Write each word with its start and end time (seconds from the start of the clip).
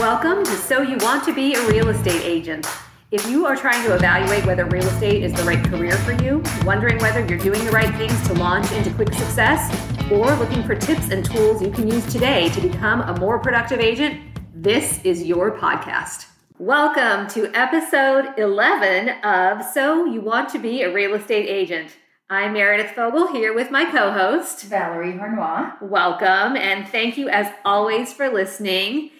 Welcome 0.00 0.44
to 0.44 0.52
So 0.52 0.80
You 0.80 0.96
Want 1.00 1.24
to 1.24 1.34
Be 1.34 1.52
a 1.52 1.68
Real 1.68 1.90
Estate 1.90 2.22
Agent. 2.24 2.66
If 3.10 3.28
you 3.28 3.44
are 3.44 3.54
trying 3.54 3.84
to 3.84 3.94
evaluate 3.94 4.46
whether 4.46 4.64
real 4.64 4.86
estate 4.86 5.22
is 5.22 5.30
the 5.34 5.42
right 5.44 5.62
career 5.62 5.94
for 5.98 6.12
you, 6.24 6.42
wondering 6.64 6.96
whether 7.00 7.22
you're 7.26 7.36
doing 7.36 7.62
the 7.66 7.70
right 7.70 7.94
things 7.96 8.26
to 8.28 8.32
launch 8.32 8.72
into 8.72 8.90
quick 8.94 9.12
success, 9.12 9.70
or 10.10 10.34
looking 10.36 10.62
for 10.62 10.74
tips 10.74 11.10
and 11.10 11.22
tools 11.22 11.60
you 11.60 11.70
can 11.70 11.86
use 11.86 12.10
today 12.10 12.48
to 12.48 12.62
become 12.62 13.02
a 13.02 13.20
more 13.20 13.38
productive 13.38 13.78
agent, 13.78 14.22
this 14.54 15.04
is 15.04 15.22
your 15.24 15.58
podcast. 15.58 16.28
Welcome 16.56 17.28
to 17.34 17.54
episode 17.54 18.32
11 18.38 19.22
of 19.22 19.62
So 19.66 20.06
You 20.06 20.22
Want 20.22 20.48
to 20.48 20.58
Be 20.58 20.80
a 20.80 20.90
Real 20.90 21.12
Estate 21.12 21.46
Agent. 21.46 21.94
I'm 22.30 22.54
Meredith 22.54 22.92
Fogel 22.92 23.30
here 23.34 23.52
with 23.52 23.70
my 23.70 23.84
co 23.84 24.12
host, 24.12 24.62
Valerie 24.62 25.12
Harnois. 25.12 25.74
Welcome, 25.82 26.56
and 26.56 26.88
thank 26.88 27.18
you 27.18 27.28
as 27.28 27.52
always 27.66 28.14
for 28.14 28.30
listening. 28.30 29.10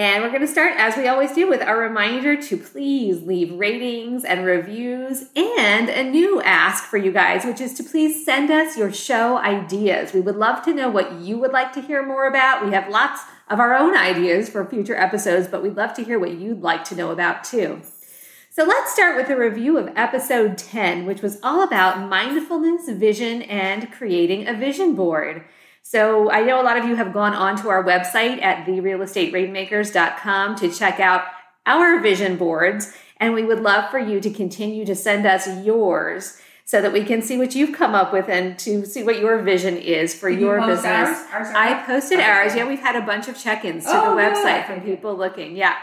And 0.00 0.22
we're 0.22 0.30
going 0.30 0.40
to 0.40 0.46
start, 0.46 0.72
as 0.78 0.96
we 0.96 1.08
always 1.08 1.32
do, 1.32 1.46
with 1.46 1.60
our 1.60 1.78
reminder 1.78 2.34
to 2.34 2.56
please 2.56 3.20
leave 3.20 3.52
ratings 3.52 4.24
and 4.24 4.46
reviews 4.46 5.24
and 5.36 5.90
a 5.90 6.02
new 6.02 6.40
ask 6.40 6.84
for 6.84 6.96
you 6.96 7.12
guys, 7.12 7.44
which 7.44 7.60
is 7.60 7.74
to 7.74 7.82
please 7.84 8.24
send 8.24 8.50
us 8.50 8.78
your 8.78 8.94
show 8.94 9.36
ideas. 9.36 10.14
We 10.14 10.20
would 10.22 10.36
love 10.36 10.64
to 10.64 10.72
know 10.72 10.88
what 10.88 11.20
you 11.20 11.36
would 11.36 11.52
like 11.52 11.74
to 11.74 11.82
hear 11.82 12.02
more 12.02 12.26
about. 12.26 12.64
We 12.64 12.72
have 12.72 12.88
lots 12.88 13.20
of 13.50 13.60
our 13.60 13.76
own 13.76 13.94
ideas 13.94 14.48
for 14.48 14.64
future 14.64 14.96
episodes, 14.96 15.48
but 15.48 15.62
we'd 15.62 15.76
love 15.76 15.92
to 15.96 16.02
hear 16.02 16.18
what 16.18 16.32
you'd 16.32 16.62
like 16.62 16.84
to 16.84 16.96
know 16.96 17.10
about 17.10 17.44
too. 17.44 17.82
So 18.48 18.64
let's 18.64 18.94
start 18.94 19.18
with 19.18 19.28
a 19.28 19.36
review 19.36 19.76
of 19.76 19.92
episode 19.96 20.56
10, 20.56 21.04
which 21.04 21.20
was 21.20 21.38
all 21.42 21.62
about 21.62 22.08
mindfulness, 22.08 22.88
vision, 22.88 23.42
and 23.42 23.92
creating 23.92 24.48
a 24.48 24.54
vision 24.54 24.94
board. 24.94 25.44
So 25.82 26.30
I 26.30 26.42
know 26.42 26.60
a 26.60 26.64
lot 26.64 26.76
of 26.76 26.84
you 26.84 26.94
have 26.96 27.12
gone 27.12 27.34
onto 27.34 27.68
our 27.68 27.82
website 27.82 28.40
at 28.42 28.66
therealestaterainmakers.com 28.66 30.56
to 30.56 30.70
check 30.72 31.00
out 31.00 31.24
our 31.66 32.00
vision 32.00 32.36
boards, 32.36 32.92
and 33.18 33.34
we 33.34 33.44
would 33.44 33.60
love 33.60 33.90
for 33.90 33.98
you 33.98 34.20
to 34.20 34.30
continue 34.30 34.84
to 34.86 34.94
send 34.94 35.26
us 35.26 35.46
yours 35.64 36.40
so 36.64 36.80
that 36.80 36.92
we 36.92 37.02
can 37.04 37.20
see 37.20 37.36
what 37.36 37.54
you've 37.54 37.76
come 37.76 37.94
up 37.96 38.12
with 38.12 38.28
and 38.28 38.56
to 38.60 38.86
see 38.86 39.02
what 39.02 39.18
your 39.18 39.42
vision 39.42 39.76
is 39.76 40.14
for 40.14 40.30
Did 40.30 40.40
your 40.40 40.60
you 40.60 40.66
business. 40.66 40.84
ours? 40.86 41.26
Ours 41.32 41.48
I 41.54 41.82
posted 41.84 42.20
ours. 42.20 42.54
Yeah, 42.54 42.66
we've 42.68 42.78
had 42.80 42.94
a 42.94 43.04
bunch 43.04 43.26
of 43.28 43.36
check-ins 43.36 43.84
to 43.84 43.90
Oh, 43.92 44.14
the 44.14 44.22
good. 44.22 44.36
website 44.36 44.66
from 44.66 44.80
people 44.82 45.16
looking. 45.16 45.56
Yeah. 45.56 45.74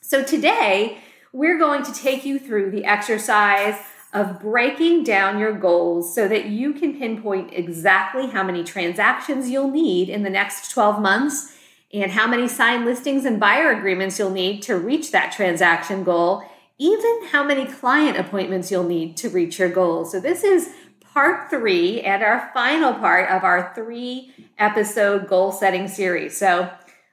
So 0.00 0.24
today 0.24 0.98
we're 1.34 1.58
going 1.58 1.82
to 1.84 1.92
take 1.92 2.24
you 2.24 2.38
through 2.38 2.70
the 2.70 2.86
exercise 2.86 3.76
of 4.16 4.40
breaking 4.40 5.04
down 5.04 5.38
your 5.38 5.52
goals 5.52 6.14
so 6.14 6.26
that 6.26 6.46
you 6.46 6.72
can 6.72 6.98
pinpoint 6.98 7.52
exactly 7.52 8.28
how 8.28 8.42
many 8.42 8.64
transactions 8.64 9.50
you'll 9.50 9.70
need 9.70 10.08
in 10.08 10.22
the 10.22 10.30
next 10.30 10.70
12 10.70 11.00
months 11.00 11.54
and 11.92 12.10
how 12.10 12.26
many 12.26 12.48
signed 12.48 12.84
listings 12.84 13.24
and 13.24 13.38
buyer 13.38 13.70
agreements 13.70 14.18
you'll 14.18 14.30
need 14.30 14.62
to 14.62 14.76
reach 14.76 15.12
that 15.12 15.32
transaction 15.32 16.02
goal, 16.02 16.42
even 16.78 17.26
how 17.30 17.44
many 17.44 17.66
client 17.66 18.16
appointments 18.16 18.70
you'll 18.70 18.84
need 18.84 19.16
to 19.16 19.28
reach 19.28 19.58
your 19.58 19.68
goals. 19.68 20.12
So, 20.12 20.20
this 20.20 20.42
is 20.42 20.70
part 21.00 21.48
three 21.48 22.00
and 22.00 22.22
our 22.22 22.50
final 22.52 22.94
part 22.94 23.30
of 23.30 23.44
our 23.44 23.72
three 23.74 24.32
episode 24.58 25.28
goal 25.28 25.52
setting 25.52 25.88
series. 25.88 26.36
So, 26.36 26.70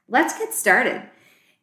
let's 0.08 0.38
get 0.38 0.54
started. 0.54 1.04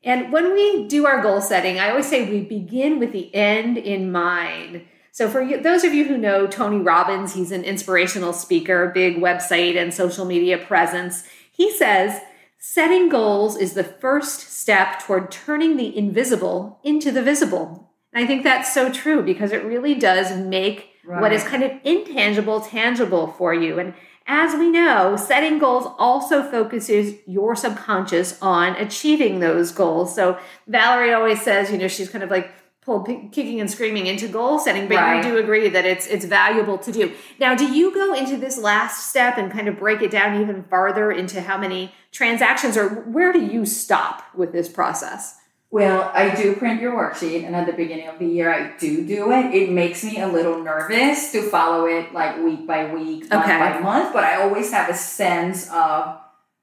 And 0.03 0.33
when 0.33 0.55
we 0.55 0.89
do 0.89 1.07
our 1.07 1.21
goal 1.21 1.41
setting, 1.41 1.79
I 1.79 1.91
always 1.91 2.09
say 2.09 2.31
we 2.31 2.41
begin 2.41 2.99
with 2.99 3.13
the 3.13 3.35
end 3.35 3.77
in 3.77 4.11
mind. 4.11 4.87
So, 5.13 5.29
for 5.29 5.43
you, 5.43 5.61
those 5.61 5.85
of 5.85 5.93
you 5.93 6.05
who 6.05 6.17
know 6.17 6.47
Tony 6.47 6.79
Robbins, 6.79 7.35
he's 7.35 7.53
an 7.53 7.65
inspirational 7.65 8.33
speaker, 8.33 8.91
big 8.95 9.17
website 9.17 9.77
and 9.77 9.93
social 9.93 10.25
media 10.25 10.59
presence. 10.59 11.25
He 11.51 11.73
says, 11.73 12.21
setting 12.59 13.09
goals 13.09 13.57
is 13.57 13.75
the 13.75 13.85
first 13.85 14.41
step 14.53 15.01
toward 15.01 15.31
turning 15.31 15.77
the 15.77 15.97
invisible 15.97 16.79
into 16.85 17.11
the 17.11 17.23
visible. 17.23 17.91
And 18.13 18.25
I 18.25 18.27
think 18.27 18.45
that's 18.45 18.73
so 18.73 18.91
true 18.93 19.23
because 19.23 19.53
it 19.53 19.65
really 19.65 19.95
does 19.95 20.37
make 20.37 20.91
what 21.05 21.33
is 21.33 21.43
kind 21.43 21.63
of 21.63 21.73
intangible 21.83 22.61
tangible 22.61 23.29
for 23.29 23.53
you. 23.53 23.79
And 23.79 23.95
as 24.27 24.55
we 24.55 24.71
know, 24.71 25.17
setting 25.17 25.59
goals 25.59 25.87
also 25.99 26.43
focuses 26.43 27.15
your 27.27 27.57
subconscious 27.57 28.41
on 28.41 28.77
achieving 28.77 29.41
those 29.41 29.73
goals. 29.73 30.15
So 30.15 30.39
Valerie 30.69 31.13
always 31.13 31.43
says, 31.43 31.73
you 31.73 31.79
know, 31.79 31.89
she's 31.89 32.09
kind 32.09 32.23
of 32.23 32.31
like 32.31 32.53
pulled 32.83 33.07
kicking 33.07 33.61
and 33.61 33.71
screaming 33.71 34.07
into 34.07 34.27
goal 34.27 34.59
setting, 34.59 34.89
but 34.89 34.97
Right. 34.97 35.17
you 35.25 35.31
do 35.33 35.37
agree 35.39 35.69
that 35.69 35.85
it's 35.85 36.07
it's 36.07 36.25
valuable 36.25 36.79
to 36.79 36.91
do. 36.91 37.13
Now, 37.39 37.55
do 37.55 37.67
you 37.67 37.93
go 37.93 38.15
into 38.15 38.37
this 38.39 38.57
last 38.59 39.11
step 39.11 39.37
and 39.37 39.53
kind 39.53 39.69
of 39.69 39.79
break 39.79 40.01
it 40.03 40.11
down 40.11 40.41
even 40.41 40.65
farther 40.65 41.13
into 41.13 41.43
how 41.43 41.59
many 41.59 41.93
transactions 42.11 42.77
or 42.77 42.89
where 42.89 43.33
do 43.33 43.41
you 43.45 43.67
stop 43.67 44.25
with 44.35 44.53
this 44.53 44.69
process? 44.69 45.37
Well, 45.73 46.11
I 46.13 46.35
do 46.35 46.57
print 46.57 46.81
your 46.81 46.93
worksheet, 46.95 47.47
and 47.47 47.55
at 47.55 47.65
the 47.65 47.73
beginning 47.73 48.09
of 48.09 48.19
the 48.19 48.27
year, 48.27 48.53
I 48.53 48.77
do 48.77 49.07
do 49.07 49.31
it. 49.31 49.55
It 49.55 49.71
makes 49.71 50.03
me 50.03 50.19
a 50.21 50.27
little 50.27 50.59
nervous 50.65 51.31
to 51.31 51.43
follow 51.43 51.87
it 51.87 52.13
like 52.13 52.39
week 52.43 52.67
by 52.67 52.93
week, 52.93 53.31
month 53.31 53.45
Okay. 53.45 53.57
by 53.57 53.79
month, 53.79 54.13
but 54.13 54.25
I 54.25 54.43
always 54.43 54.73
have 54.73 54.89
a 54.89 54.95
sense 54.95 55.71
of, 55.71 56.19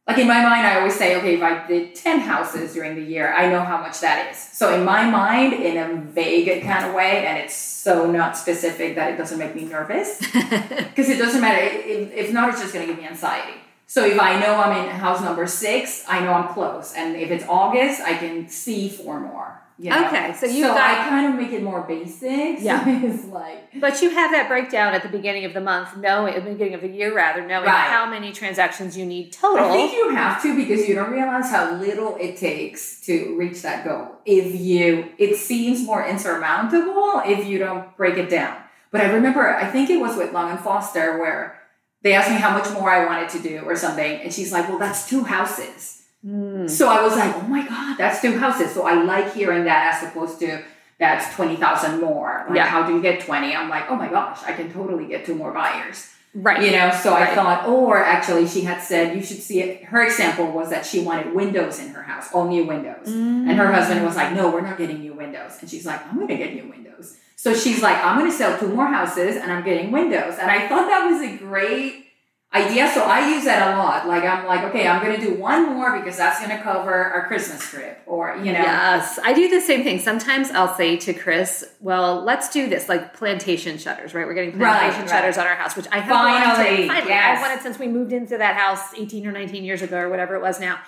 like 0.07 0.19
in 0.19 0.27
my 0.27 0.41
mind, 0.41 0.65
I 0.65 0.77
always 0.77 0.95
say, 0.95 1.17
okay, 1.17 1.35
if 1.35 1.43
I 1.43 1.67
did 1.67 1.93
10 1.93 2.21
houses 2.21 2.73
during 2.73 2.95
the 2.95 3.01
year, 3.01 3.33
I 3.33 3.49
know 3.49 3.59
how 3.59 3.81
much 3.81 3.99
that 3.99 4.31
is. 4.31 4.37
So 4.37 4.73
in 4.73 4.85
my 4.85 5.09
mind, 5.09 5.51
in 5.51 5.77
a 5.77 6.01
vague 6.01 6.63
kind 6.63 6.85
of 6.85 6.95
way, 6.95 7.25
and 7.27 7.37
it's 7.37 7.53
so 7.53 8.09
not 8.09 8.37
specific 8.37 8.95
that 8.95 9.11
it 9.11 9.17
doesn't 9.17 9.37
make 9.37 9.53
me 9.53 9.65
nervous. 9.65 10.17
because 10.31 11.09
it 11.09 11.17
doesn't 11.17 11.41
matter. 11.41 11.61
If, 11.61 12.13
if 12.13 12.33
not, 12.33 12.49
it's 12.49 12.61
just 12.61 12.73
going 12.73 12.87
to 12.87 12.93
give 12.93 13.01
me 13.01 13.07
anxiety. 13.07 13.59
So 13.85 14.05
if 14.05 14.17
I 14.19 14.39
know 14.39 14.55
I'm 14.55 14.85
in 14.85 14.89
house 14.91 15.21
number 15.21 15.45
six, 15.45 16.05
I 16.07 16.21
know 16.21 16.33
I'm 16.33 16.53
close, 16.53 16.93
and 16.93 17.15
if 17.15 17.29
it's 17.29 17.45
August, 17.47 18.01
I 18.01 18.17
can 18.17 18.49
see 18.49 18.89
four 18.89 19.19
more. 19.19 19.61
You 19.79 19.91
know? 19.91 20.07
Okay, 20.07 20.33
so 20.33 20.47
you've 20.47 20.67
so 20.67 20.73
got- 20.73 20.89
I 21.05 21.07
kind 21.09 21.27
of 21.33 21.39
make 21.39 21.51
it 21.51 21.61
more 21.61 21.81
basic. 21.81 22.59
Yeah. 22.67 22.83
it's 22.87 23.25
like 23.25 23.79
But 23.79 24.01
you 24.01 24.09
have 24.09 24.31
that 24.31 24.47
breakdown 24.47 24.93
at 24.95 25.03
the 25.03 25.09
beginning 25.09 25.45
of 25.45 25.53
the 25.53 25.61
month, 25.61 25.95
knowing 25.97 26.33
at 26.33 26.43
the 26.43 26.51
beginning 26.51 26.73
of 26.73 26.81
the 26.81 26.87
year 26.89 27.13
rather, 27.15 27.41
knowing 27.45 27.65
Right. 27.67 27.87
how 27.91 28.09
many 28.09 28.31
transactions 28.31 28.97
you 28.97 29.05
need 29.05 29.31
total. 29.31 29.67
I 29.67 29.71
think 29.73 29.93
you 29.93 30.09
have 30.15 30.41
to 30.41 30.55
because 30.55 30.87
you 30.89 30.95
don't 30.95 31.11
realize 31.11 31.51
how 31.51 31.73
little 31.75 32.15
it 32.19 32.37
takes 32.37 33.01
to 33.05 33.35
reach 33.37 33.61
that 33.61 33.85
goal. 33.85 34.15
If 34.25 34.59
you, 34.59 35.09
it 35.19 35.35
seems 35.35 35.83
more 35.85 36.03
insurmountable 36.05 37.21
if 37.25 37.45
you 37.45 37.59
don't 37.59 37.95
break 37.97 38.17
it 38.17 38.29
down. 38.29 38.57
But 38.91 39.01
I 39.01 39.11
remember, 39.11 39.47
I 39.55 39.67
think 39.67 39.89
it 39.89 39.99
was 39.99 40.15
with 40.17 40.33
Long 40.33 40.49
and 40.49 40.59
Foster 40.59 41.19
where 41.19 41.59
they 42.01 42.13
asked 42.13 42.29
me 42.29 42.37
how 42.37 42.51
much 42.57 42.71
more 42.73 42.89
I 42.89 43.05
wanted 43.05 43.29
to 43.29 43.39
do 43.39 43.59
or 43.65 43.75
something, 43.75 44.21
and 44.21 44.33
she's 44.33 44.51
like, 44.51 44.69
"Well, 44.69 44.77
that's 44.77 45.09
two 45.09 45.23
houses." 45.25 45.96
Mm. 46.27 46.69
So 46.69 46.89
I 46.89 47.01
was 47.03 47.15
like, 47.15 47.33
"Oh 47.35 47.47
my 47.47 47.65
god, 47.67 47.97
that's 47.97 48.21
two 48.21 48.37
houses." 48.37 48.71
So 48.73 48.85
I 48.85 48.93
like 49.03 49.33
hearing 49.33 49.63
that 49.65 49.93
as 49.93 50.09
opposed 50.09 50.39
to 50.41 50.61
that's 50.99 51.33
twenty 51.35 51.55
thousand 51.55 52.01
more. 52.01 52.43
Like, 52.47 52.57
Yeah. 52.57 52.65
how 52.67 52.83
do 52.83 52.93
you 52.95 53.01
get 53.01 53.21
twenty? 53.21 53.55
I'm 53.55 53.69
like, 53.69 53.85
"Oh 53.89 53.95
my 53.95 54.09
gosh, 54.09 54.39
I 54.45 54.51
can 54.53 54.71
totally 54.73 55.05
get 55.07 55.25
two 55.25 55.35
more 55.35 55.51
buyers." 55.53 56.09
right. 56.35 56.61
You 56.61 56.71
know, 56.71 56.91
so 56.91 57.11
Right. 57.13 57.29
I 57.29 57.35
thought, 57.35 57.67
or 57.67 57.97
actually, 58.03 58.47
she 58.47 58.61
had 58.61 58.79
said 58.81 59.15
you 59.15 59.23
should 59.23 59.41
see 59.41 59.61
it. 59.61 59.85
Her 59.85 60.03
example 60.03 60.47
was 60.51 60.69
that 60.69 60.85
she 60.85 60.99
wanted 60.99 61.33
windows 61.33 61.79
in 61.79 61.87
her 61.89 62.03
house, 62.03 62.31
all 62.33 62.47
new 62.47 62.63
windows. 62.65 63.07
And 63.07 63.51
her 63.53 63.71
husband 63.71 64.05
was 64.05 64.15
like, 64.15 64.33
no, 64.33 64.49
we're 64.51 64.61
not 64.61 64.77
getting 64.77 64.99
new 64.99 65.13
windows. 65.13 65.53
And 65.61 65.69
she's 65.69 65.85
like, 65.85 66.05
I'm 66.07 66.15
going 66.15 66.27
to 66.27 66.37
get 66.37 66.53
new 66.53 66.69
windows. 66.69 67.17
So 67.37 67.55
she's 67.55 67.81
like, 67.81 67.97
I'm 68.03 68.19
going 68.19 68.29
to 68.29 68.37
sell 68.37 68.55
two 68.59 68.67
more 68.67 68.85
houses 68.87 69.37
and 69.37 69.51
I'm 69.51 69.63
getting 69.63 69.91
windows. 69.91 70.35
And 70.39 70.51
I 70.51 70.67
thought 70.67 70.87
that 70.87 71.07
was 71.09 71.21
a 71.21 71.37
great 71.37 72.06
idea. 72.53 72.89
So 72.93 73.03
I 73.03 73.29
use 73.33 73.45
that 73.45 73.73
a 73.73 73.77
lot. 73.77 74.07
Like, 74.07 74.23
I'm 74.23 74.45
like, 74.45 74.63
okay, 74.65 74.87
I'm 74.87 75.03
going 75.03 75.19
to 75.19 75.25
do 75.25 75.33
one 75.35 75.73
more 75.73 75.97
because 75.99 76.17
that's 76.17 76.39
going 76.39 76.55
to 76.55 76.63
cover 76.63 76.93
our 76.93 77.27
Christmas 77.27 77.67
trip 77.69 78.01
or, 78.05 78.35
you 78.37 78.53
know. 78.53 78.59
Yes, 78.59 79.19
I 79.23 79.33
do 79.33 79.49
the 79.49 79.61
same 79.61 79.83
thing. 79.83 79.99
Sometimes 79.99 80.49
I'll 80.51 80.73
say 80.73 80.97
to 80.97 81.13
Chris, 81.13 81.65
"Well, 81.79 82.23
let's 82.23 82.49
do 82.49 82.67
this 82.69 82.87
like 82.87 83.13
plantation 83.13 83.77
shutters, 83.77 84.13
right? 84.13 84.25
We're 84.25 84.33
getting 84.33 84.57
plantation 84.57 85.01
right. 85.01 85.09
shutters 85.09 85.37
on 85.37 85.45
our 85.45 85.55
house, 85.55 85.75
which 85.75 85.87
I 85.91 85.99
have 85.99 86.09
Finally, 86.09 86.47
wanted. 86.47 86.87
Finally, 86.87 87.09
yes. 87.09 87.37
I've 87.37 87.41
wanted 87.41 87.63
since 87.63 87.79
we 87.79 87.87
moved 87.87 88.13
into 88.13 88.37
that 88.37 88.55
house 88.55 88.93
18 88.93 89.27
or 89.27 89.31
19 89.31 89.63
years 89.63 89.81
ago 89.81 89.97
or 89.99 90.09
whatever 90.09 90.35
it 90.35 90.41
was 90.41 90.59
now. 90.59 90.79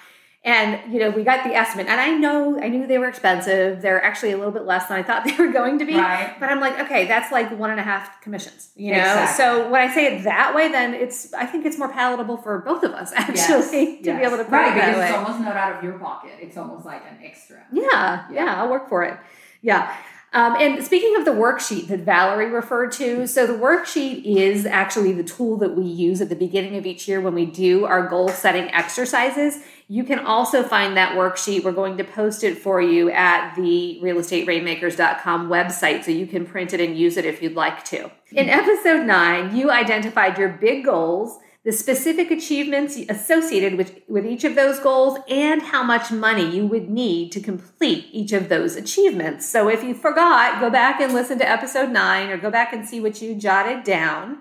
And 0.41 0.93
you 0.93 0.99
know, 1.01 1.09
we 1.09 1.23
got 1.25 1.43
the 1.43 1.53
estimate, 1.53 1.87
and 1.87 1.99
I 1.99 2.11
know 2.11 2.57
I 2.61 2.69
knew 2.69 2.87
they 2.87 2.97
were 2.97 3.09
expensive. 3.09 3.81
They're 3.81 4.01
actually 4.01 4.31
a 4.31 4.37
little 4.37 4.53
bit 4.53 4.63
less 4.63 4.87
than 4.87 4.97
I 4.97 5.03
thought 5.03 5.25
they 5.25 5.35
were 5.35 5.51
going 5.51 5.79
to 5.79 5.85
be. 5.85 5.95
Right. 5.95 6.33
But 6.39 6.49
I'm 6.49 6.61
like, 6.61 6.79
okay, 6.79 7.05
that's 7.07 7.29
like 7.29 7.51
one 7.59 7.71
and 7.71 7.79
a 7.79 7.83
half 7.83 8.21
commissions, 8.21 8.71
you 8.75 8.93
know. 8.93 8.99
Exactly. 8.99 9.43
So 9.43 9.69
when 9.69 9.81
I 9.81 9.93
say 9.93 10.15
it 10.15 10.23
that 10.23 10.55
way, 10.55 10.71
then 10.71 10.93
it's 10.93 11.33
I 11.33 11.45
think 11.45 11.65
it's 11.65 11.77
more 11.77 11.89
palatable 11.91 12.37
for 12.37 12.59
both 12.59 12.83
of 12.83 12.93
us 12.93 13.11
actually 13.15 13.35
Yes, 13.35 14.05
to 14.05 14.17
be 14.17 14.23
able 14.23 14.37
to 14.37 14.45
put 14.45 14.53
right, 14.53 14.71
it 14.71 14.79
that 14.79 14.85
because 14.87 14.99
way. 14.99 15.07
it's 15.09 15.17
almost 15.17 15.39
not 15.41 15.57
out 15.57 15.75
of 15.77 15.83
your 15.83 15.99
pocket. 15.99 16.31
It's 16.39 16.55
almost 16.55 16.85
like 16.85 17.03
an 17.09 17.17
extra. 17.21 17.57
Yeah, 17.73 18.25
yeah, 18.31 18.61
I'll 18.61 18.69
work 18.71 18.87
for 18.87 19.03
it. 19.03 19.17
Yeah. 19.61 19.93
Um, 20.31 20.55
and 20.59 20.83
speaking 20.83 21.15
of 21.15 21.25
the 21.25 21.31
worksheet 21.31 21.87
that 21.87 22.01
Valerie 22.01 22.51
referred 22.51 22.91
to, 22.93 23.27
so 23.27 23.47
the 23.47 23.53
worksheet 23.53 24.23
is 24.25 24.65
actually 24.65 25.11
the 25.11 25.23
tool 25.23 25.57
that 25.57 25.75
we 25.75 25.83
use 25.83 26.21
at 26.21 26.29
the 26.29 26.35
beginning 26.35 26.75
of 26.77 26.85
each 26.85 27.07
year 27.07 27.19
when 27.19 27.33
we 27.33 27.45
do 27.45 27.85
our 27.85 28.07
goal 28.07 28.29
setting 28.29 28.65
exercises. 28.71 29.63
You 29.87 30.03
can 30.03 30.19
also 30.19 30.61
find 30.61 30.95
that 30.97 31.17
worksheet. 31.17 31.63
We're 31.63 31.71
going 31.71 31.97
to 31.97 32.03
post 32.03 32.43
it 32.43 32.59
for 32.59 32.79
you 32.79 33.09
at 33.09 33.55
the 33.55 33.99
realestateRainmakers.com 34.03 35.49
website 35.49 36.03
so 36.03 36.11
you 36.11 36.27
can 36.27 36.45
print 36.45 36.73
it 36.73 36.79
and 36.79 36.95
use 36.95 37.17
it 37.17 37.25
if 37.25 37.41
you'd 37.41 37.55
like 37.55 37.83
to. 37.85 38.11
In 38.31 38.49
episode 38.49 39.07
nine, 39.07 39.55
you 39.55 39.71
identified 39.71 40.37
your 40.37 40.49
big 40.49 40.85
goals 40.85 41.39
the 41.65 41.71
specific 41.73 42.31
achievements 42.31 42.97
associated 43.09 43.77
with, 43.77 43.99
with 44.07 44.25
each 44.25 44.43
of 44.45 44.55
those 44.55 44.79
goals, 44.79 45.19
and 45.29 45.61
how 45.61 45.83
much 45.83 46.09
money 46.09 46.49
you 46.49 46.65
would 46.65 46.89
need 46.89 47.31
to 47.33 47.41
complete 47.41 48.07
each 48.11 48.31
of 48.31 48.47
those 48.47 48.75
achievements. 48.75 49.47
So 49.47 49.67
if 49.67 49.83
you 49.83 49.93
forgot, 49.93 50.61
go 50.61 50.69
back 50.69 51.01
and 51.01 51.13
listen 51.13 51.37
to 51.39 51.49
episode 51.49 51.89
nine 51.89 52.29
or 52.29 52.37
go 52.37 52.49
back 52.49 52.71
and 52.71 52.87
see 52.87 53.01
what 53.01 53.21
you 53.21 53.35
jotted 53.35 53.83
down. 53.83 54.39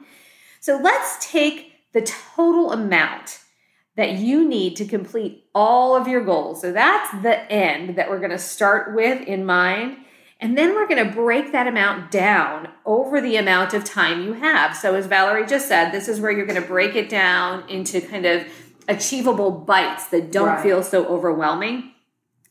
So 0.61 0.79
let's 0.79 1.31
take 1.31 1.73
the 1.93 2.03
total 2.03 2.73
amount 2.73 3.41
that 3.97 4.13
you 4.13 4.49
need 4.49 4.77
to 4.77 4.85
complete 4.85 5.45
all 5.57 5.97
of 5.97 6.07
your 6.07 6.25
goals. 6.25 6.61
So 6.61 6.73
that's 6.73 7.11
the 7.23 7.51
end 7.51 7.97
that 7.97 8.09
we're 8.09 8.21
going 8.21 8.31
to 8.31 8.39
start 8.39 8.95
with 8.95 9.27
in 9.27 9.45
mind. 9.45 9.97
And 10.41 10.57
then 10.57 10.75
we're 10.75 10.87
going 10.87 11.05
to 11.05 11.13
break 11.13 11.51
that 11.51 11.67
amount 11.67 12.13
down 12.13 12.69
over 12.87 13.21
the 13.21 13.37
amount 13.37 13.75
of 13.75 13.85
time 13.85 14.23
you 14.23 14.35
have. 14.35 14.77
So, 14.77 14.95
as 14.95 15.07
Valerie 15.07 15.47
just 15.47 15.67
said, 15.67 15.91
this 15.91 16.07
is 16.07 16.21
where 16.21 16.31
you're 16.31 16.47
going 16.47 16.61
to 16.61 16.67
break 16.67 16.95
it 16.95 17.09
down 17.09 17.69
into 17.69 18.01
kind 18.01 18.25
of 18.25 18.47
achievable 18.87 19.51
bites 19.51 20.07
that 20.09 20.31
don't 20.31 20.49
right. 20.49 20.63
feel 20.63 20.83
so 20.83 21.07
overwhelming. 21.07 21.93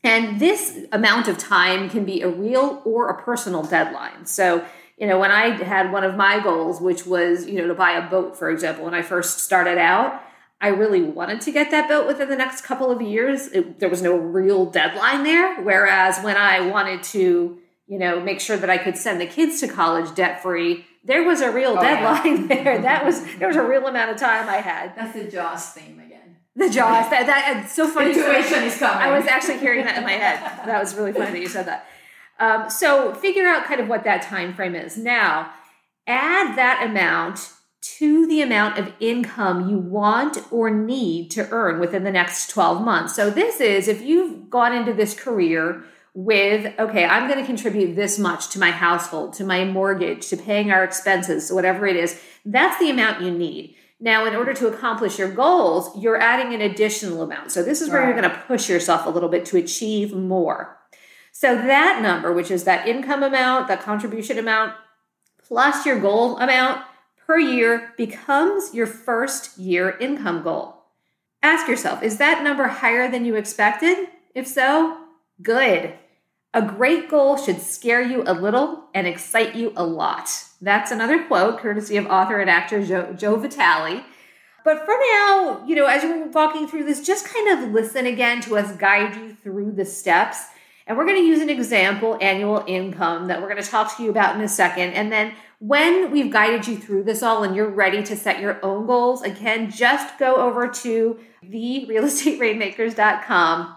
And 0.04 0.38
this 0.38 0.84
amount 0.92 1.28
of 1.28 1.38
time 1.38 1.88
can 1.90 2.04
be 2.04 2.22
a 2.22 2.28
real 2.28 2.82
or 2.84 3.08
a 3.08 3.22
personal 3.22 3.62
deadline. 3.62 4.26
So, 4.26 4.64
you 4.96 5.06
know, 5.06 5.18
when 5.18 5.30
I 5.30 5.50
had 5.62 5.90
one 5.90 6.04
of 6.04 6.14
my 6.14 6.40
goals, 6.40 6.80
which 6.80 7.06
was, 7.06 7.46
you 7.46 7.54
know, 7.54 7.68
to 7.68 7.74
buy 7.74 7.92
a 7.92 8.08
boat, 8.08 8.36
for 8.36 8.50
example, 8.50 8.84
when 8.84 8.94
I 8.94 9.02
first 9.02 9.40
started 9.40 9.78
out, 9.78 10.22
I 10.60 10.68
really 10.68 11.02
wanted 11.02 11.40
to 11.42 11.52
get 11.52 11.70
that 11.70 11.88
built 11.88 12.06
within 12.06 12.28
the 12.28 12.36
next 12.36 12.62
couple 12.62 12.90
of 12.90 13.00
years. 13.00 13.48
It, 13.48 13.78
there 13.80 13.88
was 13.88 14.02
no 14.02 14.16
real 14.16 14.66
deadline 14.66 15.22
there. 15.22 15.62
Whereas 15.62 16.18
when 16.20 16.36
I 16.36 16.60
wanted 16.60 17.02
to, 17.04 17.58
you 17.88 17.98
know, 17.98 18.20
make 18.20 18.38
sure 18.38 18.56
that 18.56 18.68
I 18.68 18.78
could 18.78 18.96
send 18.96 19.20
the 19.20 19.26
kids 19.26 19.60
to 19.60 19.68
college 19.68 20.14
debt 20.14 20.42
free, 20.42 20.84
there 21.04 21.24
was 21.24 21.40
a 21.40 21.50
real 21.50 21.74
oh, 21.76 21.80
deadline 21.80 22.42
yeah. 22.42 22.46
there. 22.62 22.82
That 22.82 23.04
was 23.04 23.24
there 23.38 23.48
was 23.48 23.56
a 23.56 23.62
real 23.62 23.86
amount 23.86 24.10
of 24.10 24.18
time 24.18 24.48
I 24.48 24.56
had. 24.56 24.94
That's 24.94 25.14
the 25.14 25.24
Jaws 25.24 25.70
theme 25.70 25.98
again. 25.98 26.36
The 26.54 26.68
Jaws. 26.68 27.08
That 27.10 27.26
that 27.26 27.62
it's 27.64 27.74
so 27.74 27.88
funny. 27.88 28.10
Intuition 28.10 28.62
is 28.64 28.76
coming. 28.76 28.98
I 28.98 29.16
was 29.16 29.26
actually 29.26 29.58
hearing 29.58 29.84
that 29.84 29.96
in 29.96 30.04
my 30.04 30.12
head. 30.12 30.38
That 30.66 30.80
was 30.80 30.94
really 30.94 31.12
funny 31.12 31.32
that 31.32 31.40
you 31.40 31.48
said 31.48 31.66
that. 31.66 31.86
Um, 32.38 32.68
so 32.68 33.14
figure 33.14 33.46
out 33.46 33.64
kind 33.64 33.80
of 33.80 33.88
what 33.88 34.04
that 34.04 34.22
time 34.22 34.54
frame 34.54 34.74
is. 34.74 34.98
Now, 34.98 35.50
add 36.06 36.56
that 36.56 36.84
amount 36.84 37.52
to 37.80 38.26
the 38.26 38.42
amount 38.42 38.78
of 38.78 38.92
income 39.00 39.70
you 39.70 39.78
want 39.78 40.38
or 40.52 40.68
need 40.70 41.30
to 41.30 41.48
earn 41.50 41.80
within 41.80 42.04
the 42.04 42.10
next 42.10 42.50
12 42.50 42.84
months. 42.84 43.16
So, 43.16 43.30
this 43.30 43.60
is 43.60 43.88
if 43.88 44.02
you've 44.02 44.50
gone 44.50 44.76
into 44.76 44.92
this 44.92 45.18
career 45.18 45.84
with, 46.18 46.74
okay, 46.80 47.04
I'm 47.04 47.28
going 47.28 47.38
to 47.38 47.46
contribute 47.46 47.94
this 47.94 48.18
much 48.18 48.48
to 48.48 48.58
my 48.58 48.72
household, 48.72 49.34
to 49.34 49.44
my 49.44 49.64
mortgage, 49.64 50.26
to 50.30 50.36
paying 50.36 50.72
our 50.72 50.82
expenses, 50.82 51.52
whatever 51.52 51.86
it 51.86 51.94
is, 51.94 52.20
that's 52.44 52.76
the 52.80 52.90
amount 52.90 53.22
you 53.22 53.30
need. 53.30 53.76
Now, 54.00 54.26
in 54.26 54.34
order 54.34 54.52
to 54.52 54.66
accomplish 54.66 55.16
your 55.16 55.30
goals, 55.30 55.96
you're 55.96 56.20
adding 56.20 56.52
an 56.52 56.60
additional 56.60 57.22
amount. 57.22 57.52
So, 57.52 57.62
this 57.62 57.80
is 57.80 57.88
where 57.88 58.00
right. 58.00 58.08
you're 58.08 58.20
going 58.20 58.28
to 58.28 58.42
push 58.48 58.68
yourself 58.68 59.06
a 59.06 59.10
little 59.10 59.28
bit 59.28 59.44
to 59.46 59.58
achieve 59.58 60.12
more. 60.12 60.76
So, 61.30 61.54
that 61.54 62.02
number, 62.02 62.32
which 62.32 62.50
is 62.50 62.64
that 62.64 62.88
income 62.88 63.22
amount, 63.22 63.68
that 63.68 63.82
contribution 63.82 64.38
amount, 64.38 64.74
plus 65.46 65.86
your 65.86 66.00
goal 66.00 66.36
amount, 66.38 66.82
per 67.28 67.38
year 67.38 67.94
becomes 67.96 68.74
your 68.74 68.88
first 68.88 69.56
year 69.56 69.96
income 70.00 70.42
goal. 70.42 70.82
Ask 71.44 71.68
yourself, 71.68 72.02
is 72.02 72.18
that 72.18 72.42
number 72.42 72.66
higher 72.66 73.08
than 73.08 73.24
you 73.24 73.36
expected? 73.36 74.08
If 74.34 74.48
so, 74.48 74.96
good. 75.40 75.94
A 76.54 76.62
great 76.62 77.10
goal 77.10 77.36
should 77.36 77.60
scare 77.60 78.00
you 78.00 78.22
a 78.26 78.32
little 78.32 78.84
and 78.94 79.06
excite 79.06 79.54
you 79.54 79.70
a 79.76 79.84
lot. 79.84 80.30
That's 80.62 80.90
another 80.90 81.24
quote 81.24 81.58
courtesy 81.58 81.98
of 81.98 82.06
author 82.06 82.40
and 82.40 82.48
actor 82.48 82.82
Joe, 82.82 83.12
Joe 83.12 83.36
Vitale. 83.36 84.02
But 84.64 84.86
for 84.86 84.94
now, 85.12 85.62
you 85.66 85.76
know, 85.76 85.84
as 85.86 86.04
we're 86.04 86.28
walking 86.28 86.66
through 86.66 86.84
this, 86.84 87.06
just 87.06 87.28
kind 87.28 87.50
of 87.50 87.72
listen 87.72 88.06
again 88.06 88.40
to 88.42 88.56
us 88.56 88.74
guide 88.76 89.14
you 89.14 89.34
through 89.34 89.72
the 89.72 89.84
steps. 89.84 90.46
And 90.86 90.96
we're 90.96 91.04
going 91.04 91.18
to 91.18 91.26
use 91.26 91.42
an 91.42 91.50
example 91.50 92.16
annual 92.20 92.64
income 92.66 93.26
that 93.28 93.42
we're 93.42 93.50
going 93.50 93.62
to 93.62 93.70
talk 93.70 93.94
to 93.98 94.02
you 94.02 94.08
about 94.08 94.34
in 94.34 94.40
a 94.40 94.48
second. 94.48 94.94
And 94.94 95.12
then 95.12 95.34
when 95.58 96.10
we've 96.10 96.32
guided 96.32 96.66
you 96.66 96.78
through 96.78 97.04
this 97.04 97.22
all 97.22 97.44
and 97.44 97.54
you're 97.54 97.68
ready 97.68 98.02
to 98.04 98.16
set 98.16 98.40
your 98.40 98.58
own 98.64 98.86
goals, 98.86 99.20
again, 99.20 99.70
just 99.70 100.18
go 100.18 100.36
over 100.36 100.66
to 100.66 101.20
therealestaterainmakers.com 101.44 103.76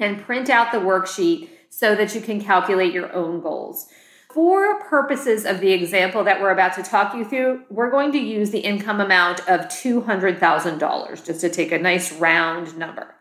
and 0.00 0.22
print 0.22 0.48
out 0.50 0.72
the 0.72 0.78
worksheet 0.78 1.50
so 1.70 1.94
that 1.94 2.14
you 2.14 2.20
can 2.20 2.40
calculate 2.40 2.92
your 2.92 3.12
own 3.12 3.40
goals. 3.40 3.88
For 4.32 4.78
purposes 4.80 5.46
of 5.46 5.60
the 5.60 5.72
example 5.72 6.22
that 6.24 6.40
we're 6.40 6.50
about 6.50 6.74
to 6.74 6.82
talk 6.82 7.14
you 7.14 7.24
through, 7.24 7.62
we're 7.70 7.90
going 7.90 8.12
to 8.12 8.18
use 8.18 8.50
the 8.50 8.60
income 8.60 9.00
amount 9.00 9.40
of 9.48 9.62
$200,000 9.62 11.24
just 11.24 11.40
to 11.40 11.48
take 11.48 11.72
a 11.72 11.78
nice 11.78 12.12
round 12.12 12.76
number. 12.76 13.14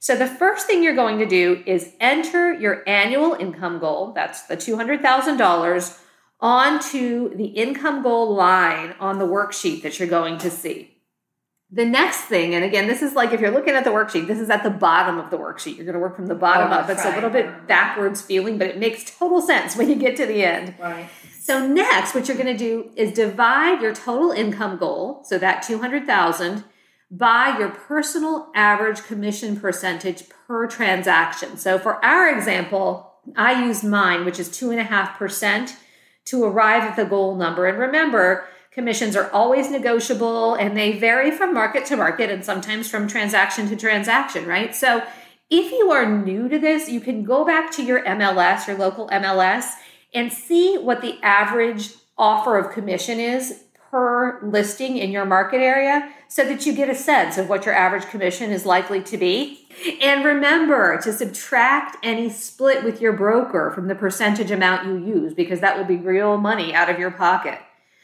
So 0.00 0.16
the 0.16 0.26
first 0.26 0.66
thing 0.66 0.82
you're 0.82 0.94
going 0.94 1.18
to 1.18 1.26
do 1.26 1.62
is 1.66 1.92
enter 2.00 2.52
your 2.52 2.82
annual 2.88 3.34
income 3.34 3.78
goal, 3.78 4.12
that's 4.12 4.42
the 4.42 4.56
$200,000 4.56 6.00
onto 6.40 7.36
the 7.36 7.46
income 7.46 8.02
goal 8.02 8.34
line 8.34 8.94
on 8.98 9.18
the 9.18 9.26
worksheet 9.26 9.82
that 9.82 9.98
you're 9.98 10.08
going 10.08 10.38
to 10.38 10.50
see. 10.50 10.89
The 11.72 11.84
next 11.84 12.22
thing, 12.22 12.54
and 12.56 12.64
again, 12.64 12.88
this 12.88 13.00
is 13.00 13.14
like 13.14 13.32
if 13.32 13.40
you're 13.40 13.52
looking 13.52 13.74
at 13.74 13.84
the 13.84 13.90
worksheet, 13.90 14.26
this 14.26 14.40
is 14.40 14.50
at 14.50 14.64
the 14.64 14.70
bottom 14.70 15.18
of 15.18 15.30
the 15.30 15.38
worksheet. 15.38 15.76
You're 15.76 15.84
going 15.84 15.94
to 15.94 16.00
work 16.00 16.16
from 16.16 16.26
the 16.26 16.34
bottom 16.34 16.72
oh, 16.72 16.74
up. 16.74 16.90
It's 16.90 17.04
right. 17.04 17.12
a 17.12 17.14
little 17.14 17.30
bit 17.30 17.68
backwards 17.68 18.20
feeling, 18.20 18.58
but 18.58 18.66
it 18.66 18.78
makes 18.78 19.16
total 19.16 19.40
sense 19.40 19.76
when 19.76 19.88
you 19.88 19.94
get 19.94 20.16
to 20.16 20.26
the 20.26 20.42
end. 20.44 20.74
Right. 20.80 21.08
So 21.38 21.64
next, 21.66 22.14
what 22.14 22.26
you're 22.26 22.36
going 22.36 22.54
to 22.54 22.58
do 22.58 22.90
is 22.96 23.12
divide 23.12 23.80
your 23.80 23.94
total 23.94 24.32
income 24.32 24.78
goal, 24.78 25.22
so 25.24 25.38
that 25.38 25.62
200,000, 25.62 26.64
by 27.10 27.56
your 27.58 27.70
personal 27.70 28.50
average 28.54 29.04
commission 29.04 29.58
percentage 29.58 30.28
per 30.28 30.66
transaction. 30.66 31.56
So 31.56 31.78
for 31.78 32.04
our 32.04 32.28
example, 32.28 33.14
I 33.36 33.64
used 33.64 33.84
mine, 33.84 34.24
which 34.24 34.38
is 34.38 34.50
two 34.50 34.70
and 34.70 34.80
a 34.80 34.84
half 34.84 35.18
percent 35.18 35.76
to 36.26 36.44
arrive 36.44 36.84
at 36.84 36.96
the 36.96 37.04
goal 37.04 37.36
number. 37.36 37.66
And 37.66 37.78
remember, 37.78 38.46
commissions 38.70 39.16
are 39.16 39.30
always 39.30 39.70
negotiable 39.70 40.54
and 40.54 40.76
they 40.76 40.92
vary 40.98 41.30
from 41.30 41.52
market 41.52 41.84
to 41.86 41.96
market 41.96 42.30
and 42.30 42.44
sometimes 42.44 42.88
from 42.88 43.08
transaction 43.08 43.68
to 43.68 43.76
transaction, 43.76 44.46
right? 44.46 44.74
So 44.74 45.02
if 45.50 45.72
you 45.72 45.90
are 45.90 46.08
new 46.08 46.48
to 46.48 46.58
this, 46.58 46.88
you 46.88 47.00
can 47.00 47.24
go 47.24 47.44
back 47.44 47.72
to 47.72 47.82
your 47.82 48.04
MLS, 48.04 48.68
your 48.68 48.78
local 48.78 49.08
MLS, 49.08 49.72
and 50.14 50.32
see 50.32 50.78
what 50.78 51.00
the 51.00 51.18
average 51.22 51.90
offer 52.16 52.56
of 52.56 52.72
commission 52.72 53.18
is 53.18 53.64
per 53.90 54.40
listing 54.42 54.96
in 54.96 55.10
your 55.10 55.24
market 55.24 55.60
area 55.60 56.08
so 56.28 56.44
that 56.44 56.64
you 56.64 56.72
get 56.72 56.88
a 56.88 56.94
sense 56.94 57.36
of 57.38 57.48
what 57.48 57.66
your 57.66 57.74
average 57.74 58.06
commission 58.06 58.52
is 58.52 58.64
likely 58.64 59.02
to 59.02 59.16
be. 59.18 59.66
And 60.00 60.24
remember 60.24 61.00
to 61.02 61.12
subtract 61.12 61.96
any 62.04 62.30
split 62.30 62.84
with 62.84 63.00
your 63.00 63.12
broker 63.12 63.72
from 63.74 63.88
the 63.88 63.96
percentage 63.96 64.52
amount 64.52 64.86
you 64.86 64.96
use 64.96 65.34
because 65.34 65.58
that 65.60 65.76
will 65.76 65.84
be 65.84 65.96
real 65.96 66.36
money 66.36 66.72
out 66.72 66.88
of 66.88 67.00
your 67.00 67.10
pocket. 67.10 67.58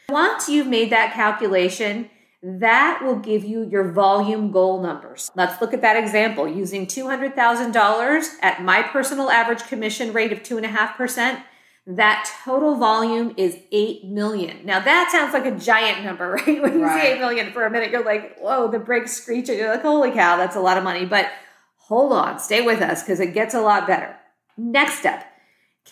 Once 0.09 0.47
you've 0.47 0.67
made 0.67 0.89
that 0.89 1.13
calculation, 1.13 2.09
that 2.41 3.01
will 3.03 3.17
give 3.17 3.43
you 3.43 3.67
your 3.69 3.91
volume 3.91 4.51
goal 4.51 4.81
numbers. 4.81 5.29
Let's 5.35 5.59
look 5.59 5.73
at 5.73 5.81
that 5.81 5.97
example 5.97 6.47
using 6.47 6.85
$200,000 6.85 8.25
at 8.41 8.63
my 8.63 8.83
personal 8.83 9.29
average 9.29 9.63
commission 9.63 10.13
rate 10.13 10.31
of 10.31 10.43
2.5% 10.43 11.43
that 11.87 12.29
total 12.43 12.75
volume 12.75 13.33
is 13.37 13.57
8 13.71 14.05
million. 14.05 14.65
Now 14.65 14.81
that 14.81 15.09
sounds 15.09 15.33
like 15.33 15.45
a 15.45 15.57
giant 15.57 16.03
number, 16.03 16.31
right? 16.47 16.61
When 16.61 16.79
you 16.79 16.83
right. 16.83 17.01
see 17.01 17.07
8 17.13 17.19
million 17.19 17.51
for 17.53 17.65
a 17.65 17.71
minute, 17.71 17.91
you're 17.91 18.03
like, 18.03 18.37
whoa, 18.39 18.69
the 18.69 18.79
brakes 18.79 19.13
screeching. 19.13 19.57
You're 19.57 19.71
like, 19.71 19.83
holy 19.83 20.11
cow, 20.11 20.35
that's 20.35 20.57
a 20.57 20.59
lot 20.59 20.77
of 20.77 20.83
money. 20.83 21.05
But 21.05 21.31
hold 21.77 22.11
on, 22.11 22.39
stay 22.39 22.61
with 22.61 22.81
us 22.81 23.03
because 23.03 23.21
it 23.21 23.33
gets 23.33 23.53
a 23.53 23.61
lot 23.61 23.87
better. 23.87 24.15
Next 24.57 24.99
step 24.99 25.25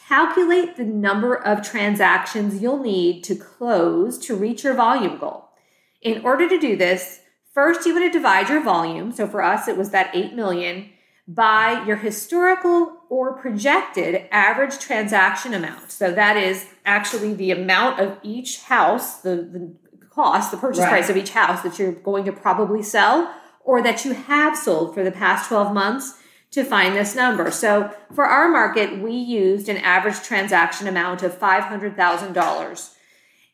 calculate 0.08 0.76
the 0.76 0.84
number 0.84 1.36
of 1.36 1.62
transactions 1.62 2.62
you'll 2.62 2.82
need 2.82 3.24
to 3.24 3.36
close 3.36 4.18
to 4.20 4.36
reach 4.36 4.64
your 4.64 4.74
volume 4.74 5.18
goal. 5.18 5.50
In 6.02 6.24
order 6.24 6.48
to 6.48 6.60
do 6.60 6.76
this, 6.76 7.22
first 7.54 7.86
you 7.86 7.94
want 7.94 8.12
to 8.12 8.18
divide 8.18 8.50
your 8.50 8.64
volume. 8.64 9.12
So 9.12 9.28
for 9.28 9.42
us, 9.42 9.68
it 9.68 9.78
was 9.78 9.90
that 9.92 10.16
8 10.16 10.34
million 10.34 10.90
by 11.28 11.84
your 11.86 11.98
historical 11.98 13.02
or 13.10 13.34
projected 13.34 14.28
average 14.32 14.78
transaction 14.78 15.54
amount. 15.54 15.92
So 15.92 16.12
that 16.12 16.38
is 16.38 16.68
actually 16.86 17.34
the 17.34 17.52
amount 17.52 18.00
of 18.00 18.18
each 18.22 18.62
house, 18.64 19.22
the, 19.22 19.38
the 19.38 19.76
cost, 20.10 20.52
the 20.52 20.58
purchase 20.58 20.82
right. 20.82 20.90
price 20.90 21.10
of 21.10 21.18
each 21.18 21.32
house 21.32 21.62
that 21.64 21.80
you're 21.80 21.92
going 21.92 22.26
to 22.26 22.32
probably 22.32 22.84
sell 22.84 23.34
or 23.64 23.82
that 23.82 24.06
you 24.06 24.14
have 24.14 24.56
sold 24.56 24.94
for 24.94 25.04
the 25.04 25.12
past 25.12 25.50
12 25.50 25.74
months 25.74 26.20
to 26.56 26.64
find 26.64 26.96
this 26.96 27.16
number. 27.16 27.52
So 27.52 27.94
for 28.14 28.26
our 28.26 28.50
market, 28.50 29.00
we 29.00 29.14
used 29.14 29.70
an 29.70 29.78
average 29.78 30.22
transaction 30.24 30.88
amount 30.88 31.24
of 31.24 31.40
$500,000. 31.40 32.94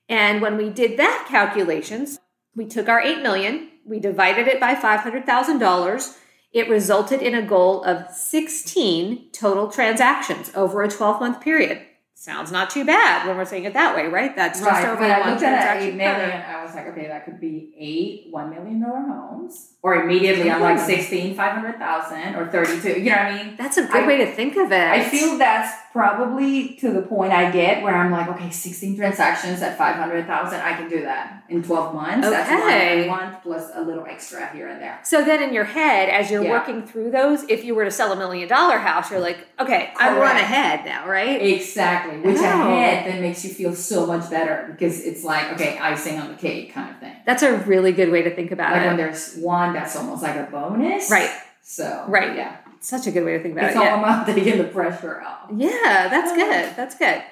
And 0.10 0.42
when 0.42 0.58
we 0.58 0.70
did 0.70 0.98
that 0.98 1.26
calculations, 1.30 2.20
we 2.56 2.66
took 2.66 2.90
our 2.90 3.02
8 3.02 3.22
million, 3.22 3.70
we 3.86 4.00
divided 4.00 4.48
it 4.48 4.60
by 4.60 4.76
$500,000 4.76 6.18
it 6.54 6.70
resulted 6.70 7.22
in 7.22 7.34
a 7.34 7.42
goal 7.42 7.84
of 7.84 8.14
16 8.14 9.32
total 9.32 9.70
transactions 9.70 10.52
over 10.54 10.82
a 10.82 10.90
12 10.90 11.22
month 11.22 11.42
period. 11.42 11.82
Sounds 12.22 12.52
not 12.52 12.70
too 12.70 12.86
bad 12.86 13.26
when 13.26 13.36
we're 13.36 13.46
saying 13.46 13.64
it 13.64 13.74
that 13.74 13.96
way, 13.96 14.06
right? 14.06 14.36
That's 14.36 14.60
just 14.60 14.70
right. 14.70 14.88
over 14.88 15.02
When 15.02 15.10
I 15.10 15.28
looked 15.28 15.42
at 15.42 15.82
eight 15.82 15.96
million, 15.96 16.40
I 16.44 16.64
was 16.64 16.76
like, 16.76 16.86
okay, 16.90 17.08
that 17.08 17.26
could 17.26 17.40
be 17.40 17.74
eight 17.76 18.28
one 18.32 18.52
million 18.52 18.80
dollar 18.80 19.00
homes, 19.00 19.72
or 19.82 20.04
immediately 20.04 20.52
I'm 20.52 20.62
like 20.62 20.78
sixteen 20.78 21.34
five 21.36 21.54
hundred 21.54 21.80
thousand 21.80 22.36
or 22.36 22.48
thirty 22.52 22.80
two. 22.80 23.02
You 23.02 23.10
know 23.10 23.16
what 23.16 23.26
I 23.26 23.44
mean? 23.44 23.56
That's 23.58 23.78
a 23.78 23.88
good 23.88 24.04
I- 24.04 24.06
way 24.06 24.18
to 24.18 24.32
think 24.36 24.56
of 24.56 24.72
it. 24.72 24.88
I 24.88 25.04
feel 25.04 25.40
that's 25.40 25.76
probably 25.92 26.70
to 26.76 26.92
the 26.92 27.02
point 27.02 27.34
I 27.34 27.52
get 27.52 27.84
where 27.84 27.96
I'm 27.96 28.12
like, 28.12 28.28
okay, 28.30 28.50
16 28.50 28.96
transactions 28.96 29.62
at 29.62 29.78
500,000, 29.78 30.60
I 30.60 30.74
can 30.74 30.90
do 30.90 31.02
that 31.02 31.44
in 31.50 31.62
12 31.62 31.94
months. 31.94 32.30
That's 32.30 32.50
one 32.50 32.62
Okay. 32.62 33.08
month 33.08 33.38
plus 33.44 33.70
a 33.74 33.82
little 33.82 34.06
extra 34.06 34.48
here 34.54 34.68
and 34.68 34.82
there. 34.82 35.00
So 35.04 35.24
then 35.24 35.44
in 35.44 35.54
your 35.54 35.66
head, 35.66 36.10
as 36.10 36.32
you're 36.32 36.44
Yeah. 36.44 36.52
working 36.52 36.84
through 36.88 37.12
those, 37.12 37.44
if 37.50 37.66
you 37.66 37.76
were 37.76 37.84
to 37.86 37.92
sell 37.92 38.12
a 38.14 38.16
million 38.16 38.48
dollar 38.48 38.78
house, 38.78 39.12
you're 39.12 39.20
like, 39.20 39.38
okay, 39.60 39.92
I'm 39.98 40.18
run 40.18 40.38
ahead 40.38 40.86
now, 40.86 41.08
right? 41.08 41.42
Exactly. 41.42 42.18
Which 42.20 42.38
Oh. 42.38 42.44
ahead 42.44 43.06
then 43.12 43.22
makes 43.22 43.44
you 43.44 43.52
feel 43.54 43.74
so 43.76 44.06
much 44.06 44.30
better 44.30 44.70
because 44.72 45.02
it's 45.04 45.24
like, 45.24 45.52
okay, 45.54 45.78
icing 45.78 46.20
on 46.20 46.30
the 46.30 46.36
cake 46.36 46.74
kind 46.74 46.90
of 46.90 46.98
thing. 47.00 47.16
That's 47.26 47.44
a 47.44 47.58
really 47.58 47.92
good 47.92 48.10
way 48.12 48.22
to 48.22 48.34
think 48.34 48.52
about 48.52 48.72
Like 48.72 48.86
when 48.86 48.98
there's 48.98 49.36
one 49.36 49.74
that's 49.74 49.96
almost 49.96 50.24
like 50.24 50.36
a 50.38 50.44
bonus. 50.52 51.12
Right. 51.12 51.30
So, 51.64 52.06
Right. 52.08 52.36
Yeah. 52.36 52.56
Such 52.82 53.08
a 53.08 53.12
good 53.12 53.24
way 53.24 53.38
to 53.38 53.44
think 53.44 53.54
about 53.54 53.66
it. 53.66 53.68
It's 53.68 53.76
it. 53.76 53.80
all 53.80 53.86
Yeah. 53.86 54.00
about 54.00 54.26
taking 54.36 54.58
the 54.58 54.64
pressure 54.66 55.22
off. 55.22 55.50
yeah, 55.56 56.08
that's 56.10 56.32
Oh. 56.32 56.36
good. 56.36 56.76
That's 56.76 56.96
good. 56.96 57.24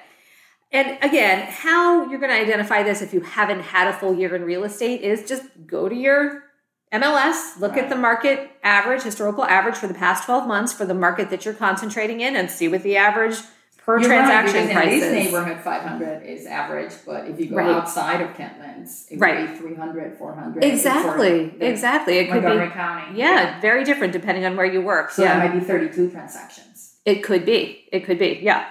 And 0.72 0.98
again, 1.02 1.48
how 1.50 2.08
you're 2.08 2.20
going 2.20 2.30
to 2.30 2.38
identify 2.40 2.82
this 2.84 3.02
if 3.02 3.12
you 3.12 3.20
haven't 3.22 3.60
had 3.60 3.88
a 3.88 3.92
full 3.92 4.14
year 4.14 4.34
in 4.36 4.44
real 4.44 4.62
estate 4.64 5.00
is 5.02 5.28
just 5.28 5.42
go 5.66 5.88
to 5.88 5.94
your 5.94 6.44
MLS, 6.92 7.58
look 7.58 7.72
Right. 7.72 7.82
at 7.84 7.90
the 7.90 7.96
market 7.96 8.50
average, 8.62 9.02
historical 9.02 9.44
average 9.44 9.74
for 9.76 9.88
the 9.88 9.94
past 9.94 10.24
12 10.24 10.46
months 10.46 10.72
for 10.72 10.84
the 10.84 10.94
market 10.94 11.30
that 11.30 11.44
you're 11.44 11.54
concentrating 11.54 12.20
in 12.20 12.36
and 12.36 12.48
see 12.50 12.68
what 12.68 12.82
the 12.84 12.96
average 12.96 13.36
You're 13.98 14.08
transaction 14.10 14.66
because 14.66 14.72
price 14.72 14.92
in 14.92 15.00
this 15.00 15.12
neighborhood, 15.12 15.58
500 15.64 16.22
is 16.26 16.46
average, 16.46 16.92
but 17.04 17.26
if 17.28 17.40
you 17.40 17.46
go 17.46 17.56
Right. 17.56 17.70
outside 17.70 18.20
of 18.20 18.28
Kentlands, 18.36 19.10
it 19.10 19.14
would 19.16 19.20
Right. 19.20 19.50
be 19.50 19.56
300, 19.58 20.16
400. 20.18 20.62
Exactly. 20.64 21.54
Exactly. 21.60 22.18
It 22.18 22.26
could 22.30 22.42
Montgomery 22.42 22.66
be 22.68 22.72
County. 22.72 23.18
yeah, 23.18 23.60
very 23.60 23.84
different 23.84 24.12
depending 24.12 24.44
on 24.44 24.56
where 24.56 24.66
you 24.66 24.80
work. 24.80 25.10
So 25.10 25.22
yeah. 25.22 25.38
that 25.38 25.52
might 25.52 25.58
be 25.60 25.64
32 25.64 26.10
transactions. 26.10 26.96
It 27.04 27.22
could 27.22 27.44
be. 27.44 27.88
It 27.92 28.00
could 28.04 28.18
be. 28.18 28.38
Yeah. 28.42 28.64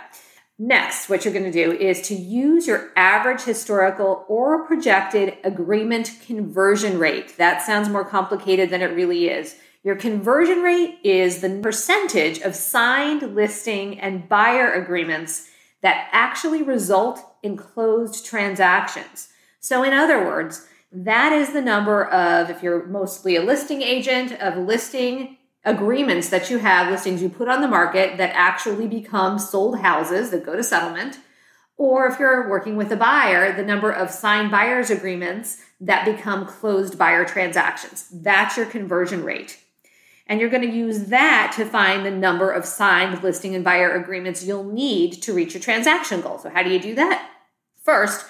Next, 0.62 1.08
what 1.10 1.24
you're 1.24 1.34
going 1.34 1.50
to 1.50 1.52
do 1.52 1.72
is 1.72 2.02
to 2.10 2.14
use 2.14 2.68
your 2.68 2.90
average 2.98 3.44
historical 3.44 4.26
or 4.28 4.66
projected 4.66 5.38
agreement 5.46 6.12
conversion 6.28 7.00
rate. 7.00 7.38
That 7.38 7.62
sounds 7.62 7.88
more 7.88 8.04
complicated 8.04 8.70
than 8.70 8.82
it 8.82 8.94
really 8.94 9.30
is. 9.30 9.56
Your 9.82 9.96
conversion 9.96 10.62
rate 10.62 11.00
is 11.06 11.40
the 11.40 11.62
percentage 11.64 12.40
of 12.40 12.54
signed 12.54 13.34
listing 13.34 13.98
and 13.98 14.28
buyer 14.28 14.74
agreements 14.74 15.50
that 15.82 16.10
actually 16.12 16.62
result 16.62 17.22
in 17.42 17.56
closed 17.56 18.26
transactions. 18.26 19.30
So, 19.62 19.84
in 19.84 19.94
other 19.94 20.26
words, 20.26 20.68
that 20.92 21.32
is 21.32 21.54
the 21.54 21.62
number 21.62 22.04
of, 22.06 22.50
if 22.50 22.62
you're 22.62 22.88
mostly 22.88 23.38
a 23.38 23.42
listing 23.42 23.82
agent, 23.82 24.34
of 24.42 24.58
listing 24.58 25.38
agreements 25.64 26.28
that 26.28 26.50
you 26.50 26.58
have, 26.58 26.92
listings 26.92 27.22
you 27.22 27.30
put 27.30 27.48
on 27.48 27.62
the 27.62 27.68
market 27.68 28.18
that 28.18 28.36
actually 28.36 28.88
become 28.88 29.40
sold 29.40 29.80
houses 29.80 30.30
that 30.32 30.46
go 30.46 30.58
to 30.58 30.64
settlement. 30.64 31.20
Or 31.78 32.08
if 32.08 32.20
you're 32.20 32.50
working 32.50 32.76
with 32.76 32.92
a 32.92 32.98
buyer, 32.98 33.56
the 33.56 33.64
number 33.64 33.92
of 33.92 34.12
signed 34.12 34.52
buyers 34.52 34.90
agreements 34.90 35.62
that 35.80 36.04
become 36.04 36.46
closed 36.46 36.98
buyer 36.98 37.24
transactions. 37.24 38.10
That's 38.12 38.58
your 38.58 38.66
conversion 38.66 39.24
rate. 39.24 39.58
And 40.30 40.40
you're 40.40 40.50
going 40.52 40.62
to 40.70 40.74
use 40.74 41.06
that 41.06 41.52
to 41.58 41.66
find 41.66 42.06
the 42.06 42.12
number 42.12 42.52
of 42.52 42.64
signed 42.64 43.22
listing 43.24 43.56
and 43.56 43.64
buyer 43.64 43.92
agreements 43.96 44.44
you'll 44.44 44.64
need 44.64 45.14
to 45.24 45.34
reach 45.34 45.54
your 45.56 45.62
transaction 45.62 46.22
goal. 46.22 46.38
So, 46.38 46.50
how 46.50 46.62
do 46.64 46.70
you 46.70 46.80
do 46.80 46.96
that? 46.96 47.28
First, 47.84 48.26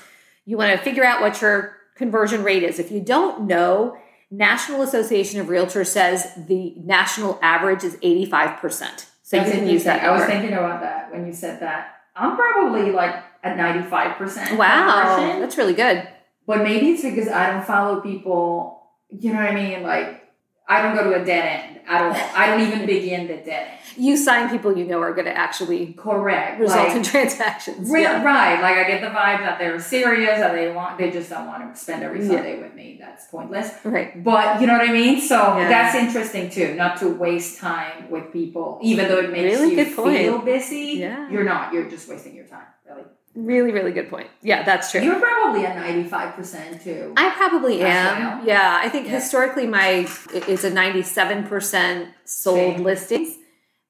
you 0.46 0.58
want 0.58 0.72
to 0.72 0.84
figure 0.84 1.04
out 1.04 1.20
what 1.22 1.42
your 1.42 1.76
conversion 1.96 2.44
rate 2.44 2.64
is. 2.64 2.80
If 2.80 2.90
you 2.90 3.02
don't 3.02 3.46
know, 3.48 3.98
National 4.32 4.82
Association 4.82 5.42
of 5.42 5.48
Realtors 5.48 5.88
says 5.88 6.32
the 6.48 6.74
national 6.78 7.38
average 7.42 7.84
is 7.84 7.96
85%. 7.98 9.06
So 9.24 9.38
you 9.38 9.52
can 9.52 9.68
use 9.68 9.84
that. 9.84 10.04
I 10.04 10.12
was 10.12 10.24
thinking 10.26 10.54
about 10.54 10.82
that 10.82 11.12
when 11.12 11.28
you 11.28 11.34
said 11.34 11.60
that. 11.60 11.98
I'm 12.16 12.36
probably 12.36 12.92
like 12.92 13.16
at 13.44 13.58
95% 13.58 14.58
Wow, 14.58 15.16
conversion, 15.16 15.42
that's 15.42 15.58
really 15.58 15.74
good. 15.74 16.08
but 16.48 16.60
maybe 16.64 16.92
it's 16.92 17.04
because 17.04 17.28
I 17.28 17.52
don't 17.52 17.66
follow 17.66 18.02
people, 18.02 18.84
you 19.10 19.32
know 19.34 19.40
what 19.40 19.52
I 19.52 19.56
mean? 19.56 19.84
Like, 19.84 20.29
I 20.70 20.82
don't 20.84 20.96
go 20.96 21.04
to 21.10 21.22
a 21.22 21.26
dead 21.26 21.46
end 21.66 21.80
at 21.88 22.02
all. 22.04 22.14
I 22.40 22.46
don't 22.48 22.62
even 22.62 22.86
begin 22.86 23.28
the 23.28 23.38
dead 23.38 23.68
end. 23.72 23.80
You 23.98 24.16
sign 24.16 24.50
people 24.50 24.78
you 24.78 24.86
know 24.86 25.00
are 25.02 25.14
going 25.14 25.26
to 25.26 25.36
actually 25.36 25.94
Correct. 25.94 26.60
result 26.60 26.88
Like, 26.90 26.98
in 26.98 27.04
transactions. 27.04 27.90
Re- 27.90 28.04
Yeah. 28.04 28.24
Right, 28.24 28.62
like 28.62 28.78
I 28.78 28.84
get 28.88 29.02
the 29.02 29.08
vibe 29.08 29.40
that 29.40 29.58
they're 29.60 29.80
serious, 29.80 30.40
that 30.40 30.54
they 30.54 30.72
want, 30.72 31.00
they 31.00 31.10
just 31.10 31.30
don't 31.32 31.48
want 31.48 31.74
to 31.74 31.80
spend 31.80 32.04
every 32.04 32.22
Yeah. 32.22 32.28
Sunday 32.36 32.62
with 32.62 32.76
me. 32.76 32.98
That's 33.02 33.26
pointless. 33.28 33.74
Right. 33.84 34.24
But 34.24 34.62
you 34.62 34.68
know 34.68 34.74
what 34.78 34.88
I 34.88 34.94
mean. 34.94 35.20
So 35.20 35.58
Yeah. 35.58 35.68
that's 35.70 35.96
interesting 35.96 36.50
too, 36.52 36.76
not 36.76 36.98
to 36.98 37.08
waste 37.10 37.60
time 37.60 38.10
with 38.12 38.32
people, 38.32 38.80
even 38.84 39.08
though 39.10 39.18
it 39.20 39.32
makes 39.32 39.60
Really 39.60 39.76
you 39.76 39.86
feel 39.86 40.38
busy. 40.40 41.00
Yeah. 41.00 41.30
You're 41.32 41.44
not. 41.44 41.74
You're 41.74 41.90
just 41.90 42.08
wasting 42.08 42.36
your 42.36 42.46
time. 42.46 42.68
Really. 42.88 43.04
Really, 43.46 43.72
really 43.72 43.92
good 43.92 44.10
point. 44.10 44.28
Yeah, 44.42 44.64
that's 44.64 44.92
true. 44.92 45.02
You're 45.02 45.20
probably 45.20 45.66
at 45.66 45.76
ninety 45.76 46.04
five 46.10 46.36
percent 46.36 46.82
too. 46.82 47.14
I 47.16 47.30
probably 47.30 47.82
am. 47.82 48.38
well. 48.40 48.46
Yeah, 48.48 48.80
I 48.84 48.90
think 48.90 49.06
Yeah. 49.08 49.14
historically 49.14 49.66
my 49.66 50.08
it's 50.34 50.64
a 50.66 50.72
97% 50.72 52.08
sold 52.26 52.58
Same. 52.76 52.84
listings. 52.84 53.36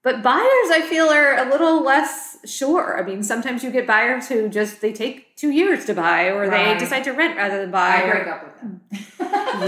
But 0.04 0.22
buyers 0.24 0.70
I 0.72 0.82
feel 0.88 1.08
are 1.10 1.38
a 1.38 1.50
little 1.50 1.84
less 1.84 2.38
sure. 2.46 2.98
I 2.98 3.04
mean, 3.04 3.22
sometimes 3.24 3.64
you 3.64 3.72
get 3.72 3.86
buyers 3.88 4.28
who 4.30 4.48
just 4.50 4.82
they 4.82 4.94
take 4.94 5.36
2 5.36 5.50
years 5.52 5.86
to 5.86 5.94
buy 5.94 6.32
or 6.32 6.50
they 6.50 6.78
decide 6.78 7.04
to 7.06 7.12
rent 7.12 7.36
rather 7.36 7.60
than 7.62 7.72
buy. 7.72 7.96
I 7.96 8.02
or- 8.04 8.12
break 8.12 8.28
up 8.28 8.44
with 8.46 8.56
them. 8.62 8.82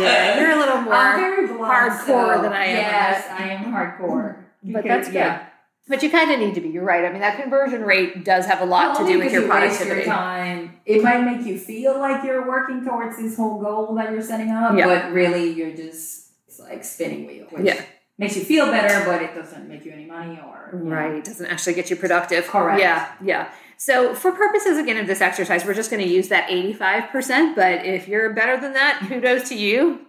Yeah, 0.02 0.40
you're 0.40 0.52
a 0.52 0.56
little 0.60 0.78
I'm 0.78 0.86
more 0.86 1.16
very 1.18 1.48
blunt, 1.48 1.62
hardcore 1.94 2.36
so- 2.36 2.42
than 2.44 2.54
I 2.54 2.66
am. 2.66 2.78
Yes, 2.78 3.28
I 3.30 3.44
am 3.50 3.66
hardcore. 3.74 4.36
But 4.64 4.84
Because- 4.84 4.84
that's 4.90 5.08
good. 5.08 5.16
yeah. 5.16 5.46
But 5.88 6.04
you 6.04 6.10
kind 6.12 6.32
of 6.32 6.40
need 6.40 6.56
to 6.56 6.62
be. 6.62 6.70
You're 6.70 6.86
right. 6.86 7.04
I 7.04 7.12
mean, 7.12 7.22
that 7.22 7.42
conversion 7.42 7.82
rate 7.82 8.24
does 8.24 8.46
have 8.46 8.62
a 8.62 8.66
lot 8.66 8.98
to 8.98 9.06
do 9.06 9.18
with 9.20 9.34
your 9.34 9.42
you 9.42 9.48
productivity. 9.48 10.02
Your 10.02 10.14
time. 10.14 10.80
It 10.86 11.04
might 11.04 11.22
make 11.24 11.46
you 11.46 11.58
feel 11.58 12.00
like 12.00 12.24
you're 12.24 12.48
working 12.48 12.86
towards 12.86 13.18
this 13.18 13.36
whole 13.36 13.60
goal 13.62 13.96
that 13.96 14.12
you're 14.12 14.22
setting 14.22 14.52
up, 14.52 14.78
Yeah. 14.78 14.86
but 14.86 15.12
really 15.12 15.50
you're 15.52 15.76
just 15.76 16.30
it's 16.48 16.60
like 16.60 16.84
spinning 16.84 17.26
wheel, 17.26 17.46
which 17.50 17.66
Yeah. 17.66 17.82
makes 18.18 18.38
you 18.38 18.44
feel 18.44 18.68
better, 18.68 19.04
but 19.06 19.22
it 19.22 19.34
doesn't 19.34 19.68
make 19.68 19.84
you 19.84 19.92
any 19.92 20.06
money 20.06 20.40
or 20.40 20.78
know. 20.80 20.92
Right. 20.96 21.16
It 21.16 21.24
doesn't 21.26 21.48
actually 21.48 21.74
get 21.74 21.90
you 21.90 21.96
productive. 21.96 22.48
Correct. 22.48 22.80
Yeah. 22.80 23.12
Yeah. 23.22 23.50
So, 23.78 24.14
for 24.14 24.32
purposes 24.32 24.78
again 24.78 24.98
of 24.98 25.08
this 25.08 25.22
exercise, 25.22 25.66
we're 25.66 25.74
just 25.74 25.90
going 25.90 26.04
to 26.04 26.08
use 26.08 26.28
that 26.28 26.48
85%. 26.52 27.56
But 27.56 27.84
if 27.84 28.08
you're 28.08 28.32
better 28.32 28.56
than 28.62 28.74
that, 28.74 29.04
kudos 29.08 29.50
to 29.50 29.56
you. 29.56 30.02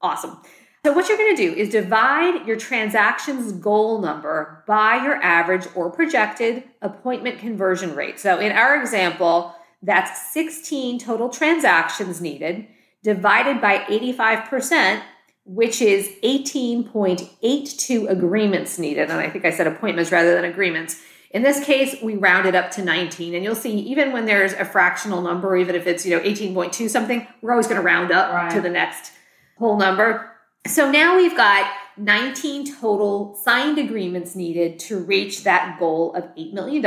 Awesome. 0.00 0.40
So, 0.84 0.92
what 0.92 1.08
you're 1.08 1.18
going 1.18 1.36
to 1.36 1.42
do 1.42 1.54
is 1.54 1.70
divide 1.70 2.46
your 2.46 2.56
transactions 2.56 3.52
goal 3.52 4.00
number 4.00 4.62
by 4.66 5.02
your 5.02 5.16
average 5.22 5.66
or 5.74 5.90
projected 5.90 6.62
appointment 6.82 7.38
conversion 7.40 7.94
rate. 7.96 8.20
So, 8.20 8.38
in 8.38 8.52
our 8.52 8.80
example, 8.80 9.54
that's 9.82 10.32
16 10.32 10.98
total 11.00 11.28
transactions 11.28 12.20
needed 12.20 12.66
divided 13.02 13.60
by 13.60 13.78
85%, 13.78 15.02
which 15.44 15.80
is 15.82 16.08
18.82 16.22 18.08
agreements 18.10 18.78
needed. 18.78 19.10
And 19.10 19.20
I 19.20 19.30
think 19.30 19.44
I 19.44 19.50
said 19.50 19.66
appointments 19.66 20.10
rather 20.12 20.34
than 20.34 20.44
agreements. 20.44 21.00
In 21.30 21.42
this 21.42 21.62
case, 21.64 21.96
we 22.02 22.16
rounded 22.16 22.54
up 22.54 22.70
to 22.72 22.82
19. 22.82 23.34
And 23.34 23.44
you'll 23.44 23.54
see, 23.54 23.78
even 23.78 24.12
when 24.12 24.24
there's 24.26 24.52
a 24.54 24.64
fractional 24.64 25.20
number, 25.22 25.56
even 25.56 25.74
if 25.74 25.86
it's, 25.86 26.04
you 26.06 26.16
know, 26.16 26.22
18.2 26.22 26.88
something, 26.88 27.26
we're 27.42 27.52
always 27.52 27.66
going 27.66 27.80
to 27.80 27.82
round 27.82 28.10
up 28.10 28.32
Right. 28.32 28.50
to 28.52 28.60
the 28.60 28.70
next 28.70 29.12
whole 29.58 29.76
number. 29.76 30.32
So 30.66 30.90
now 30.90 31.16
we've 31.16 31.36
got 31.36 31.70
19 31.96 32.74
total 32.80 33.34
signed 33.42 33.78
agreements 33.78 34.36
needed 34.36 34.78
to 34.80 34.98
reach 34.98 35.44
that 35.44 35.78
goal 35.78 36.14
of 36.14 36.24
$8 36.36 36.52
million 36.52 36.84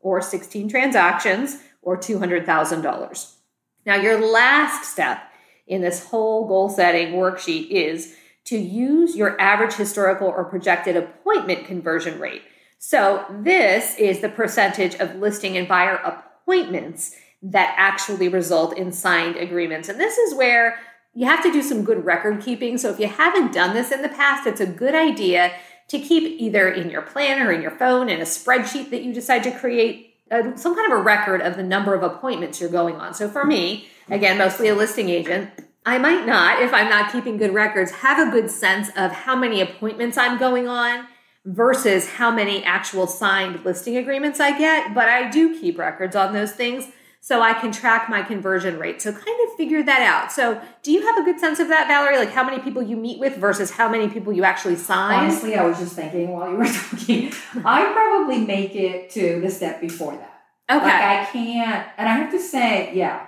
or 0.00 0.20
16 0.20 0.68
transactions 0.68 1.58
or 1.82 1.98
$200,000. 1.98 3.32
Now, 3.86 3.96
your 3.96 4.26
last 4.26 4.90
step 4.90 5.22
in 5.66 5.82
this 5.82 6.06
whole 6.06 6.46
goal 6.46 6.68
setting 6.68 7.12
worksheet 7.14 7.68
is 7.70 8.14
to 8.44 8.58
use 8.58 9.16
your 9.16 9.40
average 9.40 9.74
historical 9.74 10.28
or 10.28 10.44
projected 10.44 10.96
appointment 10.96 11.66
conversion 11.66 12.18
rate. 12.18 12.42
So, 12.78 13.24
this 13.30 13.96
is 13.98 14.20
the 14.20 14.28
percentage 14.28 14.94
of 14.96 15.16
listing 15.16 15.56
and 15.56 15.66
buyer 15.66 15.96
appointments 15.96 17.16
that 17.42 17.74
actually 17.76 18.28
result 18.28 18.76
in 18.76 18.92
signed 18.92 19.36
agreements. 19.36 19.88
And 19.88 20.00
this 20.00 20.16
is 20.16 20.34
where 20.34 20.78
you 21.14 21.26
have 21.26 21.42
to 21.44 21.52
do 21.52 21.62
some 21.62 21.84
good 21.84 22.04
record 22.04 22.42
keeping. 22.42 22.76
So, 22.76 22.90
if 22.90 22.98
you 22.98 23.08
haven't 23.08 23.52
done 23.52 23.74
this 23.74 23.92
in 23.92 24.02
the 24.02 24.08
past, 24.08 24.46
it's 24.46 24.60
a 24.60 24.66
good 24.66 24.94
idea 24.94 25.52
to 25.88 25.98
keep 25.98 26.40
either 26.40 26.68
in 26.68 26.90
your 26.90 27.02
planner, 27.02 27.48
or 27.48 27.52
in 27.52 27.62
your 27.62 27.70
phone, 27.70 28.08
in 28.08 28.20
a 28.20 28.24
spreadsheet 28.24 28.90
that 28.90 29.02
you 29.02 29.12
decide 29.12 29.42
to 29.44 29.50
create 29.50 30.16
uh, 30.30 30.56
some 30.56 30.74
kind 30.74 30.92
of 30.92 30.98
a 30.98 31.02
record 31.02 31.40
of 31.40 31.56
the 31.56 31.62
number 31.62 31.94
of 31.94 32.02
appointments 32.02 32.60
you're 32.60 32.70
going 32.70 32.96
on. 32.96 33.14
So, 33.14 33.28
for 33.28 33.44
me, 33.44 33.88
again, 34.10 34.38
mostly 34.38 34.68
a 34.68 34.74
listing 34.74 35.08
agent, 35.08 35.50
I 35.86 35.98
might 35.98 36.26
not, 36.26 36.62
if 36.62 36.72
I'm 36.72 36.88
not 36.88 37.12
keeping 37.12 37.36
good 37.36 37.52
records, 37.52 37.90
have 37.92 38.26
a 38.26 38.30
good 38.30 38.50
sense 38.50 38.88
of 38.96 39.12
how 39.12 39.36
many 39.36 39.60
appointments 39.60 40.16
I'm 40.16 40.38
going 40.38 40.66
on 40.66 41.06
versus 41.44 42.08
how 42.08 42.30
many 42.30 42.64
actual 42.64 43.06
signed 43.06 43.64
listing 43.64 43.98
agreements 43.98 44.40
I 44.40 44.56
get. 44.56 44.94
But 44.94 45.08
I 45.08 45.30
do 45.30 45.60
keep 45.60 45.78
records 45.78 46.16
on 46.16 46.32
those 46.32 46.52
things 46.52 46.88
so 47.24 47.40
I 47.40 47.54
can 47.54 47.72
track 47.72 48.10
my 48.10 48.20
conversion 48.20 48.78
rate. 48.78 49.00
So 49.00 49.10
kind 49.10 49.48
of 49.48 49.56
figure 49.56 49.82
that 49.82 50.02
out. 50.02 50.30
So 50.30 50.60
do 50.82 50.92
you 50.92 51.06
have 51.06 51.16
a 51.16 51.24
good 51.24 51.40
sense 51.40 51.58
of 51.58 51.68
that, 51.68 51.88
Valerie? 51.88 52.18
Like 52.18 52.32
how 52.32 52.44
many 52.44 52.58
people 52.58 52.82
you 52.82 52.98
meet 52.98 53.18
with 53.18 53.38
versus 53.38 53.70
how 53.70 53.88
many 53.88 54.08
people 54.08 54.30
you 54.30 54.44
actually 54.44 54.76
sign? 54.76 55.20
Honestly, 55.20 55.54
I 55.54 55.64
was 55.64 55.78
just 55.78 55.94
thinking 55.96 56.32
while 56.32 56.50
you 56.50 56.58
were 56.58 56.66
talking, 56.90 57.32
I 57.64 57.90
probably 57.94 58.44
make 58.44 58.74
it 58.74 59.08
to 59.12 59.40
the 59.40 59.50
step 59.50 59.80
before 59.80 60.12
that. 60.12 60.42
Okay. 60.70 60.84
Like 60.84 60.94
I 60.94 61.24
can't, 61.32 61.88
and 61.96 62.10
I 62.10 62.12
have 62.12 62.30
to 62.32 62.38
say, 62.38 62.94
yeah, 62.94 63.26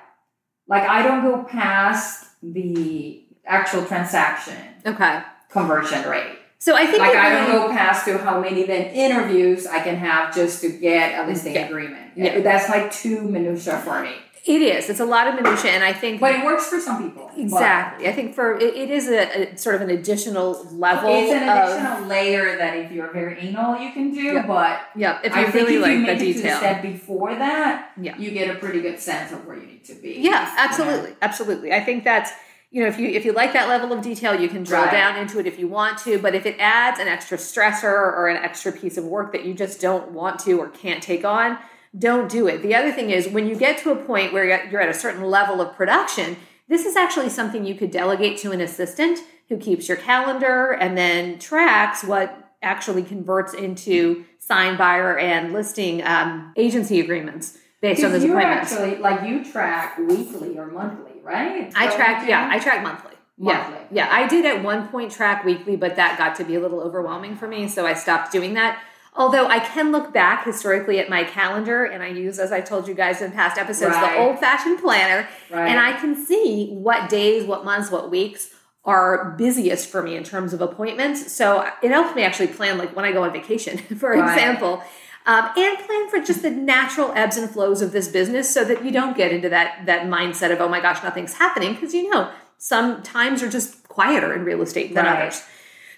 like 0.68 0.82
I 0.82 1.02
don't 1.02 1.22
go 1.22 1.44
past 1.44 2.26
the 2.42 3.24
actual 3.46 3.82
transaction 3.86 4.58
okay. 4.84 5.22
conversion 5.48 6.06
rate. 6.06 6.38
So 6.66 6.74
I 6.74 6.84
think 6.84 6.98
Like 6.98 7.14
I 7.14 7.46
don't 7.46 7.52
go 7.52 7.68
past 7.70 8.06
to 8.06 8.18
how 8.18 8.40
many 8.40 8.64
then 8.64 8.86
interviews 8.86 9.68
I 9.68 9.78
can 9.86 9.94
have 9.94 10.34
just 10.34 10.60
to 10.62 10.68
get 10.68 11.06
a 11.16 11.24
listing 11.28 11.54
Yeah. 11.54 11.66
agreement. 11.68 12.06
Yeah. 12.16 12.40
That's 12.40 12.68
like 12.68 12.90
too 12.90 13.22
minutia 13.22 13.78
for 13.86 14.02
me. 14.02 14.14
it 14.54 14.62
is. 14.62 14.90
It's 14.90 14.98
a 15.00 15.04
lot 15.04 15.28
of 15.28 15.34
minutia, 15.38 15.70
and 15.76 15.84
I 15.84 15.92
think 15.92 16.20
But 16.20 16.32
it 16.36 16.44
works 16.44 16.66
for 16.72 16.80
some 16.80 16.96
people. 17.04 17.30
But 17.32 17.40
exactly. 17.40 18.08
I 18.08 18.12
think 18.12 18.34
for 18.34 18.46
it, 18.56 18.74
it 18.82 18.90
is 18.90 19.04
a, 19.08 19.22
a 19.54 19.56
sort 19.64 19.74
of 19.76 19.80
an 19.86 19.90
additional 19.90 20.48
level. 20.86 21.08
It's 21.12 21.32
an 21.40 21.48
of, 21.48 21.54
additional 21.56 22.08
layer 22.14 22.56
that 22.58 22.72
if 22.82 22.90
you're 22.90 23.12
very 23.12 23.34
anal, 23.46 23.78
you 23.84 23.90
can 23.92 24.06
do. 24.12 24.22
Yeah. 24.22 24.46
But 24.56 24.74
yeah. 24.96 25.20
If 25.22 25.36
you 25.36 25.42
I 25.42 25.50
think 25.50 25.68
really 25.68 25.78
like 25.78 25.92
you 25.92 26.00
the 26.00 26.06
make 26.06 26.16
it 26.16 26.18
to 26.18 26.24
the 26.26 26.32
detail. 26.42 26.58
step 26.58 26.82
before 26.82 27.32
that, 27.44 27.92
Yeah. 28.06 28.18
you 28.18 28.28
get 28.32 28.46
a 28.54 28.56
pretty 28.58 28.80
good 28.86 28.98
sense 28.98 29.30
of 29.30 29.46
where 29.46 29.56
you 29.56 29.66
need 29.72 29.84
to 29.84 29.94
be. 29.94 30.12
Yeah, 30.30 30.52
absolutely, 30.66 31.12
absolutely. 31.22 31.72
I 31.72 31.80
think 31.86 32.02
that's 32.02 32.30
you 32.70 32.82
know 32.82 32.88
if 32.88 32.98
you 32.98 33.08
if 33.08 33.24
you 33.24 33.32
like 33.32 33.52
that 33.52 33.68
level 33.68 33.92
of 33.92 34.02
detail, 34.02 34.38
you 34.38 34.48
can 34.48 34.62
drill 34.64 34.82
Right. 34.82 34.90
down 34.92 35.16
into 35.16 35.38
it 35.38 35.46
if 35.46 35.58
you 35.58 35.68
want 35.68 35.98
to. 35.98 36.18
But 36.18 36.34
if 36.34 36.46
it 36.46 36.56
adds 36.58 36.98
an 37.00 37.08
extra 37.08 37.38
stressor 37.38 37.84
or 37.84 38.28
an 38.28 38.36
extra 38.42 38.72
piece 38.72 38.96
of 38.96 39.04
work 39.04 39.32
that 39.32 39.44
you 39.44 39.54
just 39.54 39.80
don't 39.80 40.12
want 40.12 40.38
to 40.40 40.58
or 40.58 40.68
can't 40.68 41.02
take 41.02 41.24
on, 41.24 41.58
don't 41.98 42.30
do 42.30 42.46
it. 42.46 42.62
The 42.62 42.74
other 42.74 42.92
thing 42.92 43.10
is 43.10 43.28
when 43.28 43.46
you 43.46 43.56
get 43.56 43.78
to 43.78 43.90
a 43.90 43.96
point 43.96 44.32
where 44.32 44.44
you're 44.70 44.80
at- 44.80 44.88
a 44.88 44.94
certain 44.94 45.22
level 45.24 45.60
of 45.60 45.74
production, 45.76 46.36
this 46.68 46.84
is 46.84 46.96
actually 46.96 47.28
something 47.30 47.64
you 47.64 47.74
could 47.74 47.90
delegate 47.90 48.36
to 48.38 48.52
an 48.52 48.60
assistant 48.60 49.20
who 49.48 49.56
keeps 49.56 49.88
your 49.88 49.96
calendar 49.96 50.72
and 50.72 50.98
then 50.98 51.38
tracks 51.38 52.02
what 52.04 52.52
actually 52.62 53.02
converts 53.02 53.54
into 53.54 54.24
signed 54.40 54.76
buyer 54.76 55.16
and 55.16 55.52
listing 55.52 56.02
um, 56.04 56.52
agency 56.56 56.98
agreements 57.00 57.56
based 57.80 58.02
on 58.02 58.10
those 58.12 58.24
appointments. 58.24 58.72
actually 58.72 58.96
like 58.96 59.22
you 59.28 59.44
track 59.44 59.96
weekly 59.98 60.58
or 60.58 60.66
monthly, 60.66 61.05
right? 61.26 61.72
I 61.76 61.94
track, 61.94 62.28
yeah. 62.28 62.48
I 62.50 62.58
track 62.58 62.82
monthly. 62.82 63.12
Monthly. 63.38 63.76
Yeah, 63.90 64.06
yeah. 64.06 64.08
I 64.10 64.26
did 64.26 64.46
at 64.46 64.62
one 64.62 64.88
point 64.88 65.12
track 65.12 65.44
weekly, 65.44 65.76
but 65.76 65.96
that 65.96 66.16
got 66.16 66.36
to 66.36 66.44
be 66.44 66.54
a 66.54 66.60
little 66.60 66.80
overwhelming 66.80 67.36
for 67.36 67.46
me, 67.46 67.68
so 67.68 67.86
I 67.86 67.94
stopped 67.94 68.32
doing 68.32 68.54
that. 68.54 68.80
Although 69.14 69.46
I 69.46 69.60
can 69.60 69.92
look 69.92 70.12
back 70.12 70.44
historically 70.44 70.98
at 70.98 71.08
my 71.08 71.24
calendar, 71.24 71.84
and 71.84 72.02
I 72.02 72.08
use, 72.08 72.38
as 72.38 72.52
I 72.52 72.60
told 72.60 72.86
you 72.86 72.94
guys 72.94 73.22
in 73.22 73.32
past 73.32 73.58
episodes, 73.58 73.94
Right. 73.94 74.14
the 74.14 74.22
old 74.22 74.38
fashioned 74.38 74.78
planner, 74.78 75.26
right. 75.50 75.68
and 75.68 75.80
I 75.80 75.92
can 75.94 76.14
see 76.14 76.70
what 76.72 77.08
days, 77.08 77.44
what 77.44 77.64
months, 77.64 77.90
what 77.90 78.10
weeks 78.10 78.50
are 78.86 79.34
busiest 79.36 79.88
for 79.90 80.00
me 80.02 80.16
in 80.16 80.22
terms 80.24 80.52
of 80.52 80.60
appointments. 80.60 81.32
So 81.32 81.68
it 81.82 81.90
helps 81.90 82.14
me 82.14 82.22
actually 82.22 82.46
plan, 82.48 82.78
like 82.78 82.94
when 82.94 83.04
I 83.04 83.12
go 83.12 83.24
on 83.24 83.32
vacation, 83.32 83.78
for 83.98 84.10
Right. 84.12 84.22
example, 84.32 84.82
um, 85.26 85.50
and 85.56 85.78
plan 85.78 86.08
for 86.08 86.20
just 86.20 86.42
the 86.42 86.50
natural 86.50 87.10
ebbs 87.16 87.36
and 87.36 87.50
flows 87.50 87.82
of 87.82 87.90
this 87.90 88.06
business, 88.08 88.52
so 88.54 88.64
that 88.64 88.84
you 88.84 88.92
don't 88.92 89.16
get 89.16 89.32
into 89.32 89.48
that 89.48 89.84
that 89.86 90.06
mindset 90.06 90.52
of 90.52 90.60
oh 90.60 90.68
my 90.68 90.80
gosh, 90.80 91.02
nothing's 91.02 91.34
happening, 91.34 91.74
because 91.74 91.92
you 91.92 92.08
know 92.10 92.30
some 92.58 93.02
times 93.02 93.42
are 93.42 93.50
just 93.50 93.86
quieter 93.88 94.32
in 94.32 94.44
real 94.44 94.62
estate 94.62 94.94
than 94.94 95.04
Right. 95.04 95.22
others. 95.22 95.42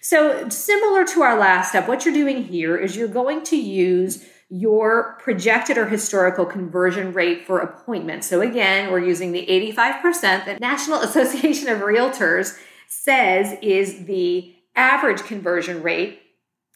So, 0.00 0.48
similar 0.48 1.04
to 1.06 1.22
our 1.22 1.38
last 1.38 1.70
step, 1.70 1.88
what 1.88 2.04
you're 2.04 2.14
doing 2.14 2.44
here 2.44 2.76
is 2.76 2.96
you're 2.96 3.08
going 3.08 3.42
to 3.44 3.56
use 3.56 4.24
your 4.48 5.18
projected 5.20 5.76
or 5.76 5.86
historical 5.86 6.46
conversion 6.46 7.12
rate 7.12 7.44
for 7.46 7.58
appointments. 7.58 8.26
So, 8.28 8.40
again, 8.40 8.90
we're 8.90 9.04
using 9.04 9.32
the 9.32 9.44
85% 9.76 10.46
that 10.46 10.60
National 10.60 11.00
Association 11.08 11.68
of 11.68 11.80
Realtors 11.80 12.56
says 12.88 13.56
is 13.62 14.06
the 14.06 14.54
average 14.74 15.22
conversion 15.22 15.82
rate. 15.82 16.20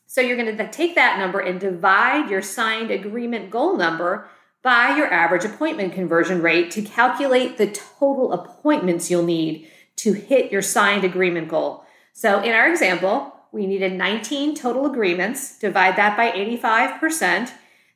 So, 0.06 0.20
you're 0.20 0.36
going 0.36 0.56
to 0.56 0.68
take 0.70 0.94
that 0.94 1.18
number 1.18 1.40
and 1.40 1.58
divide 1.58 2.30
your 2.30 2.42
signed 2.42 2.90
agreement 2.90 3.50
goal 3.50 3.76
number 3.76 4.28
by 4.62 4.96
your 4.96 5.12
average 5.12 5.44
appointment 5.44 5.92
conversion 5.92 6.40
rate 6.40 6.70
to 6.72 6.82
calculate 6.82 7.58
the 7.58 7.66
total 7.66 8.32
appointments 8.32 9.10
you'll 9.10 9.24
need 9.24 9.68
to 9.96 10.12
hit 10.12 10.52
your 10.52 10.62
signed 10.62 11.04
agreement 11.04 11.48
goal. 11.48 11.84
So 12.12 12.40
in 12.40 12.52
our 12.52 12.68
example, 12.68 13.34
we 13.50 13.66
needed 13.66 13.92
19 13.92 14.54
total 14.54 14.86
agreements. 14.86 15.58
Divide 15.58 15.96
that 15.96 16.16
by 16.16 16.30
85%. 16.30 17.50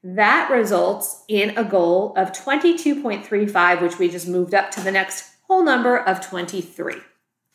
That 0.04 0.50
results 0.50 1.24
in 1.28 1.56
a 1.56 1.64
goal 1.64 2.12
of 2.16 2.32
22.35, 2.32 3.82
which 3.82 3.98
we 3.98 4.08
just 4.08 4.28
moved 4.28 4.54
up 4.54 4.70
to 4.72 4.80
the 4.80 4.92
next 4.92 5.32
whole 5.48 5.64
number 5.64 5.98
of 5.98 6.20
23. 6.20 6.94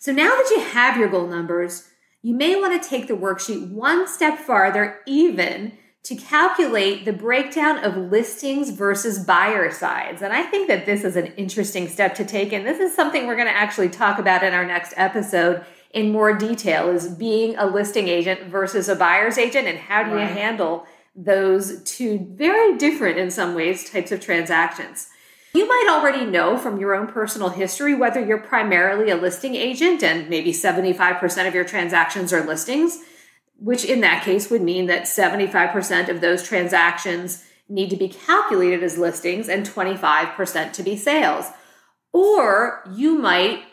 So 0.02 0.12
now 0.12 0.30
that 0.30 0.50
you 0.50 0.62
have 0.62 0.98
your 0.98 1.10
goal 1.10 1.28
numbers, 1.28 1.88
you 2.24 2.34
may 2.34 2.60
want 2.60 2.82
to 2.82 2.90
take 2.90 3.08
the 3.08 3.14
worksheet 3.14 3.70
one 3.70 4.08
step 4.08 4.40
farther, 4.40 5.00
even 5.06 5.74
to 6.02 6.16
calculate 6.16 7.06
the 7.06 7.14
breakdown 7.14 7.78
of 7.84 7.96
listings 7.96 8.72
versus 8.72 9.20
buyer 9.24 9.70
sides. 9.70 10.24
And 10.24 10.34
I 10.34 10.42
think 10.42 10.68
that 10.70 10.88
this 10.88 11.04
is 11.04 11.16
an 11.16 11.28
interesting 11.38 11.88
step 11.88 12.16
to 12.16 12.26
take. 12.26 12.52
And 12.52 12.66
this 12.66 12.80
is 12.80 12.96
something 12.96 13.28
we're 13.28 13.36
going 13.36 13.48
to 13.48 13.56
actually 13.56 13.90
talk 13.90 14.18
about 14.18 14.42
in 14.42 14.54
our 14.54 14.66
next 14.66 14.96
episode 14.98 15.64
in 15.92 16.12
more 16.12 16.34
detail 16.36 16.90
is 16.90 17.08
being 17.08 17.56
a 17.58 17.68
listing 17.68 18.08
agent 18.08 18.46
versus 18.46 18.90
a 18.90 18.96
buyer's 18.96 19.38
agent 19.38 19.68
and 19.68 19.78
how 19.78 20.02
do 20.02 20.10
you 20.10 20.16
Right. 20.16 20.32
handle 20.32 20.88
those 21.16 21.84
two 21.84 22.26
very 22.32 22.76
different 22.80 23.20
in 23.20 23.30
some 23.30 23.54
ways 23.54 23.88
types 23.88 24.12
of 24.12 24.20
transactions. 24.20 25.10
You 25.54 25.68
might 25.68 25.88
already 25.90 26.26
know 26.26 26.58
from 26.58 26.80
your 26.80 26.96
own 26.96 27.08
personal 27.08 27.50
history 27.50 27.94
whether 27.94 28.24
you're 28.24 28.38
primarily 28.38 29.10
a 29.10 29.18
listing 29.18 29.56
agent 29.56 30.02
and 30.02 30.30
maybe 30.30 30.54
75% 30.54 31.48
of 31.48 31.54
your 31.54 31.66
transactions 31.66 32.32
are 32.32 32.46
listings, 32.46 33.00
which 33.58 33.84
in 33.84 34.00
that 34.02 34.24
case 34.24 34.50
would 34.50 34.62
mean 34.62 34.86
that 34.88 35.04
75% 35.04 36.08
of 36.08 36.22
those 36.22 36.48
transactions 36.48 37.44
need 37.68 37.90
to 37.90 37.98
be 37.98 38.08
calculated 38.08 38.82
as 38.82 38.98
listings 38.98 39.50
and 39.50 39.66
25% 39.66 40.74
to 40.74 40.84
be 40.84 40.96
sales. 40.96 41.48
Or 42.14 42.84
you 42.94 43.18
might 43.18 43.64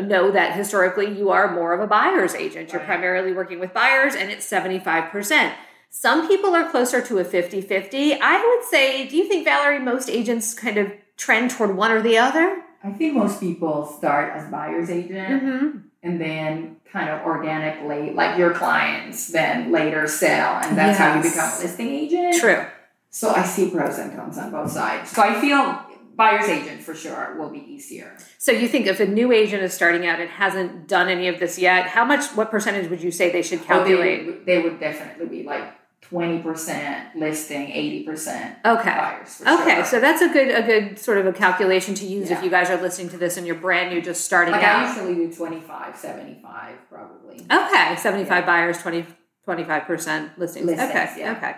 know 0.00 0.30
that 0.30 0.56
historically 0.56 1.16
you 1.16 1.30
are 1.30 1.54
more 1.54 1.74
of 1.74 1.80
a 1.80 1.86
buyer's 1.86 2.34
agent. 2.34 2.72
You're 2.72 2.82
primarily 2.82 3.32
working 3.32 3.60
with 3.60 3.74
buyers 3.74 4.14
and 4.14 4.30
it's 4.30 4.50
75%. 4.50 5.52
Some 5.90 6.28
people 6.28 6.54
are 6.54 6.68
closer 6.70 7.00
to 7.00 7.18
a 7.18 7.24
50 7.24 7.60
50. 7.62 8.20
I 8.20 8.44
would 8.44 8.68
say, 8.68 9.08
do 9.08 9.16
you 9.16 9.26
think, 9.28 9.44
Valerie, 9.44 9.78
most 9.78 10.10
agents 10.10 10.52
kind 10.54 10.76
of 10.78 10.92
trend 11.16 11.50
toward 11.50 11.76
one 11.76 11.90
or 11.90 12.02
the 12.02 12.18
other? 12.18 12.62
I 12.84 12.92
think 12.92 13.14
most 13.14 13.40
people 13.40 13.86
start 13.86 14.32
as 14.34 14.50
buyer's 14.50 14.90
agent 14.90 15.42
Mm-hmm. 15.42 15.78
and 16.02 16.20
then 16.20 16.76
kind 16.92 17.08
of 17.10 17.22
organically, 17.26 18.12
like 18.12 18.38
your 18.38 18.52
clients, 18.54 19.28
then 19.28 19.72
later 19.72 20.06
sell, 20.06 20.60
and 20.62 20.76
that's 20.76 20.98
how 20.98 21.16
you 21.16 21.22
become 21.22 21.50
a 21.50 21.62
listing 21.62 21.88
agent. 21.88 22.36
True. 22.40 22.64
So 23.10 23.30
I 23.30 23.44
see 23.44 23.70
pros 23.70 23.98
and 23.98 24.14
cons 24.14 24.36
on 24.38 24.50
both 24.50 24.70
sides. 24.70 25.10
So 25.10 25.22
I 25.22 25.40
feel 25.40 25.85
buyer's 26.16 26.48
agent 26.48 26.82
for 26.82 26.94
sure 26.94 27.36
will 27.38 27.50
be 27.50 27.58
easier. 27.58 28.16
So 28.38 28.52
you 28.52 28.68
think 28.68 28.86
if 28.86 29.00
a 29.00 29.06
new 29.06 29.32
agent 29.32 29.62
is 29.62 29.72
starting 29.74 30.06
out 30.06 30.20
and 30.20 30.30
hasn't 30.30 30.88
done 30.88 31.08
any 31.08 31.28
of 31.28 31.38
this 31.38 31.58
yet, 31.58 31.86
how 31.88 32.04
much, 32.04 32.24
what 32.34 32.50
percentage 32.50 32.88
would 32.90 33.02
you 33.02 33.10
say 33.10 33.30
they 33.30 33.42
should 33.42 33.60
Or 33.60 33.62
they 33.62 33.66
calculate? 33.66 34.26
would, 34.26 34.46
they 34.46 34.62
would 34.62 34.80
definitely 34.80 35.26
be 35.26 35.42
like 35.42 35.64
twenty 36.02 36.38
percent 36.40 37.16
listing, 37.16 37.70
eighty 37.72 38.04
percent 38.04 38.56
Okay. 38.64 38.84
buyers. 38.90 39.42
Okay, 39.46 39.74
sure. 39.76 39.84
so 39.84 40.00
that's 40.00 40.22
a 40.22 40.28
good 40.28 40.48
a 40.54 40.62
good 40.62 40.98
sort 40.98 41.18
of 41.18 41.26
a 41.26 41.32
calculation 41.32 41.94
to 41.96 42.06
use 42.06 42.30
if 42.30 42.42
you 42.44 42.50
guys 42.50 42.70
are 42.70 42.80
listening 42.80 43.08
to 43.10 43.18
this 43.18 43.36
and 43.36 43.44
you're 43.46 43.56
brand 43.56 43.92
new, 43.92 44.00
just 44.00 44.24
starting 44.24 44.52
like 44.52 44.62
I 44.62 44.84
out. 44.84 44.96
usually 44.96 45.14
do 45.26 45.34
25, 45.34 45.96
75 45.96 46.74
probably. 46.88 47.40
Okay, 47.50 47.96
75 47.96 48.46
buyers, 48.46 48.78
20, 48.78 49.04
25% 49.46 50.38
listings. 50.38 50.66
Listings, 50.66 50.70
okay, 50.90 51.14
yeah. 51.18 51.32
okay. 51.36 51.56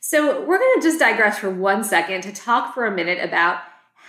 So 0.00 0.44
we're 0.44 0.58
going 0.58 0.80
to 0.80 0.82
just 0.82 0.98
digress 0.98 1.38
for 1.38 1.48
one 1.50 1.82
second 1.84 2.22
to 2.22 2.32
talk 2.32 2.74
for 2.74 2.84
a 2.86 2.90
minute 2.90 3.18
about 3.22 3.58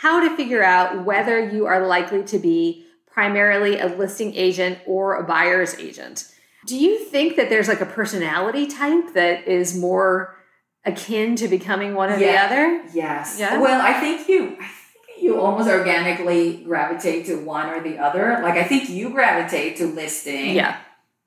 how 0.06 0.20
to 0.20 0.36
figure 0.36 0.62
out 0.62 1.04
whether 1.04 1.50
you 1.50 1.66
are 1.66 1.88
likely 1.88 2.22
to 2.22 2.38
be 2.38 2.86
primarily 3.12 3.80
a 3.80 3.88
listing 3.88 4.36
agent 4.36 4.78
or 4.86 5.16
a 5.16 5.24
buyer's 5.24 5.74
agent. 5.80 6.32
Do 6.68 6.78
you 6.78 7.00
think 7.06 7.38
that 7.38 7.50
there's 7.50 7.68
like 7.68 7.82
a 7.82 7.88
personality 7.88 8.68
type 8.68 9.16
that 9.16 9.48
is 9.48 9.76
more 9.76 10.36
akin 10.86 11.36
to 11.38 11.48
becoming 11.48 11.96
one 11.96 12.12
or 12.12 12.18
Yeah. 12.20 12.48
the 12.48 12.56
other? 12.56 12.84
Yes. 12.94 13.38
Yeah? 13.40 13.60
Well, 13.60 13.82
I 13.82 13.94
think 14.00 14.28
you 14.30 14.58
I 14.60 14.68
think 14.68 15.24
you 15.24 15.42
almost 15.42 15.68
organically 15.70 16.58
gravitate 16.64 17.26
to 17.26 17.38
one 17.44 17.68
or 17.72 17.82
the 17.82 17.98
other. 17.98 18.40
Like 18.44 18.58
I 18.58 18.64
think 18.64 18.88
you 18.90 19.10
gravitate 19.10 19.78
to 19.78 19.88
listing. 19.88 20.54
Yeah. 20.54 20.78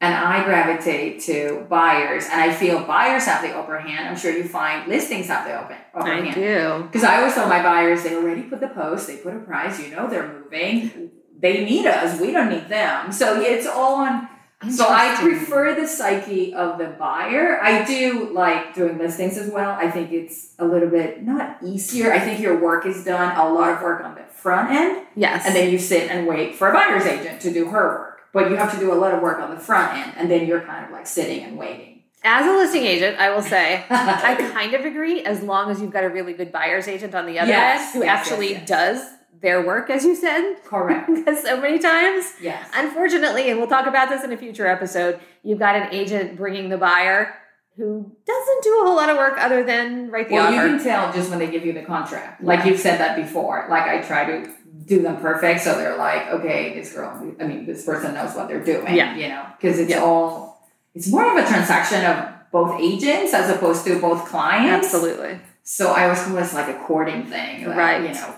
And 0.01 0.15
I 0.15 0.45
gravitate 0.45 1.21
to 1.23 1.67
buyers. 1.69 2.25
And 2.31 2.41
I 2.41 2.53
feel 2.55 2.85
buyers 2.85 3.25
have 3.25 3.43
the 3.43 3.51
upper 3.51 3.79
hand. 3.81 4.09
I'm 4.09 4.17
sure 4.17 4.31
you 4.37 4.45
find 4.45 4.87
listings 4.89 5.27
have 5.27 5.45
the 5.47 5.61
open 5.61 5.77
upper 5.93 6.09
I 6.09 6.21
hand. 6.21 6.35
do. 6.35 6.83
Because 6.85 7.03
I 7.03 7.17
always 7.19 7.35
tell 7.35 7.49
my 7.49 7.63
buyers 7.63 8.05
they 8.05 8.15
already 8.15 8.43
put 8.43 8.61
the 8.61 8.69
post, 8.69 9.09
they 9.09 9.17
put 9.17 9.35
a 9.35 9.41
price, 9.41 9.81
you 9.83 9.91
know 9.95 10.09
they're 10.09 10.29
moving. 10.33 11.11
They 11.41 11.65
need 11.65 11.87
us, 11.87 12.21
we 12.21 12.31
don't 12.33 12.49
need 12.49 12.69
them. 12.69 13.11
So 13.13 13.41
it's 13.41 13.67
all 13.67 13.97
on 13.97 14.29
So 14.71 14.87
I 14.89 15.17
prefer 15.21 15.75
the 15.75 15.87
psyche 15.87 16.53
of 16.55 16.79
the 16.79 16.87
buyer. 16.99 17.61
I 17.63 17.85
do 17.85 18.33
like 18.33 18.75
doing 18.75 18.99
listings 18.99 19.37
as 19.39 19.51
well. 19.51 19.71
I 19.71 19.89
think 19.91 20.11
it's 20.13 20.55
a 20.59 20.65
little 20.65 20.91
bit 20.91 21.25
not 21.25 21.59
easier. 21.63 22.13
I 22.13 22.19
think 22.21 22.41
your 22.41 22.59
work 22.61 22.87
is 22.87 23.05
done, 23.05 23.37
a 23.37 23.53
lot 23.53 23.71
of 23.71 23.83
work 23.83 24.05
on 24.05 24.15
the 24.17 24.23
front 24.33 24.71
end, 24.71 25.07
Yes. 25.17 25.45
and 25.47 25.55
then 25.57 25.71
you 25.71 25.79
sit 25.79 26.11
and 26.11 26.27
wait 26.27 26.55
for 26.57 26.69
a 26.69 26.73
buyer's 26.73 27.05
agent 27.05 27.41
to 27.43 27.53
do 27.53 27.67
her 27.71 27.99
work. 27.99 28.08
But 28.39 28.51
you 28.51 28.57
have 28.57 28.73
to 28.73 28.79
do 28.79 28.93
a 28.93 28.95
lot 28.95 29.13
of 29.13 29.21
work 29.21 29.39
on 29.41 29.51
the 29.51 29.61
front 29.61 29.97
end, 29.99 30.13
and 30.17 30.31
then 30.31 30.47
you're 30.47 30.61
kind 30.61 30.85
of 30.85 30.93
like 30.93 31.07
sitting 31.07 31.43
and 31.43 31.59
waiting. 31.59 32.03
As 32.23 32.47
a 32.47 32.53
listing 32.53 32.85
agent, 32.85 33.19
I 33.19 33.31
will 33.35 33.43
say 33.43 33.85
I 33.91 34.51
kind 34.53 34.75
of 34.75 34.85
agree 34.85 35.23
as 35.25 35.43
long 35.43 35.71
as 35.71 35.81
you've 35.81 35.93
got 35.93 36.05
a 36.05 36.09
really 36.09 36.33
good 36.35 36.53
buyer's 36.53 36.87
agent 36.89 37.15
on 37.15 37.27
the 37.27 37.39
other 37.41 37.51
Yes, 37.51 37.95
end 37.95 38.03
who 38.03 38.07
yes, 38.09 38.19
actually 38.29 38.51
yes, 38.53 38.69
does 38.69 39.03
their 39.41 39.65
work, 39.65 39.89
as 39.91 40.05
you 40.05 40.15
said, 40.17 40.57
Correct. 40.65 41.09
because 41.15 41.43
so 41.43 41.61
many 41.61 41.79
times, 41.79 42.33
Yes. 42.41 42.69
unfortunately, 42.75 43.51
and 43.51 43.59
we'll 43.59 43.69
talk 43.69 43.87
about 43.87 44.09
this 44.09 44.23
in 44.25 44.33
a 44.33 44.37
future 44.37 44.67
episode, 44.67 45.21
you've 45.45 45.59
got 45.61 45.77
an 45.77 45.89
agent 45.93 46.37
bringing 46.37 46.69
the 46.69 46.79
buyer 46.79 47.35
who 47.77 48.11
doesn't 48.27 48.63
do 48.65 48.81
a 48.81 48.85
whole 48.87 48.97
lot 48.97 49.09
of 49.09 49.17
work 49.17 49.35
other 49.39 49.63
than 49.63 50.11
write 50.11 50.29
the 50.29 50.35
Well, 50.35 50.47
offer. 50.53 50.55
you 50.67 50.75
can 50.77 50.83
tell 50.85 51.13
just 51.13 51.31
when 51.31 51.39
they 51.39 51.49
give 51.49 51.65
you 51.65 51.73
the 51.73 51.83
contract. 51.83 52.43
Like 52.43 52.65
you've 52.65 52.81
said 52.81 52.99
that 52.99 53.15
before. 53.17 53.67
Like 53.71 53.85
I 53.85 54.01
try 54.03 54.25
to 54.25 54.53
do 54.87 55.03
them 55.03 55.17
perfect, 55.21 55.61
so 55.63 55.75
they're 55.77 55.97
like, 55.97 56.29
okay, 56.31 56.75
this 56.75 56.93
girl, 56.93 57.11
I 57.41 57.45
mean, 57.47 57.67
this 57.67 57.85
person 57.85 58.15
knows 58.15 58.35
what 58.35 58.49
they're 58.49 58.65
doing. 58.65 58.95
Yeah. 58.95 59.17
You 59.17 59.29
know, 59.29 59.45
because 59.59 59.79
it's 59.79 59.91
Yeah. 59.91 60.03
all, 60.03 60.69
it's 60.95 61.11
more 61.11 61.31
of 61.31 61.45
a 61.45 61.47
transaction 61.49 62.05
of 62.05 62.29
both 62.53 62.81
agents 62.81 63.35
as 63.35 63.51
opposed 63.51 63.85
to 63.87 63.99
both 64.01 64.25
clients. 64.27 64.87
Absolutely. 64.87 65.41
So 65.63 65.93
I 65.93 66.05
always 66.05 66.23
call 66.23 66.35
this 66.37 66.55
like 66.55 66.69
a 66.75 66.79
courting 66.79 67.25
thing, 67.27 67.67
Right. 67.67 68.03
You 68.03 68.15
know, 68.15 68.35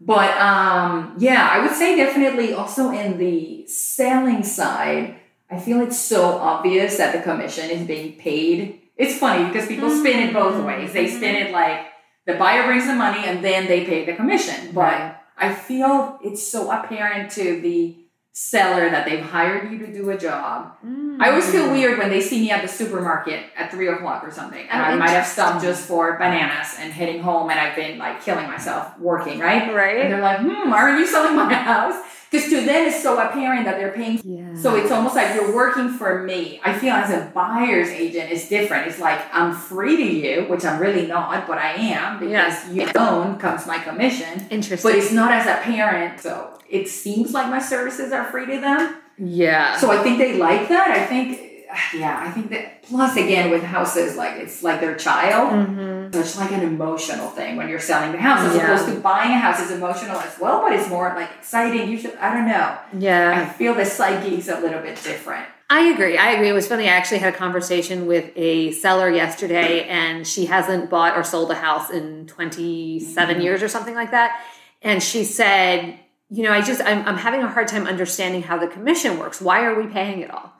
but 0.00 0.36
um, 0.38 1.14
yeah, 1.18 1.48
I 1.52 1.60
would 1.60 1.72
say 1.72 1.96
definitely 1.96 2.52
also 2.54 2.90
in 2.90 3.18
the 3.18 3.66
selling 3.66 4.42
side, 4.44 5.16
I 5.50 5.58
feel 5.58 5.80
it's 5.80 5.98
so 5.98 6.38
obvious 6.38 6.96
that 6.98 7.12
the 7.14 7.22
commission 7.22 7.70
is 7.70 7.86
being 7.86 8.16
paid. 8.16 8.80
It's 8.96 9.18
funny 9.18 9.46
because 9.46 9.66
people 9.66 9.90
spin 9.90 10.28
it 10.28 10.32
both 10.32 10.54
Mm-hmm. 10.54 10.66
ways. 10.66 10.92
They 10.92 11.08
spin 11.08 11.34
it 11.34 11.52
like 11.52 11.86
the 12.26 12.34
buyer 12.34 12.64
brings 12.66 12.86
the 12.86 12.94
money 12.94 13.24
and 13.26 13.44
then 13.44 13.66
they 13.66 13.84
pay 13.84 14.04
the 14.06 14.14
commission. 14.14 14.72
But 14.72 14.80
Right. 14.80 15.14
I 15.40 15.54
feel 15.54 16.18
it's 16.22 16.46
so 16.46 16.70
apparent 16.70 17.30
to 17.32 17.60
the 17.60 17.96
seller 18.32 18.88
that 18.90 19.04
they've 19.06 19.24
hired 19.24 19.70
you 19.72 19.78
to 19.78 19.92
do 19.92 20.08
a 20.10 20.16
job 20.16 20.72
I 21.20 21.28
always 21.30 21.50
feel 21.50 21.70
weird 21.70 21.98
when 21.98 22.08
they 22.08 22.20
see 22.22 22.40
me 22.40 22.50
at 22.50 22.62
the 22.62 22.68
supermarket 22.68 23.44
at 23.56 23.70
three 23.70 23.88
o'clock 23.88 24.24
or 24.24 24.30
something, 24.30 24.66
and 24.70 24.80
Oh, 24.80 24.84
I 24.84 24.94
might 24.96 25.10
have 25.10 25.26
stopped 25.26 25.62
just 25.62 25.86
for 25.86 26.16
bananas 26.16 26.76
and 26.78 26.90
heading 26.92 27.20
home, 27.22 27.50
and 27.50 27.60
I've 27.60 27.76
been 27.76 27.98
like 27.98 28.22
killing 28.22 28.46
myself 28.46 28.98
working, 28.98 29.38
right? 29.38 29.74
Right. 29.74 29.98
And 30.00 30.10
they're 30.12 30.22
like, 30.22 30.38
"Hmm, 30.40 30.72
aren't 30.72 30.98
you 30.98 31.06
selling 31.06 31.36
my 31.36 31.52
house?" 31.72 32.02
Because 32.30 32.48
to 32.50 32.60
them 32.64 32.86
it's 32.86 33.02
so 33.02 33.18
apparent 33.18 33.64
that 33.64 33.76
they're 33.78 33.90
paying. 33.92 34.20
Yeah. 34.24 34.54
So 34.54 34.76
it's 34.76 34.90
almost 34.92 35.16
like 35.16 35.34
you're 35.34 35.52
working 35.54 35.88
for 35.88 36.22
me. 36.22 36.60
I 36.64 36.78
feel 36.78 36.92
as 36.92 37.10
a 37.10 37.28
buyer's 37.34 37.88
agent 37.88 38.30
is 38.30 38.48
different. 38.48 38.86
It's 38.86 39.00
like 39.00 39.20
I'm 39.32 39.52
free 39.52 39.96
to 39.96 40.02
you, 40.04 40.42
which 40.44 40.64
I'm 40.64 40.80
really 40.80 41.06
not, 41.06 41.48
but 41.48 41.58
I 41.58 41.72
am 41.72 42.20
because 42.20 42.68
you 42.68 42.88
own 42.96 43.36
comes 43.38 43.66
my 43.66 43.78
commission. 43.78 44.46
Interesting. 44.50 44.90
But 44.90 44.96
it's 44.98 45.10
not 45.12 45.32
as 45.32 45.46
apparent, 45.46 46.20
so 46.20 46.56
it 46.68 46.88
seems 46.88 47.32
like 47.32 47.48
my 47.50 47.58
services 47.58 48.12
are 48.12 48.24
free 48.30 48.46
to 48.46 48.60
them. 48.60 48.96
yeah. 49.18 49.76
So 49.78 49.90
I 49.90 50.02
think 50.02 50.18
they 50.18 50.38
like 50.38 50.68
that. 50.68 50.90
I 50.92 51.04
think, 51.06 51.49
yeah, 51.94 52.24
I 52.26 52.30
think 52.30 52.50
that. 52.50 52.82
Plus, 52.82 53.16
again, 53.16 53.50
with 53.50 53.62
houses, 53.62 54.16
like 54.16 54.36
it's 54.38 54.62
like 54.62 54.80
their 54.80 54.94
child. 54.96 55.50
Mhm. 55.52 56.12
So 56.12 56.20
it's 56.20 56.36
like 56.38 56.50
an 56.52 56.62
emotional 56.62 57.28
thing 57.30 57.56
when 57.56 57.68
you're 57.68 57.78
selling 57.78 58.12
the 58.12 58.18
house, 58.18 58.40
as 58.48 58.56
Yeah. 58.56 58.64
opposed 58.72 58.86
to 58.92 59.00
buying 59.00 59.30
a 59.30 59.38
house 59.38 59.60
is 59.60 59.70
emotional 59.70 60.16
as 60.18 60.38
well, 60.40 60.60
but 60.62 60.72
it's 60.72 60.88
more 60.88 61.12
like 61.16 61.30
exciting. 61.38 61.88
You 61.88 61.98
should. 61.98 62.16
I 62.20 62.34
don't 62.34 62.46
know. 62.48 62.76
Yeah. 62.98 63.46
I 63.48 63.52
feel 63.52 63.74
the 63.74 63.84
psyche 63.84 64.36
is 64.38 64.48
a 64.48 64.58
little 64.58 64.80
bit 64.80 64.96
different. 65.02 65.46
I 65.72 65.82
agree. 65.90 66.18
I 66.18 66.30
agree. 66.32 66.48
It 66.48 66.52
was 66.52 66.66
funny. 66.66 66.88
I 66.88 66.92
actually 66.92 67.18
had 67.18 67.32
a 67.32 67.36
conversation 67.36 68.06
with 68.08 68.30
a 68.34 68.72
seller 68.72 69.08
yesterday, 69.08 69.84
and 69.88 70.26
she 70.26 70.46
hasn't 70.46 70.90
bought 70.90 71.16
or 71.16 71.22
sold 71.22 71.52
a 71.52 71.54
house 71.54 71.90
in 71.90 72.26
27 72.26 73.36
Mhm. 73.38 73.42
years 73.44 73.62
or 73.62 73.68
something 73.68 73.94
like 73.94 74.10
that. 74.10 74.40
And 74.82 75.00
she 75.02 75.22
said, 75.24 75.94
You 76.32 76.44
know, 76.44 76.52
I 76.52 76.60
just, 76.60 76.80
I'm, 76.82 77.04
I'm 77.08 77.16
having 77.16 77.42
a 77.42 77.48
hard 77.48 77.66
time 77.66 77.88
understanding 77.88 78.42
how 78.44 78.56
the 78.56 78.68
commission 78.68 79.18
works. 79.18 79.40
Why 79.40 79.64
are 79.64 79.74
we 79.74 79.88
paying 79.88 80.20
it 80.20 80.30
all? 80.32 80.52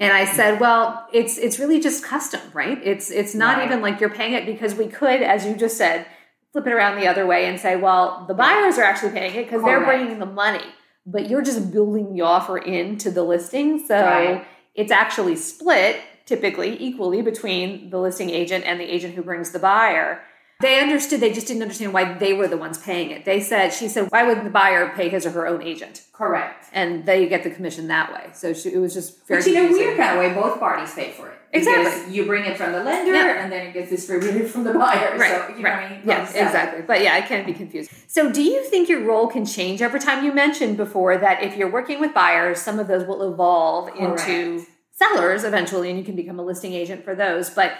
And 0.00 0.12
I 0.14 0.24
said, 0.24 0.58
well, 0.60 1.06
it's 1.12 1.36
it's 1.36 1.58
really 1.58 1.78
just 1.78 2.02
custom, 2.02 2.40
right? 2.54 2.80
It's 2.82 3.10
it's 3.10 3.34
not 3.34 3.58
Right. 3.58 3.66
even 3.66 3.82
like 3.82 4.00
you're 4.00 4.08
paying 4.10 4.32
it 4.32 4.46
because 4.46 4.74
we 4.74 4.86
could, 4.86 5.20
as 5.22 5.44
you 5.44 5.54
just 5.54 5.76
said, 5.76 6.06
flip 6.52 6.66
it 6.66 6.72
around 6.72 6.98
the 6.98 7.06
other 7.06 7.26
way 7.26 7.44
and 7.46 7.60
say, 7.60 7.76
well, 7.76 8.24
the 8.26 8.34
buyers 8.34 8.78
are 8.78 8.82
actually 8.82 9.12
paying 9.12 9.34
it 9.34 9.44
because 9.44 9.62
they're 9.62 9.84
bringing 9.84 10.18
the 10.18 10.26
money, 10.26 10.64
but 11.06 11.28
you're 11.28 11.42
just 11.42 11.70
building 11.70 12.14
the 12.14 12.22
offer 12.22 12.56
into 12.58 13.10
the 13.10 13.22
listing. 13.22 13.86
So 13.86 13.94
Right. 13.94 14.46
it's 14.74 14.90
actually 14.90 15.36
split 15.36 16.00
typically 16.24 16.76
equally 16.82 17.20
between 17.22 17.90
the 17.90 17.98
listing 17.98 18.30
agent 18.30 18.64
and 18.64 18.80
the 18.80 18.84
agent 18.84 19.14
who 19.14 19.22
brings 19.22 19.50
the 19.50 19.58
buyer. 19.58 20.22
They 20.60 20.80
understood, 20.80 21.20
they 21.20 21.32
just 21.32 21.46
didn't 21.46 21.62
understand 21.62 21.94
why 21.94 22.14
they 22.18 22.34
were 22.34 22.46
the 22.46 22.58
ones 22.58 22.76
paying 22.76 23.10
it. 23.10 23.24
They 23.24 23.40
said, 23.40 23.70
she 23.70 23.88
said, 23.88 24.10
why 24.10 24.24
wouldn't 24.24 24.44
the 24.44 24.50
buyer 24.50 24.92
pay 24.94 25.08
his 25.08 25.24
or 25.24 25.30
her 25.30 25.46
own 25.46 25.62
agent? 25.62 26.02
Correct. 26.12 26.66
And 26.72 27.06
they 27.06 27.26
get 27.28 27.44
the 27.44 27.50
commission 27.50 27.88
that 27.88 28.12
way. 28.12 28.28
So 28.34 28.52
she, 28.52 28.74
it 28.74 28.78
was 28.78 28.92
just 28.92 29.26
very 29.26 29.40
But 29.40 29.48
in 29.50 29.56
a 29.56 29.72
weird 29.72 29.96
kind 29.96 30.18
of 30.18 30.18
way, 30.18 30.34
both 30.34 30.58
parties 30.60 30.92
pay 30.94 31.12
for 31.12 31.28
it. 31.28 31.38
Exactly. 31.52 31.84
Because 31.84 32.14
you 32.14 32.26
bring 32.26 32.44
it 32.44 32.56
from 32.56 32.72
the 32.72 32.84
lender, 32.84 33.12
Yeah. 33.12 33.42
and 33.42 33.50
then 33.50 33.68
it 33.68 33.72
gets 33.72 33.90
distributed 33.90 34.48
from 34.50 34.64
the 34.64 34.72
buyer. 34.74 35.16
Right, 35.18 35.30
so 35.30 35.56
you 35.56 35.62
know 35.62 35.68
right. 35.70 35.82
what 35.82 35.90
I 35.90 35.90
mean? 35.96 36.00
Yeah, 36.04 36.16
From 36.16 36.26
the 36.26 36.32
seller. 36.32 36.46
exactly. 36.46 36.82
But 36.82 37.02
yeah, 37.02 37.14
I 37.14 37.22
can 37.22 37.44
be 37.46 37.52
confused. 37.54 37.90
So, 38.06 38.30
do 38.30 38.42
you 38.42 38.62
think 38.64 38.88
your 38.88 39.00
role 39.04 39.26
can 39.26 39.44
change 39.44 39.82
over 39.82 39.98
time? 39.98 40.24
You 40.24 40.32
mentioned 40.32 40.76
before 40.76 41.16
that 41.18 41.42
if 41.42 41.56
you're 41.56 41.70
working 41.70 41.98
with 41.98 42.14
buyers, 42.14 42.60
some 42.60 42.78
of 42.78 42.86
those 42.86 43.04
will 43.04 43.32
evolve 43.32 43.88
into 43.96 44.64
sellers 44.92 45.42
eventually, 45.42 45.88
and 45.90 45.98
you 45.98 46.04
can 46.04 46.14
become 46.14 46.38
a 46.38 46.42
listing 46.42 46.72
agent 46.72 47.02
for 47.04 47.16
those. 47.16 47.50
But 47.50 47.72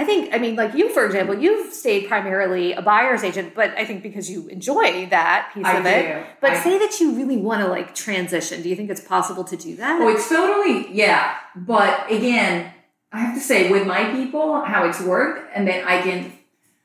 I 0.00 0.04
think, 0.04 0.32
I 0.32 0.38
mean, 0.38 0.56
like 0.56 0.72
you, 0.72 0.88
for 0.88 1.04
example, 1.04 1.38
you've 1.38 1.74
stayed 1.74 2.08
primarily 2.08 2.72
a 2.72 2.80
buyer's 2.80 3.22
agent, 3.22 3.54
but 3.54 3.76
I 3.76 3.84
think 3.84 4.02
because 4.02 4.30
you 4.30 4.48
enjoy 4.48 5.06
that 5.10 5.50
piece 5.52 5.66
I 5.66 5.76
of 5.76 5.84
it. 5.84 6.26
But 6.40 6.52
I 6.52 6.62
say 6.64 6.78
that 6.78 6.98
you 7.00 7.12
really 7.12 7.36
want 7.36 7.60
to 7.60 7.68
like 7.68 7.94
transition. 7.94 8.62
Do 8.62 8.70
you 8.70 8.76
think 8.76 8.88
it's 8.88 9.02
possible 9.02 9.44
to 9.44 9.58
do 9.58 9.76
that? 9.76 10.00
Oh, 10.00 10.08
it's 10.08 10.26
totally 10.26 10.90
yeah. 10.90 11.36
But 11.54 12.10
again, 12.10 12.72
I 13.12 13.18
have 13.18 13.34
to 13.34 13.40
say 13.40 13.70
with 13.70 13.86
my 13.86 14.10
people 14.10 14.62
how 14.62 14.88
it's 14.88 15.02
worked, 15.02 15.54
and 15.54 15.68
then 15.68 15.86
I 15.86 16.00
can 16.00 16.32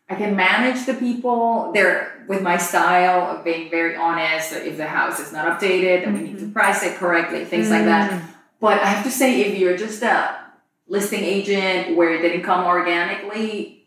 I 0.09 0.15
can 0.15 0.35
manage 0.35 0.85
the 0.85 0.93
people. 0.93 1.71
They're 1.73 2.25
with 2.27 2.41
my 2.41 2.57
style 2.57 3.33
of 3.33 3.45
being 3.45 3.69
very 3.69 3.95
honest. 3.95 4.51
that 4.51 4.67
If 4.67 4.75
the 4.75 4.87
house 4.87 5.21
is 5.21 5.31
not 5.31 5.47
updated, 5.47 6.03
then 6.03 6.13
we 6.15 6.19
need 6.19 6.39
to 6.39 6.49
price 6.49 6.83
it 6.83 6.97
correctly, 6.97 7.45
things 7.45 7.69
like 7.69 7.85
that. 7.85 8.11
Mm. 8.11 8.27
But 8.59 8.81
I 8.81 8.87
have 8.87 9.05
to 9.05 9.11
say, 9.11 9.39
if 9.41 9.57
you're 9.57 9.77
just 9.77 10.03
a 10.03 10.44
listing 10.87 11.23
agent 11.23 11.95
where 11.95 12.13
it 12.13 12.21
didn't 12.21 12.43
come 12.43 12.65
organically, 12.65 13.83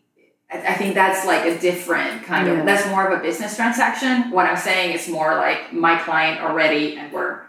I 0.51 0.73
think 0.73 0.95
that's 0.95 1.25
like 1.27 1.45
a 1.45 1.57
different 1.59 2.23
kind 2.23 2.47
Yeah. 2.47 2.53
of 2.59 2.65
that's 2.65 2.87
more 2.87 3.07
of 3.07 3.17
a 3.19 3.21
business 3.21 3.55
transaction. 3.55 4.31
What 4.31 4.47
I'm 4.47 4.57
saying 4.57 4.93
is 4.93 5.07
more 5.07 5.35
like 5.35 5.71
my 5.71 5.97
client 5.99 6.41
already, 6.41 6.97
and 6.97 7.11
we're 7.13 7.41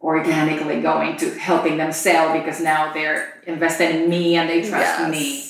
organically 0.00 0.80
going 0.80 1.16
to 1.16 1.30
helping 1.38 1.76
them 1.76 1.90
sell 1.92 2.32
because 2.32 2.60
now 2.60 2.92
they're 2.92 3.40
invested 3.46 3.96
in 3.96 4.08
me 4.08 4.36
and 4.36 4.48
they 4.48 4.60
trust 4.60 5.00
Yes. 5.00 5.10
me. 5.10 5.45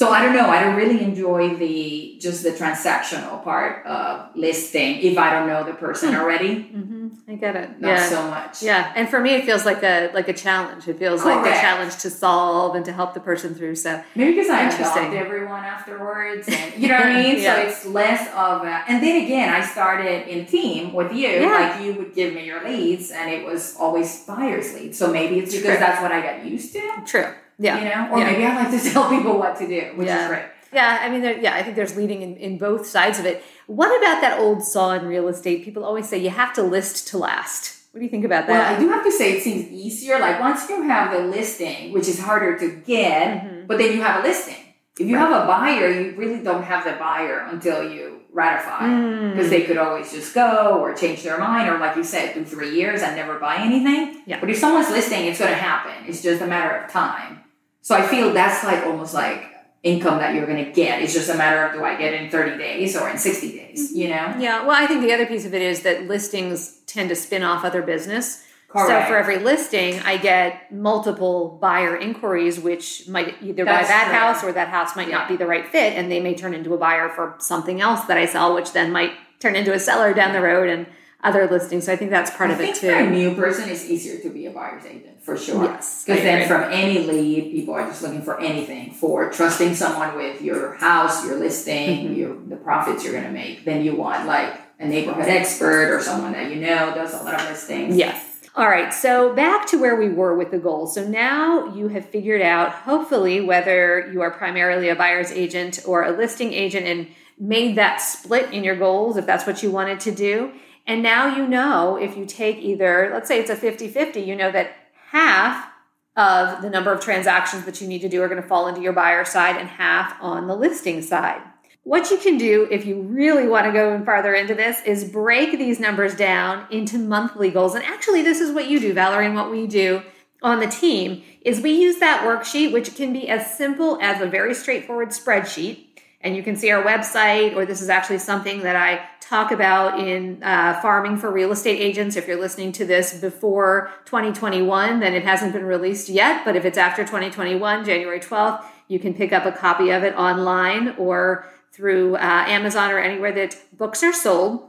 So 0.00 0.08
I 0.16 0.24
don't 0.24 0.34
know. 0.34 0.48
I 0.56 0.58
don't 0.64 0.76
really 0.82 1.02
enjoy 1.10 1.56
the 1.56 2.16
just 2.18 2.42
the 2.42 2.52
transactional 2.52 3.44
part 3.44 3.84
of 3.84 4.34
listing 4.34 4.90
if 5.08 5.18
I 5.18 5.28
don't 5.34 5.46
know 5.46 5.62
the 5.62 5.74
person 5.86 6.14
Hmm. 6.14 6.20
already. 6.20 6.52
hmm 6.62 7.08
I 7.28 7.34
get 7.44 7.54
it. 7.62 7.68
Not 7.82 7.88
yeah. 7.88 8.08
so 8.14 8.20
much. 8.36 8.62
Yeah, 8.70 8.92
and 8.96 9.04
for 9.12 9.20
me, 9.20 9.30
it 9.38 9.44
feels 9.44 9.64
like 9.70 9.82
a 9.82 9.96
like 10.18 10.28
a 10.34 10.36
challenge. 10.46 10.88
It 10.92 10.96
feels 10.98 11.20
like 11.30 11.44
a 11.54 11.56
challenge 11.66 11.94
to 12.04 12.08
solve 12.24 12.70
and 12.76 12.84
to 12.88 12.92
help 12.98 13.10
the 13.18 13.24
person 13.30 13.48
through. 13.54 13.76
So 13.86 13.90
Maybe 14.14 14.30
because 14.36 14.48
I 14.48 14.60
adopt 14.70 15.12
everyone 15.24 15.64
afterwards, 15.76 16.44
and 16.48 16.66
you 16.80 16.88
know 16.88 16.96
what 17.02 17.12
I 17.16 17.22
mean. 17.22 17.36
Yeah. 17.36 17.56
So 17.56 17.60
it's 17.68 17.80
less 18.00 18.22
of 18.46 18.56
a. 18.72 18.74
And 18.88 18.96
then 19.04 19.16
again, 19.24 19.48
I 19.58 19.60
started 19.74 20.18
in 20.32 20.46
team 20.46 20.94
with 20.98 21.12
you. 21.12 21.28
Yeah. 21.28 21.58
Like 21.60 21.74
you 21.84 21.90
would 21.98 22.12
give 22.14 22.32
me 22.36 22.42
your 22.50 22.60
leads, 22.66 23.10
and 23.10 23.26
it 23.36 23.42
was 23.50 23.62
always 23.84 24.08
buyers 24.30 24.72
leads. 24.76 24.96
So 24.96 25.12
maybe 25.12 25.34
it's 25.40 25.52
because 25.54 25.76
True. 25.76 25.84
that's 25.84 26.00
what 26.00 26.10
I 26.10 26.20
got 26.28 26.36
used 26.46 26.72
to. 26.72 26.82
true. 27.12 27.30
Yeah, 27.62 27.78
You 27.78 27.84
know, 27.90 28.02
or 28.14 28.18
Yeah. 28.18 28.30
maybe 28.30 28.44
I 28.44 28.54
like 28.62 28.70
to 28.82 28.90
tell 28.92 29.08
people 29.10 29.38
what 29.38 29.56
to 29.60 29.66
do, 29.66 29.82
which 29.96 30.08
Yeah. 30.08 30.22
is 30.22 30.28
great. 30.28 30.44
yeah. 30.72 30.98
I 31.02 31.10
mean, 31.10 31.20
there, 31.22 31.36
yeah. 31.38 31.54
I 31.54 31.62
think 31.62 31.76
there's 31.76 31.94
leading 31.96 32.22
in, 32.22 32.36
in 32.36 32.52
both 32.58 32.86
sides 32.86 33.18
of 33.20 33.26
it. 33.26 33.42
What 33.66 33.90
about 34.00 34.20
that 34.22 34.38
old 34.40 34.62
saw 34.64 34.92
in 34.92 35.04
real 35.06 35.28
estate? 35.28 35.64
People 35.64 35.84
always 35.84 36.08
say 36.08 36.16
you 36.18 36.30
have 36.30 36.52
to 36.54 36.62
list 36.62 37.08
to 37.08 37.18
last. 37.18 37.62
What 37.92 37.98
do 38.00 38.04
you 38.04 38.10
think 38.10 38.24
about 38.24 38.46
that? 38.46 38.52
Well. 38.52 38.76
I 38.76 38.78
do 38.82 38.88
have 38.88 39.04
to 39.04 39.12
say 39.12 39.32
it 39.36 39.42
seems 39.42 39.64
easier. 39.84 40.18
Like 40.18 40.40
once 40.40 40.68
you 40.70 40.82
have 40.82 41.12
the 41.12 41.20
listing, 41.36 41.92
which 41.92 42.08
is 42.08 42.18
harder 42.20 42.56
to 42.62 42.68
get, 42.94 43.26
Mhm. 43.44 43.66
but 43.68 43.78
then 43.78 43.92
you 43.94 44.00
have 44.02 44.24
a 44.24 44.28
listing. 44.28 44.62
If 44.98 45.06
you 45.06 45.16
have 45.16 45.32
a 45.32 45.46
buyer, 45.46 45.88
you 45.98 46.14
really 46.16 46.40
don't 46.42 46.62
have 46.62 46.84
the 46.84 46.92
buyer 46.92 47.46
until 47.50 47.78
you 47.94 48.04
ratify. 48.32 48.84
Mm. 48.86 49.32
because 49.34 49.50
they 49.50 49.62
could 49.62 49.76
always 49.76 50.12
just 50.12 50.32
go 50.34 50.78
or 50.80 50.94
change 50.94 51.24
their 51.24 51.36
mind 51.36 51.68
or 51.68 51.78
like 51.78 51.96
you 51.96 52.04
said 52.04 52.32
do 52.32 52.44
three 52.44 52.70
years 52.78 53.02
and 53.02 53.16
never 53.16 53.34
buy 53.40 53.56
anything 53.56 54.22
Yeah. 54.24 54.38
but 54.40 54.48
if 54.48 54.56
someone's 54.56 54.88
listing 54.88 55.26
it's 55.26 55.40
going 55.40 55.50
to 55.50 55.56
happen 55.70 55.90
it's 56.06 56.22
just 56.22 56.40
a 56.40 56.46
matter 56.46 56.76
of 56.76 56.88
time 56.92 57.40
so 57.82 57.94
i 57.94 58.06
feel 58.06 58.32
that's 58.32 58.64
like 58.64 58.84
almost 58.86 59.14
like 59.14 59.44
income 59.82 60.18
that 60.18 60.34
you're 60.34 60.46
going 60.46 60.62
to 60.64 60.70
get 60.72 61.00
it's 61.02 61.14
just 61.14 61.30
a 61.30 61.34
matter 61.34 61.64
of 61.64 61.72
do 61.72 61.84
i 61.84 61.96
get 61.96 62.12
in 62.12 62.30
30 62.30 62.58
days 62.58 62.94
or 62.96 63.08
in 63.08 63.16
60 63.18 63.52
days 63.52 63.90
mm-hmm. 63.90 63.98
you 64.00 64.08
know 64.08 64.34
Yeah, 64.38 64.66
well, 64.66 64.76
I 64.82 64.86
think 64.86 65.02
the 65.02 65.12
other 65.12 65.26
piece 65.26 65.44
of 65.46 65.54
it 65.54 65.62
is 65.62 65.82
that 65.82 66.06
listings 66.06 66.78
tend 66.86 67.08
to 67.10 67.16
spin 67.16 67.42
off 67.42 67.64
other 67.64 67.82
business. 67.82 68.44
So 68.88 69.08
for 69.08 69.16
every 69.16 69.38
listing, 69.38 69.98
I 70.00 70.16
get 70.16 70.72
multiple 70.72 71.58
buyer 71.60 71.96
inquiries, 71.96 72.60
which 72.60 73.08
might 73.08 73.34
either 73.42 73.64
buy 73.64 73.82
that 73.82 74.04
true. 74.04 74.14
house 74.14 74.44
or 74.44 74.52
that 74.52 74.68
house 74.68 74.94
might 74.94 75.10
not 75.10 75.26
be 75.28 75.36
the 75.36 75.46
right 75.46 75.66
fit, 75.66 75.94
and 75.94 76.10
they 76.10 76.20
may 76.20 76.34
turn 76.36 76.54
into 76.54 76.72
a 76.72 76.78
buyer 76.78 77.08
for 77.08 77.34
something 77.40 77.80
else 77.80 78.04
that 78.04 78.16
I 78.16 78.26
sell, 78.26 78.54
which 78.54 78.72
then 78.72 78.92
might 78.92 79.12
turn 79.40 79.56
into 79.56 79.72
a 79.72 79.78
seller 79.80 80.14
down 80.14 80.32
the 80.32 80.40
road 80.40 80.68
and 80.68 80.86
other 81.22 81.48
listings. 81.48 81.86
So 81.86 81.92
I 81.92 81.96
think 81.96 82.12
that's 82.12 82.30
part 82.30 82.50
I 82.50 82.54
of 82.54 82.60
it 82.60 82.64
think 82.64 82.76
for 82.76 82.94
a 82.94 83.04
too. 83.04 83.10
new 83.10 83.34
person, 83.34 83.68
it's 83.68 83.86
easier 83.90 84.20
to 84.20 84.30
be 84.30 84.46
a 84.46 84.50
buyer's 84.52 84.84
agent 84.86 85.09
for 85.22 85.36
sure. 85.36 85.64
Yes, 85.64 86.04
Because 86.06 86.22
then 86.22 86.48
from 86.48 86.62
any 86.72 86.98
lead, 87.00 87.52
people 87.52 87.74
are 87.74 87.86
just 87.86 88.02
looking 88.02 88.22
for 88.22 88.40
anything 88.40 88.90
for 88.92 89.30
trusting 89.30 89.74
someone 89.74 90.16
with 90.16 90.40
your 90.42 90.74
house, 90.74 91.26
your 91.26 91.36
listing, 91.36 92.08
Mhm. 92.08 92.16
your 92.16 92.36
the 92.48 92.56
profits 92.56 93.04
you're 93.04 93.12
gonna 93.14 93.30
make. 93.30 93.64
Then 93.64 93.84
you 93.84 93.94
want 93.94 94.26
like 94.26 94.52
a 94.78 94.86
neighborhood 94.86 95.28
expert 95.28 95.92
or 95.92 96.00
someone 96.00 96.32
that 96.32 96.50
you 96.50 96.56
know 96.56 96.92
does 96.94 97.12
a 97.14 97.22
lot 97.22 97.34
of 97.34 97.48
listings. 97.48 97.96
Yes. 97.96 98.24
All 98.56 98.68
right, 98.68 98.92
so 98.92 99.32
back 99.32 99.66
to 99.66 99.78
where 99.78 99.94
we 99.94 100.08
were 100.08 100.34
with 100.34 100.50
the 100.50 100.58
goals. 100.58 100.94
So 100.94 101.06
now 101.06 101.72
you 101.72 101.86
have 101.88 102.04
figured 102.06 102.42
out, 102.42 102.70
hopefully, 102.72 103.40
whether 103.40 104.10
you 104.12 104.22
are 104.22 104.30
primarily 104.32 104.88
a 104.88 104.96
buyer's 104.96 105.30
agent 105.30 105.78
or 105.86 106.02
a 106.02 106.10
listing 106.10 106.52
agent 106.52 106.84
and 106.86 107.06
made 107.38 107.76
that 107.76 108.00
split 108.00 108.52
in 108.52 108.64
your 108.64 108.74
goals 108.74 109.16
if 109.16 109.24
that's 109.24 109.46
what 109.46 109.62
you 109.62 109.70
wanted 109.70 110.00
to 110.00 110.10
do. 110.10 110.50
And 110.86 111.00
now 111.02 111.36
you 111.36 111.46
know 111.46 111.96
if 111.96 112.16
you 112.16 112.26
take 112.26 112.56
either, 112.58 113.10
let's 113.14 113.28
say 113.28 113.38
it's 113.38 113.50
a 113.50 113.56
50 113.56 113.86
50, 113.86 114.20
you 114.20 114.34
know 114.34 114.50
that 114.50 114.72
half 115.10 115.68
of 116.16 116.62
the 116.62 116.70
number 116.70 116.92
of 116.92 117.00
transactions 117.00 117.64
that 117.64 117.80
you 117.80 117.88
need 117.88 118.00
to 118.00 118.08
do 118.08 118.22
are 118.22 118.28
going 118.28 118.40
to 118.40 118.46
fall 118.46 118.68
into 118.68 118.80
your 118.80 118.92
buyer 118.92 119.24
side 119.24 119.56
and 119.56 119.68
half 119.68 120.14
on 120.20 120.46
the 120.46 120.54
listing 120.54 121.02
side. 121.02 121.40
What 121.82 122.10
you 122.10 122.18
can 122.18 122.36
do 122.36 122.68
if 122.70 122.84
you 122.84 123.00
really 123.00 123.48
want 123.48 123.66
to 123.66 123.72
go 123.72 124.04
farther 124.04 124.34
into 124.34 124.54
this 124.54 124.82
is 124.84 125.04
break 125.04 125.52
these 125.52 125.80
numbers 125.80 126.14
down 126.14 126.66
into 126.70 126.98
monthly 126.98 127.50
goals. 127.50 127.74
And 127.74 127.84
actually, 127.84 128.22
this 128.22 128.40
is 128.40 128.52
what 128.52 128.68
you 128.68 128.78
do, 128.78 128.92
Valerie, 128.92 129.26
and 129.26 129.34
what 129.34 129.50
we 129.50 129.66
do 129.66 130.02
on 130.42 130.60
the 130.60 130.66
team 130.66 131.22
is 131.42 131.60
we 131.60 131.72
use 131.72 131.98
that 131.98 132.22
worksheet, 132.24 132.72
which 132.72 132.94
can 132.94 133.12
be 133.12 133.28
as 133.28 133.56
simple 133.56 133.98
as 134.00 134.20
a 134.20 134.26
very 134.26 134.54
straightforward 134.54 135.08
spreadsheet. 135.08 135.86
And 136.20 136.36
you 136.36 136.42
can 136.42 136.54
see 136.54 136.70
our 136.70 136.84
website, 136.84 137.56
or 137.56 137.64
this 137.64 137.80
is 137.80 137.88
actually 137.88 138.18
something 138.18 138.60
that 138.60 138.76
I 138.76 139.08
talk 139.30 139.52
about 139.52 140.00
in 140.00 140.42
uh, 140.42 140.80
Farming 140.82 141.16
for 141.16 141.30
Real 141.30 141.52
Estate 141.52 141.80
Agents. 141.80 142.16
If 142.16 142.26
you're 142.26 142.40
listening 142.40 142.72
to 142.72 142.84
this 142.84 143.20
before 143.20 143.92
2021, 144.06 144.98
then 144.98 145.14
it 145.14 145.22
hasn't 145.22 145.52
been 145.52 145.64
released 145.64 146.08
yet. 146.08 146.44
But 146.44 146.56
if 146.56 146.64
it's 146.64 146.76
after 146.76 147.04
2021, 147.04 147.84
January 147.84 148.18
12th, 148.18 148.64
you 148.88 148.98
can 148.98 149.14
pick 149.14 149.32
up 149.32 149.46
a 149.46 149.52
copy 149.52 149.90
of 149.90 150.02
it 150.02 150.16
online 150.16 150.96
or 150.98 151.46
through 151.70 152.16
uh, 152.16 152.18
Amazon 152.18 152.90
or 152.90 152.98
anywhere 152.98 153.30
that 153.30 153.56
books 153.72 154.02
are 154.02 154.12
sold. 154.12 154.68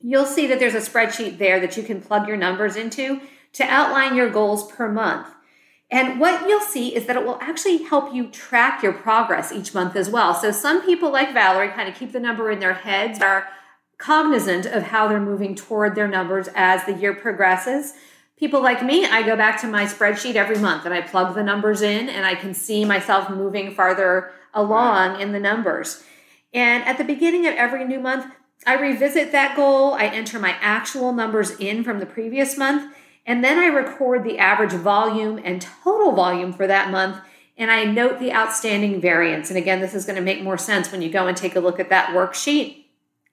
You'll 0.00 0.24
see 0.24 0.46
that 0.46 0.60
there's 0.60 0.76
a 0.76 0.78
spreadsheet 0.78 1.38
there 1.38 1.58
that 1.58 1.76
you 1.76 1.82
can 1.82 2.00
plug 2.00 2.28
your 2.28 2.36
numbers 2.36 2.76
into 2.76 3.20
to 3.54 3.64
outline 3.64 4.14
your 4.14 4.30
goals 4.30 4.70
per 4.70 4.88
month. 4.88 5.26
And 5.90 6.20
what 6.20 6.48
you'll 6.48 6.60
see 6.60 6.94
is 6.94 7.06
that 7.06 7.16
it 7.16 7.24
will 7.24 7.38
actually 7.40 7.78
help 7.78 8.14
you 8.14 8.28
track 8.28 8.84
your 8.84 8.92
progress 8.92 9.50
each 9.50 9.74
month 9.74 9.96
as 9.96 10.08
well. 10.08 10.32
So 10.32 10.52
some 10.52 10.82
people 10.86 11.10
like 11.10 11.32
Valerie 11.32 11.70
kind 11.70 11.88
of 11.88 11.96
keep 11.96 12.12
the 12.12 12.20
number 12.20 12.52
in 12.52 12.60
their 12.60 12.74
heads, 12.74 13.20
are 13.20 13.48
cognizant 13.98 14.66
of 14.66 14.84
how 14.84 15.08
they're 15.08 15.20
moving 15.20 15.54
toward 15.54 15.94
their 15.94 16.08
numbers 16.08 16.48
as 16.54 16.84
the 16.84 16.92
year 16.92 17.14
progresses. 17.14 17.94
People 18.38 18.62
like 18.62 18.84
me, 18.84 19.06
I 19.06 19.22
go 19.22 19.36
back 19.36 19.60
to 19.62 19.66
my 19.66 19.84
spreadsheet 19.84 20.34
every 20.34 20.58
month 20.58 20.84
and 20.84 20.92
I 20.92 21.00
plug 21.00 21.34
the 21.34 21.42
numbers 21.42 21.80
in 21.80 22.08
and 22.08 22.26
I 22.26 22.34
can 22.34 22.52
see 22.52 22.84
myself 22.84 23.30
moving 23.30 23.74
farther 23.74 24.32
along 24.52 25.20
in 25.20 25.32
the 25.32 25.40
numbers. 25.40 26.04
And 26.52 26.84
at 26.84 26.98
the 26.98 27.04
beginning 27.04 27.46
of 27.46 27.54
every 27.54 27.84
new 27.84 28.00
month, 28.00 28.26
I 28.66 28.74
revisit 28.74 29.32
that 29.32 29.56
goal, 29.56 29.94
I 29.94 30.06
enter 30.06 30.38
my 30.38 30.56
actual 30.60 31.12
numbers 31.12 31.52
in 31.52 31.84
from 31.84 31.98
the 31.98 32.06
previous 32.06 32.58
month, 32.58 32.94
and 33.24 33.44
then 33.44 33.58
I 33.58 33.66
record 33.66 34.24
the 34.24 34.38
average 34.38 34.72
volume 34.72 35.40
and 35.44 35.60
total 35.60 36.12
volume 36.12 36.52
for 36.52 36.66
that 36.66 36.90
month, 36.90 37.18
and 37.56 37.70
I 37.70 37.84
note 37.84 38.18
the 38.18 38.32
outstanding 38.32 39.00
variance. 39.00 39.50
And 39.50 39.58
again, 39.58 39.80
this 39.80 39.94
is 39.94 40.04
going 40.04 40.16
to 40.16 40.22
make 40.22 40.42
more 40.42 40.58
sense 40.58 40.90
when 40.90 41.02
you 41.02 41.10
go 41.10 41.26
and 41.26 41.36
take 41.36 41.56
a 41.56 41.60
look 41.60 41.78
at 41.78 41.90
that 41.90 42.08
worksheet. 42.10 42.85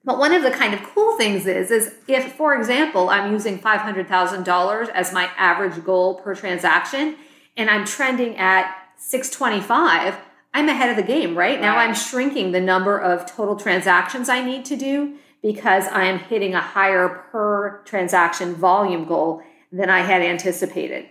But 0.04 0.18
one 0.18 0.34
of 0.34 0.42
the 0.42 0.50
kind 0.50 0.74
of 0.74 0.82
cool 0.82 1.16
things 1.16 1.46
is, 1.46 1.70
is 1.70 1.94
if, 2.06 2.32
for 2.32 2.54
example, 2.54 3.08
I'm 3.08 3.32
using 3.32 3.58
$500,000 3.58 4.88
as 4.90 5.12
my 5.12 5.30
average 5.36 5.82
goal 5.82 6.16
per 6.16 6.34
transaction, 6.34 7.16
and 7.56 7.70
I'm 7.70 7.86
trending 7.86 8.36
at 8.36 8.74
625, 8.98 10.16
I'm 10.52 10.68
ahead 10.68 10.90
of 10.90 10.96
the 10.96 11.02
game, 11.02 11.36
right? 11.36 11.60
Now 11.60 11.76
I'm 11.76 11.94
shrinking 11.94 12.52
the 12.52 12.60
number 12.60 12.98
of 12.98 13.26
total 13.26 13.56
transactions 13.56 14.28
I 14.28 14.44
need 14.44 14.64
to 14.66 14.76
do 14.76 15.16
because 15.42 15.86
I 15.88 16.04
am 16.04 16.18
hitting 16.18 16.54
a 16.54 16.60
higher 16.60 17.08
per 17.30 17.82
transaction 17.84 18.54
volume 18.54 19.04
goal 19.04 19.42
than 19.72 19.90
I 19.90 20.00
had 20.00 20.22
anticipated. 20.22 21.06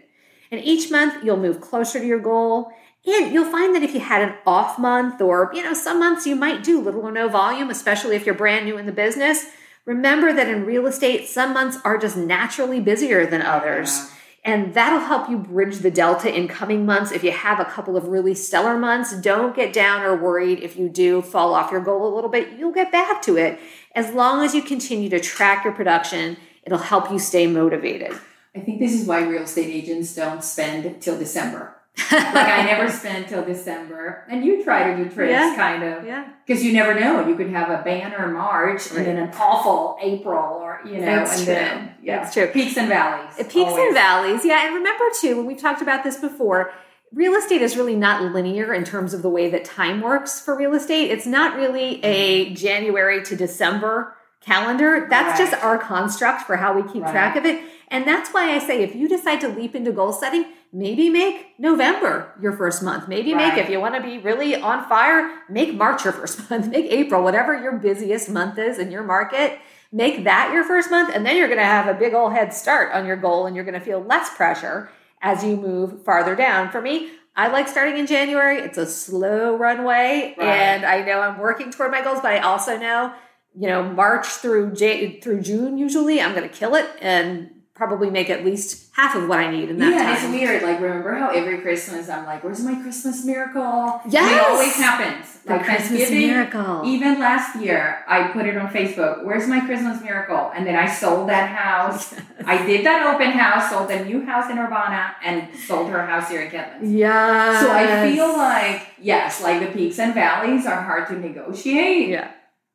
And 0.49 0.63
each 0.63 0.89
month 0.91 1.23
you'll 1.23 1.37
move 1.37 1.61
closer 1.61 1.99
to 1.99 2.05
your 2.05 2.19
goal. 2.19 2.71
And 3.05 3.33
you'll 3.33 3.51
find 3.51 3.75
that 3.75 3.83
if 3.83 3.93
you 3.93 3.99
had 3.99 4.21
an 4.21 4.35
off 4.45 4.79
month 4.79 5.21
or, 5.21 5.51
you 5.53 5.61
know, 5.61 5.73
some 5.73 5.99
months 5.99 6.25
you 6.25 6.35
might 6.35 6.63
do 6.63 6.79
little 6.79 7.01
or 7.01 7.11
no 7.11 7.27
volume, 7.27 7.69
especially 7.69 8.15
if 8.15 8.25
you're 8.25 8.35
brand 8.35 8.65
new 8.65 8.77
in 8.77 8.85
the 8.85 8.91
business. 8.91 9.45
Remember 9.85 10.31
that 10.31 10.47
in 10.47 10.65
real 10.65 10.87
estate, 10.87 11.27
some 11.27 11.53
months 11.53 11.77
are 11.83 11.97
just 11.97 12.15
naturally 12.15 12.79
busier 12.79 13.25
than 13.25 13.41
others. 13.41 14.09
And 14.45 14.73
that'll 14.73 14.99
help 14.99 15.29
you 15.29 15.37
bridge 15.37 15.79
the 15.79 15.91
delta 15.91 16.33
in 16.33 16.47
coming 16.47 16.85
months. 16.85 17.11
If 17.11 17.23
you 17.23 17.31
have 17.31 17.59
a 17.59 17.65
couple 17.65 17.95
of 17.95 18.07
really 18.07 18.35
stellar 18.35 18.77
months, 18.77 19.13
don't 19.19 19.55
get 19.55 19.73
down 19.73 20.01
or 20.01 20.15
worried 20.15 20.59
if 20.59 20.77
you 20.77 20.89
do 20.89 21.21
fall 21.21 21.53
off 21.53 21.71
your 21.71 21.81
goal 21.81 22.13
a 22.13 22.13
little 22.13 22.29
bit. 22.29 22.53
You'll 22.57 22.73
get 22.73 22.91
back 22.91 23.21
to 23.23 23.37
it. 23.37 23.59
As 23.95 24.13
long 24.13 24.43
as 24.43 24.53
you 24.53 24.61
continue 24.61 25.09
to 25.09 25.19
track 25.19 25.63
your 25.63 25.73
production, 25.73 26.37
it'll 26.63 26.77
help 26.77 27.09
you 27.11 27.19
stay 27.19 27.47
motivated. 27.47 28.17
I 28.55 28.59
think 28.59 28.79
this 28.79 28.93
is 28.93 29.07
why 29.07 29.23
real 29.23 29.43
estate 29.43 29.69
agents 29.69 30.13
don't 30.13 30.43
spend 30.43 31.01
till 31.01 31.17
December. 31.17 31.75
Like 32.11 32.35
I 32.35 32.63
never 32.65 32.89
spend 32.91 33.27
till 33.27 33.43
December, 33.45 34.25
and 34.29 34.43
you 34.43 34.63
try 34.63 34.91
to 34.95 35.03
do 35.03 35.09
tricks, 35.09 35.31
Yeah. 35.31 35.55
kind 35.55 35.83
of, 35.83 36.05
Yeah. 36.05 36.25
because 36.45 36.63
you 36.63 36.73
never 36.73 36.99
know. 36.99 37.27
You 37.27 37.35
could 37.35 37.49
have 37.51 37.69
a 37.69 37.83
banner 37.83 38.27
March 38.27 38.89
Right. 38.91 38.97
and 38.99 39.05
then 39.05 39.17
an 39.17 39.31
awful 39.39 39.97
April, 40.01 40.59
or 40.61 40.79
you 40.85 40.97
know, 40.97 41.05
That's 41.05 41.37
and 41.37 41.45
true. 41.45 41.53
then 41.53 41.89
yeah, 42.01 42.19
That's 42.23 42.33
true. 42.33 42.47
peaks 42.47 42.77
and 42.77 42.87
valleys. 42.89 43.37
It 43.37 43.49
peaks 43.49 43.69
always. 43.71 43.85
and 43.85 43.93
valleys. 43.93 44.43
Yeah, 44.45 44.65
and 44.65 44.75
remember 44.75 45.05
too, 45.21 45.37
when 45.37 45.45
we've 45.45 45.61
talked 45.61 45.81
about 45.81 46.03
this 46.03 46.17
before, 46.17 46.71
real 47.13 47.35
estate 47.35 47.61
is 47.61 47.77
really 47.77 47.95
not 47.95 48.23
linear 48.23 48.73
in 48.73 48.83
terms 48.83 49.13
of 49.13 49.21
the 49.21 49.29
way 49.29 49.49
that 49.51 49.63
time 49.63 50.01
works 50.01 50.39
for 50.39 50.55
real 50.57 50.73
estate. 50.73 51.11
It's 51.11 51.27
not 51.27 51.55
really 51.55 52.03
a 52.03 52.53
January 52.55 53.21
to 53.23 53.35
December 53.35 54.15
calendar. 54.41 55.05
That's 55.09 55.39
Right. 55.39 55.49
just 55.51 55.63
our 55.63 55.77
construct 55.77 56.41
for 56.41 56.55
how 56.57 56.73
we 56.73 56.81
keep 56.91 57.03
Right. 57.03 57.11
track 57.11 57.35
of 57.35 57.45
it. 57.45 57.61
And 57.89 58.05
that's 58.05 58.33
why 58.33 58.51
I 58.51 58.57
say 58.57 58.81
if 58.81 58.95
you 58.95 59.07
decide 59.07 59.39
to 59.41 59.47
leap 59.47 59.75
into 59.75 59.91
goal 59.91 60.11
setting, 60.11 60.45
maybe 60.73 61.09
make 61.09 61.57
November 61.59 62.33
your 62.41 62.51
first 62.53 62.81
month. 62.81 63.07
Maybe 63.07 63.33
make, 63.35 63.53
if 63.57 63.69
you 63.69 63.79
want 63.79 63.93
to 63.95 64.01
be 64.01 64.17
really 64.17 64.55
on 64.55 64.89
fire, 64.89 65.39
make 65.49 65.75
March 65.75 66.03
your 66.03 66.13
first 66.19 66.49
month, 66.49 66.67
make 66.67 66.85
April, 66.91 67.23
whatever 67.23 67.53
your 67.57 67.73
busiest 67.73 68.29
month 68.29 68.57
is 68.57 68.79
in 68.79 68.91
your 68.91 69.03
market. 69.03 69.59
Make 69.91 70.23
that 70.23 70.51
your 70.51 70.63
first 70.63 70.89
month, 70.89 71.13
and 71.15 71.23
then 71.23 71.37
you're 71.37 71.47
going 71.47 71.59
to 71.59 71.63
have 71.65 71.87
a 71.87 71.93
big 71.97 72.15
old 72.15 72.33
head 72.33 72.51
start 72.51 72.91
on 72.93 73.05
your 73.05 73.15
goal, 73.15 73.45
and 73.45 73.55
you're 73.55 73.63
going 73.65 73.79
to 73.79 73.85
feel 73.85 73.99
less 74.01 74.35
pressure 74.35 74.89
as 75.21 75.43
you 75.43 75.55
move 75.55 76.03
farther 76.03 76.35
down. 76.35 76.71
For 76.71 76.81
me, 76.81 77.11
I 77.35 77.49
like 77.49 77.67
starting 77.67 77.97
in 77.99 78.07
January. 78.07 78.57
It's 78.57 78.79
a 78.79 78.87
slow 78.87 79.55
runway, 79.55 80.33
Right. 80.35 80.47
and 80.47 80.83
I 80.85 81.03
know 81.05 81.21
I'm 81.21 81.37
working 81.37 81.69
toward 81.71 81.91
my 81.91 82.01
goals, 82.03 82.19
but 82.21 82.31
I 82.31 82.39
also 82.39 82.75
know, 82.77 83.13
you 83.55 83.67
know, 83.67 83.83
March 83.83 84.25
through 84.25 84.73
J- 84.73 85.19
through 85.19 85.41
June 85.41 85.77
usually 85.77 86.19
I'm 86.19 86.33
going 86.33 86.49
to 86.49 86.55
kill 86.55 86.73
it 86.73 86.89
and 86.99 87.51
probably 87.75 88.09
make 88.11 88.29
at 88.29 88.45
least 88.45 88.91
half 88.93 89.15
of 89.15 89.27
what 89.27 89.39
I 89.39 89.49
need 89.49 89.69
in 89.69 89.79
that 89.79 89.91
yeah, 89.91 90.13
it's 90.13 90.31
weird. 90.31 90.61
Like, 90.61 90.79
remember 90.79 91.15
how 91.15 91.31
every 91.31 91.59
Christmas 91.59 92.07
I'm 92.07 92.25
like, 92.25 92.43
"Where's 92.43 92.63
my 92.63 92.75
Christmas 92.75 93.25
miracle?" 93.25 94.01
Yes! 94.07 94.31
it 94.31 94.51
always 94.51 94.75
happens. 94.75 95.39
The 95.43 95.53
like 95.53 95.65
Christmas 95.65 96.09
miracle. 96.11 96.83
Even 96.85 97.19
last 97.19 97.59
year, 97.59 98.03
I 98.07 98.27
put 98.27 98.45
it 98.45 98.55
on 98.55 98.69
Facebook. 98.69 99.25
Where's 99.25 99.47
my 99.47 99.59
Christmas 99.61 100.01
miracle? 100.01 100.51
And 100.55 100.65
then 100.65 100.75
I 100.75 100.87
sold 100.87 101.27
that 101.29 101.49
house. 101.49 102.13
I 102.45 102.63
did 102.65 102.85
that 102.85 103.13
open 103.13 103.31
house, 103.31 103.71
sold 103.71 103.89
a 103.89 104.05
new 104.05 104.23
house 104.23 104.49
in 104.51 104.57
Urbana, 104.59 105.15
and 105.23 105.53
sold 105.55 105.89
her 105.89 106.05
house 106.05 106.29
here 106.29 106.43
in 106.43 106.51
Kentlands. 106.51 106.97
Yeah. 106.97 107.59
So 107.59 107.71
I 107.71 108.09
feel 108.09 108.37
like 108.37 108.87
yes, 109.01 109.41
like 109.41 109.59
the 109.59 109.73
peaks 109.73 109.97
and 109.99 110.13
valleys 110.13 110.67
are 110.67 110.81
hard 110.81 111.07
to 111.07 111.19
negotiate. 111.19 112.09
Yeah. 112.09 112.31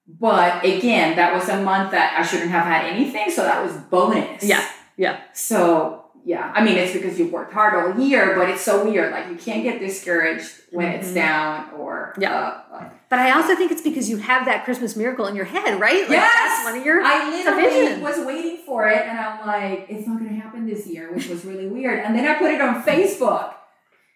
But 0.08 0.64
again, 0.64 1.16
that 1.16 1.34
was 1.34 1.48
a 1.50 1.62
month 1.62 1.90
that 1.90 2.18
I 2.18 2.22
shouldn't 2.22 2.50
have 2.50 2.64
had 2.64 2.86
anything, 2.86 3.30
so 3.30 3.42
that 3.42 3.62
was 3.62 3.76
bonus. 3.90 4.42
Yeah. 4.42 4.66
Yeah. 4.98 5.20
So 5.32 6.04
yeah, 6.24 6.52
I 6.54 6.62
mean 6.62 6.76
it's 6.76 6.92
because 6.92 7.18
you've 7.18 7.32
worked 7.32 7.54
hard 7.54 7.72
all 7.74 7.98
year, 7.98 8.34
but 8.36 8.50
it's 8.50 8.60
so 8.60 8.84
weird. 8.84 9.12
Like 9.12 9.28
you 9.30 9.36
can't 9.36 9.62
get 9.62 9.80
discouraged 9.80 10.50
when 10.72 10.88
it's 10.88 11.08
Mhm. 11.08 11.14
down 11.14 11.70
or 11.78 12.14
Yeah. 12.18 12.34
uh, 12.70 12.84
But 13.08 13.20
I 13.20 13.30
also 13.30 13.54
think 13.56 13.72
it's 13.72 13.80
because 13.80 14.10
you 14.10 14.18
have 14.18 14.44
that 14.44 14.64
Christmas 14.66 14.94
miracle 14.94 15.26
in 15.26 15.34
your 15.34 15.46
head, 15.46 15.80
right? 15.80 16.02
Like 16.02 16.18
Yes! 16.18 16.32
that's 16.34 16.64
one 16.70 16.78
of 16.80 16.84
your 16.84 17.00
I 17.02 17.30
literally 17.30 18.02
was 18.02 18.18
waiting 18.26 18.58
for 18.66 18.86
it, 18.88 19.06
and 19.06 19.18
I'm 19.18 19.46
like, 19.46 19.86
it's 19.88 20.06
not 20.06 20.18
going 20.18 20.28
to 20.34 20.36
happen 20.36 20.66
this 20.66 20.86
year, 20.86 21.10
which 21.14 21.28
was 21.28 21.42
really 21.46 21.68
weird. 21.68 22.00
And 22.04 22.14
then 22.14 22.26
I 22.28 22.34
put 22.34 22.50
it 22.50 22.60
on 22.60 22.82
Facebook, 22.82 23.54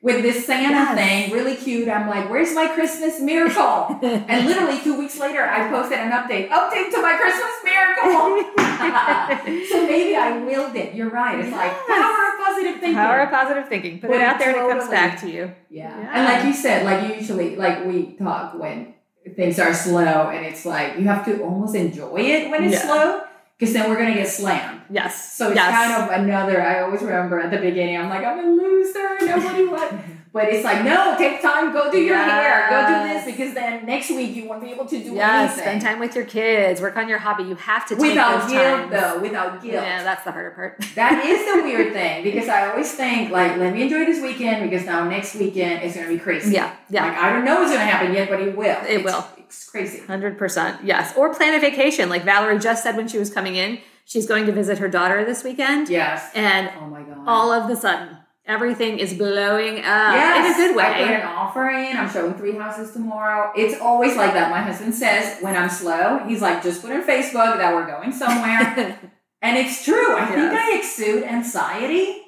with 0.02 0.20
this 0.22 0.44
Santa 0.44 0.70
Yes. 0.70 0.94
thing, 0.98 1.32
really 1.32 1.54
cute. 1.54 1.88
I'm 1.88 2.08
like, 2.08 2.28
where's 2.28 2.52
my 2.54 2.66
Christmas 2.66 3.20
miracle? 3.20 3.98
and 4.02 4.46
literally 4.46 4.80
two 4.80 4.98
weeks 4.98 5.18
later, 5.18 5.44
I 5.44 5.68
posted 5.70 5.98
an 5.98 6.10
update. 6.10 6.48
Update 6.50 6.90
to 6.90 7.00
my 7.00 7.14
Christmas 7.16 7.54
miracle. 7.64 8.42
so 9.70 9.86
maybe 9.86 10.16
I 10.16 10.42
willed 10.44 10.74
it. 10.74 10.94
You're 10.94 11.10
right. 11.10 11.38
It's 11.38 11.52
like 11.52 11.72
power 11.86 12.28
of 12.28 12.44
positive 12.46 12.74
thinking. 12.80 12.94
Power 12.94 13.20
of 13.20 13.30
positive 13.30 13.68
thinking. 13.68 14.00
Put 14.00 14.10
But 14.10 14.16
it 14.16 14.22
out 14.22 14.38
there 14.40 14.48
and 14.58 14.66
it 14.66 14.72
comes 14.78 14.90
back 14.90 15.20
to 15.20 15.30
you. 15.30 15.52
Yeah. 15.70 15.96
Yeah. 15.96 16.10
And 16.14 16.24
like 16.24 16.44
you 16.46 16.52
said, 16.52 16.84
like 16.84 17.16
usually, 17.16 17.54
like 17.56 17.84
we 17.86 18.14
talk 18.16 18.58
when 18.58 18.94
things 19.36 19.58
are 19.60 19.72
slow 19.72 20.30
and 20.30 20.44
it's 20.44 20.66
like 20.66 20.98
you 20.98 21.04
have 21.04 21.24
to 21.26 21.40
almost 21.42 21.76
enjoy 21.76 22.16
it 22.18 22.50
when 22.50 22.64
it's 22.64 22.74
Yeah. 22.74 22.80
slow 22.86 23.20
because 23.62 23.75
then 23.75 23.88
we're 23.88 23.94
to 24.09 24.14
get 24.14 24.27
slammed. 24.27 24.81
Yes. 24.90 25.35
So 25.35 25.46
it's 25.46 25.55
yes. 25.55 25.70
kind 25.70 26.03
of 26.03 26.20
another, 26.20 26.61
I 26.61 26.81
always 26.81 27.01
remember 27.01 27.38
at 27.38 27.53
the 27.53 27.59
beginning, 27.59 27.96
I'm 27.96 28.09
like, 28.09 28.25
I'm 28.25 28.40
a 28.40 28.42
loser, 28.42 29.18
nobody 29.20 29.66
what. 29.66 29.94
But 30.33 30.45
it's 30.49 30.64
like, 30.64 30.83
no, 30.83 31.14
take 31.18 31.42
time, 31.42 31.75
go 31.75 31.92
do 31.92 31.99
your 32.01 32.16
hair, 32.16 32.66
go 32.71 32.87
do 32.87 33.12
this 33.12 33.25
because 33.27 33.53
then 33.53 33.85
next 33.85 34.09
week 34.11 34.35
you 34.35 34.49
won't 34.49 34.62
be 34.62 34.71
able 34.71 34.87
to 34.87 34.99
do 34.99 35.12
Yes, 35.12 35.51
anything. 35.51 35.62
spend 35.64 35.83
time 35.83 35.99
with 36.01 36.14
your 36.16 36.25
kids, 36.25 36.81
work 36.81 36.97
on 36.97 37.07
your 37.07 37.18
hobby. 37.18 37.42
You 37.45 37.55
have 37.57 37.87
to. 37.88 37.97
Without 37.97 38.49
guilt, 38.49 38.88
times. 38.88 38.90
though, 38.92 39.21
without 39.21 39.61
guilt. 39.62 39.75
Yeah, 39.75 40.03
that's 40.03 40.25
the 40.25 40.33
harder 40.33 40.53
part. 40.53 40.83
That 40.95 41.23
is 41.27 41.38
the 41.55 41.62
weird 41.68 41.92
thing 41.92 42.25
because 42.25 42.49
I 42.49 42.71
always 42.71 42.90
think, 42.92 43.31
like, 43.31 43.59
let 43.59 43.75
me 43.75 43.83
enjoy 43.83 44.07
this 44.07 44.23
weekend 44.23 44.71
because 44.71 44.87
now 44.87 45.07
next 45.07 45.35
weekend 45.35 45.83
is 45.83 45.95
going 45.95 46.09
to 46.09 46.14
be 46.14 46.18
crazy. 46.18 46.55
yeah, 46.55 46.75
yeah. 46.88 47.05
Like, 47.09 47.18
I 47.18 47.31
don't 47.31 47.45
know 47.45 47.57
what's 47.61 47.71
going 47.73 47.87
to 47.87 47.92
happen 47.92 48.14
yet, 48.14 48.31
but 48.31 48.40
it 48.40 48.57
will. 48.57 48.64
It 48.87 49.01
It's- 49.01 49.05
will. 49.05 49.27
It's 49.37 49.68
crazy. 49.68 49.99
Hundred 50.07 50.38
percent, 50.38 50.83
yes. 50.83 51.14
Or 51.14 51.35
plan 51.35 51.55
a 51.55 51.61
vacation, 51.61 52.09
like 52.09 52.25
Valerie 52.25 52.59
just 52.59 52.83
said 52.83 52.97
when 52.97 53.07
she 53.07 53.18
was 53.18 53.29
coming 53.29 53.57
in. 53.57 53.81
She's 54.07 54.27
going 54.27 54.47
to 54.47 54.53
visit 54.53 54.79
her 54.79 54.88
daughter 54.88 55.25
this 55.27 55.45
weekend, 55.45 55.90
Yes. 55.90 56.31
and 56.35 56.71
Oh 56.81 56.87
my 56.87 57.03
God. 57.03 57.18
all 57.27 57.53
of 57.53 57.68
the 57.68 57.77
sudden, 57.77 58.16
everything 58.46 58.98
is 58.98 59.14
blowing 59.14 59.78
up 59.78 60.14
Yes, 60.14 60.59
in 60.59 60.64
a 60.64 60.68
good 60.68 60.76
way. 60.76 60.85
I 60.85 60.98
put 61.07 61.11
an 61.16 61.22
offer 61.26 61.68
in. 61.70 61.96
I'm 61.96 62.11
showing 62.11 62.35
three 62.35 62.57
houses 62.57 62.92
tomorrow. 62.92 63.52
It's 63.57 63.81
always 63.81 64.16
like 64.16 64.35
that. 64.35 64.50
My 64.50 64.61
husband 64.61 64.94
says 64.94 65.40
when 65.42 65.57
I'm 65.57 65.70
slow, 65.70 66.18
he's 66.26 66.42
like, 66.42 66.62
just 66.62 66.83
put 66.83 66.90
on 66.90 67.02
Facebook 67.02 67.57
that 67.59 67.74
we're 67.74 67.87
going 67.87 68.12
somewhere. 68.12 68.98
and 69.42 69.57
it's 69.59 69.85
true. 69.85 70.16
I 70.16 70.26
think 70.26 70.52
I 70.52 70.76
exude 70.78 71.24
anxiety. 71.24 72.22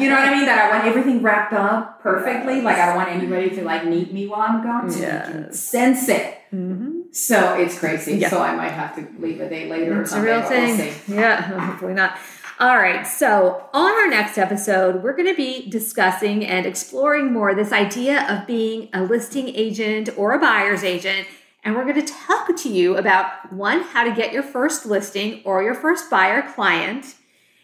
You 0.00 0.08
know 0.08 0.16
what 0.16 0.24
I 0.28 0.34
mean? 0.34 0.46
That 0.46 0.58
I 0.72 0.76
want 0.76 0.88
everything 0.88 1.22
wrapped 1.22 1.52
up 1.52 2.02
perfectly. 2.02 2.60
Like 2.62 2.78
I 2.78 2.86
don't 2.86 2.96
want 2.96 3.10
anybody 3.10 3.50
to 3.50 3.62
like 3.62 3.84
meet 3.86 4.12
me 4.12 4.26
while 4.26 4.40
I'm 4.40 4.60
gone. 4.62 4.90
So 4.90 4.98
you 4.98 5.06
can 5.06 5.52
sense 5.52 6.08
it. 6.08 6.36
hmm 6.50 7.02
So 7.12 7.54
it's 7.54 7.78
crazy. 7.78 8.16
Yeah. 8.16 8.28
So 8.28 8.42
I 8.42 8.56
might 8.56 8.72
have 8.72 8.96
to 8.96 9.06
leave 9.20 9.40
a 9.40 9.48
day 9.48 9.70
later 9.70 9.98
or 9.98 10.02
It's 10.02 10.12
a 10.12 10.20
real 10.20 10.40
but 10.40 10.50
we'll 10.50 10.76
thing. 10.76 10.94
Yeah, 11.06 11.40
hopefully 11.66 11.94
not. 11.94 12.18
All 12.60 12.76
right, 12.76 13.06
so 13.06 13.68
on 13.72 13.92
our 13.92 14.08
next 14.08 14.36
episode, 14.36 15.04
we're 15.04 15.14
going 15.14 15.28
to 15.28 15.36
be 15.36 15.70
discussing 15.70 16.44
and 16.44 16.66
exploring 16.66 17.32
more 17.32 17.54
this 17.54 17.70
idea 17.70 18.26
of 18.28 18.48
being 18.48 18.88
a 18.92 19.04
listing 19.04 19.48
agent 19.50 20.08
or 20.16 20.32
a 20.32 20.40
buyer's 20.40 20.82
agent. 20.82 21.28
And 21.62 21.76
we're 21.76 21.84
going 21.84 22.04
to 22.04 22.12
talk 22.12 22.56
to 22.56 22.68
you 22.68 22.96
about 22.96 23.52
one, 23.52 23.82
how 23.82 24.02
to 24.02 24.12
get 24.12 24.32
your 24.32 24.42
first 24.42 24.86
listing 24.86 25.40
or 25.44 25.62
your 25.62 25.76
first 25.76 26.10
buyer 26.10 26.42
client, 26.52 27.14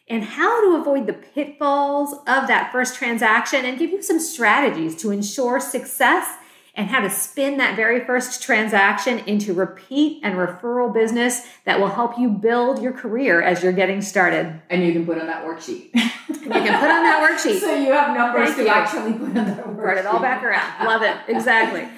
and 0.06 0.22
how 0.22 0.60
to 0.60 0.76
avoid 0.80 1.08
the 1.08 1.12
pitfalls 1.12 2.12
of 2.28 2.46
that 2.46 2.70
first 2.70 2.94
transaction 2.94 3.64
and 3.64 3.80
give 3.80 3.90
you 3.90 4.00
some 4.00 4.20
strategies 4.20 4.94
to 5.02 5.10
ensure 5.10 5.58
success 5.58 6.36
and 6.76 6.88
how 6.88 7.00
to 7.00 7.08
spin 7.10 7.58
that 7.58 7.76
very 7.76 8.04
first 8.04 8.42
transaction 8.42 9.20
into 9.20 9.54
repeat 9.54 10.20
and 10.24 10.34
referral 10.34 10.92
business 10.92 11.42
that 11.64 11.78
will 11.78 11.88
help 11.88 12.18
you 12.18 12.28
build 12.28 12.82
your 12.82 12.92
career 12.92 13.40
as 13.40 13.62
you're 13.62 13.72
getting 13.72 14.02
started. 14.02 14.60
And 14.68 14.84
you 14.84 14.92
can 14.92 15.06
put 15.06 15.18
on 15.18 15.26
that 15.26 15.44
worksheet. 15.44 15.90
You 16.28 16.50
can 16.50 16.78
put 16.80 16.90
on 16.90 17.02
that 17.04 17.20
worksheet. 17.22 17.60
so 17.60 17.74
you 17.74 17.92
have 17.92 18.14
numbers 18.14 18.50
Thank 18.50 18.56
to 18.56 18.62
you. 18.64 18.68
actually 18.68 19.12
put 19.14 19.28
on 19.28 19.34
that 19.34 19.64
worksheet. 19.64 19.76
Brought 19.76 19.96
it 19.96 20.04
all 20.06 20.20
back 20.20 20.42
around. 20.42 20.84
Love 20.86 21.00
it. 21.02 21.16
Exactly. 21.28 21.88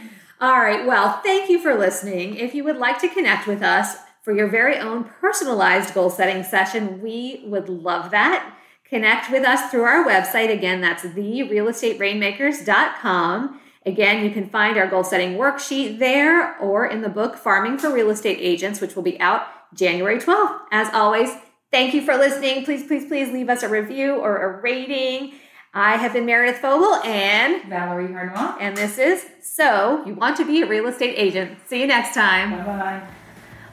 All 0.41 0.59
right. 0.59 0.87
Well, 0.87 1.21
thank 1.25 1.51
you 1.51 1.59
for 1.61 1.75
listening. 1.77 2.37
If 2.37 2.55
you 2.55 2.63
would 2.63 2.77
like 2.77 3.01
to 3.01 3.09
connect 3.09 3.49
with 3.49 3.63
us 3.63 3.97
for 4.23 4.33
your 4.33 4.47
very 4.47 4.77
own 4.77 5.05
personalized 5.21 5.95
goal 5.95 6.11
setting 6.11 6.45
session, 6.45 7.03
we 7.03 7.43
would 7.47 7.69
love 7.69 8.13
that. 8.13 8.53
Connect 8.89 9.33
with 9.33 9.45
us 9.45 9.69
through 9.71 9.83
our 9.83 10.05
website. 10.05 10.53
Again, 10.53 10.81
that's 10.81 11.03
therealestaterainmakers.com. 11.03 13.61
Again, 13.87 14.25
you 14.25 14.31
can 14.33 14.49
find 14.49 14.77
our 14.77 14.89
goal 14.89 15.05
setting 15.05 15.35
worksheet 15.35 16.01
there 16.01 16.59
or 16.59 16.87
in 16.87 17.03
the 17.03 17.09
book 17.09 17.37
Farming 17.37 17.79
for 17.79 17.93
Real 17.93 18.11
Estate 18.11 18.39
Agents, 18.41 18.81
which 18.81 18.97
will 18.97 19.05
be 19.05 19.19
out 19.21 19.47
January 19.75 20.19
12th. 20.19 20.59
As 20.73 20.93
always, 20.93 21.31
thank 21.71 21.95
you 21.95 22.03
for 22.03 22.17
listening. 22.17 22.65
Please, 22.65 22.85
please, 22.85 23.07
please 23.07 23.33
leave 23.33 23.49
us 23.49 23.63
a 23.63 23.69
review 23.69 24.17
or 24.17 24.39
a 24.39 24.61
rating. 24.61 25.35
I 25.73 25.99
have 25.99 26.15
been 26.15 26.27
Meredith 26.27 26.59
Fogel, 26.59 26.95
and 27.05 27.63
Valerie 27.69 28.09
Harnois. 28.09 28.57
and 28.59 28.77
this 28.77 28.99
is 28.99 29.25
So 29.41 30.03
You 30.05 30.15
Want 30.15 30.37
to 30.39 30.45
Be 30.45 30.63
a 30.63 30.67
Real 30.67 30.89
Estate 30.89 31.15
Agent. 31.17 31.57
See 31.69 31.81
you 31.81 31.87
next 31.87 32.13
time. 32.13 32.51
Bye 32.51 32.65
bye. 32.65 33.09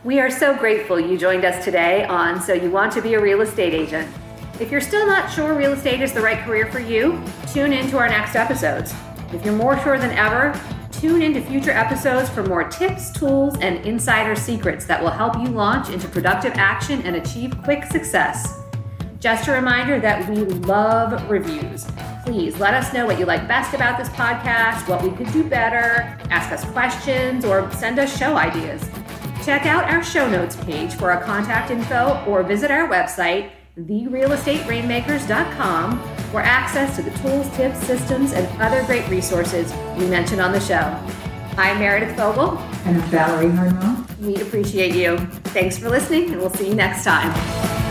We 0.03 0.19
are 0.19 0.29
so 0.29 0.55
grateful 0.55 0.99
you 0.99 1.17
joined 1.17 1.43
us 1.43 1.63
today 1.65 2.05
on 2.05 2.39
So 2.39 2.53
You 2.53 2.69
Want 2.69 2.91
to 2.93 3.01
Be 3.01 3.15
a 3.15 3.19
Real 3.19 3.41
Estate 3.41 3.73
Agent. 3.73 4.07
If 4.59 4.69
you're 4.69 4.81
still 4.81 5.07
not 5.07 5.31
sure 5.31 5.55
real 5.55 5.73
estate 5.73 6.01
is 6.01 6.13
the 6.13 6.21
right 6.21 6.37
career 6.45 6.71
for 6.71 6.79
you, 6.79 7.19
tune 7.51 7.73
in 7.73 7.89
to 7.89 7.97
our 7.97 8.07
next 8.07 8.35
episodes. 8.35 8.93
If 9.33 9.43
you're 9.43 9.55
more 9.55 9.79
sure 9.79 9.97
than 9.97 10.11
ever, 10.11 10.59
tune 10.91 11.23
into 11.23 11.41
future 11.41 11.71
episodes 11.71 12.29
for 12.29 12.43
more 12.43 12.63
tips, 12.63 13.11
tools, 13.11 13.55
and 13.61 13.83
insider 13.85 14.35
secrets 14.35 14.85
that 14.85 15.01
will 15.01 15.09
help 15.09 15.35
you 15.37 15.47
launch 15.47 15.89
into 15.89 16.07
productive 16.07 16.53
action 16.55 17.01
and 17.01 17.15
achieve 17.15 17.57
quick 17.63 17.85
success. 17.85 18.59
Just 19.19 19.47
a 19.47 19.51
reminder 19.51 19.99
that 19.99 20.29
we 20.29 20.35
love 20.35 21.29
reviews. 21.29 21.87
Please 22.25 22.59
let 22.59 22.73
us 22.73 22.93
know 22.93 23.05
what 23.05 23.17
you 23.17 23.25
like 23.25 23.47
best 23.47 23.73
about 23.73 23.97
this 23.97 24.09
podcast, 24.09 24.87
what 24.87 25.01
we 25.01 25.09
could 25.11 25.31
do 25.33 25.43
better, 25.43 26.17
ask 26.29 26.51
us 26.51 26.63
questions, 26.71 27.43
or 27.43 27.71
send 27.71 27.97
us 27.99 28.15
show 28.17 28.35
ideas. 28.35 28.87
Check 29.43 29.65
out 29.65 29.85
our 29.85 30.03
show 30.03 30.29
notes 30.29 30.55
page 30.57 30.93
for 30.93 31.11
our 31.11 31.23
contact 31.23 31.71
info 31.71 32.23
or 32.27 32.43
visit 32.43 32.69
our 32.69 32.87
website, 32.87 33.49
therealestaterainmakers.com, 33.77 35.99
for 36.33 36.41
access 36.41 36.95
to 36.95 37.03
the 37.03 37.11
tools, 37.19 37.47
tips, 37.55 37.77
systems, 37.85 38.33
and 38.33 38.47
other 38.59 38.83
great 38.85 39.07
resources 39.07 39.71
we 39.99 40.07
mentioned 40.07 40.41
on 40.41 40.51
the 40.51 40.59
show. 40.59 40.99
I'm 41.59 41.77
Meredith 41.77 42.17
Fogel. 42.17 42.57
And 42.85 42.99
I'm 42.99 43.09
Valerie 43.11 43.51
Harnois. 43.51 44.19
We 44.19 44.37
appreciate 44.37 44.95
you. 44.95 45.17
Thanks 45.53 45.77
for 45.77 45.91
listening, 45.91 46.31
and 46.31 46.41
we'll 46.41 46.49
see 46.49 46.69
you 46.69 46.73
next 46.73 47.03
time. 47.03 47.82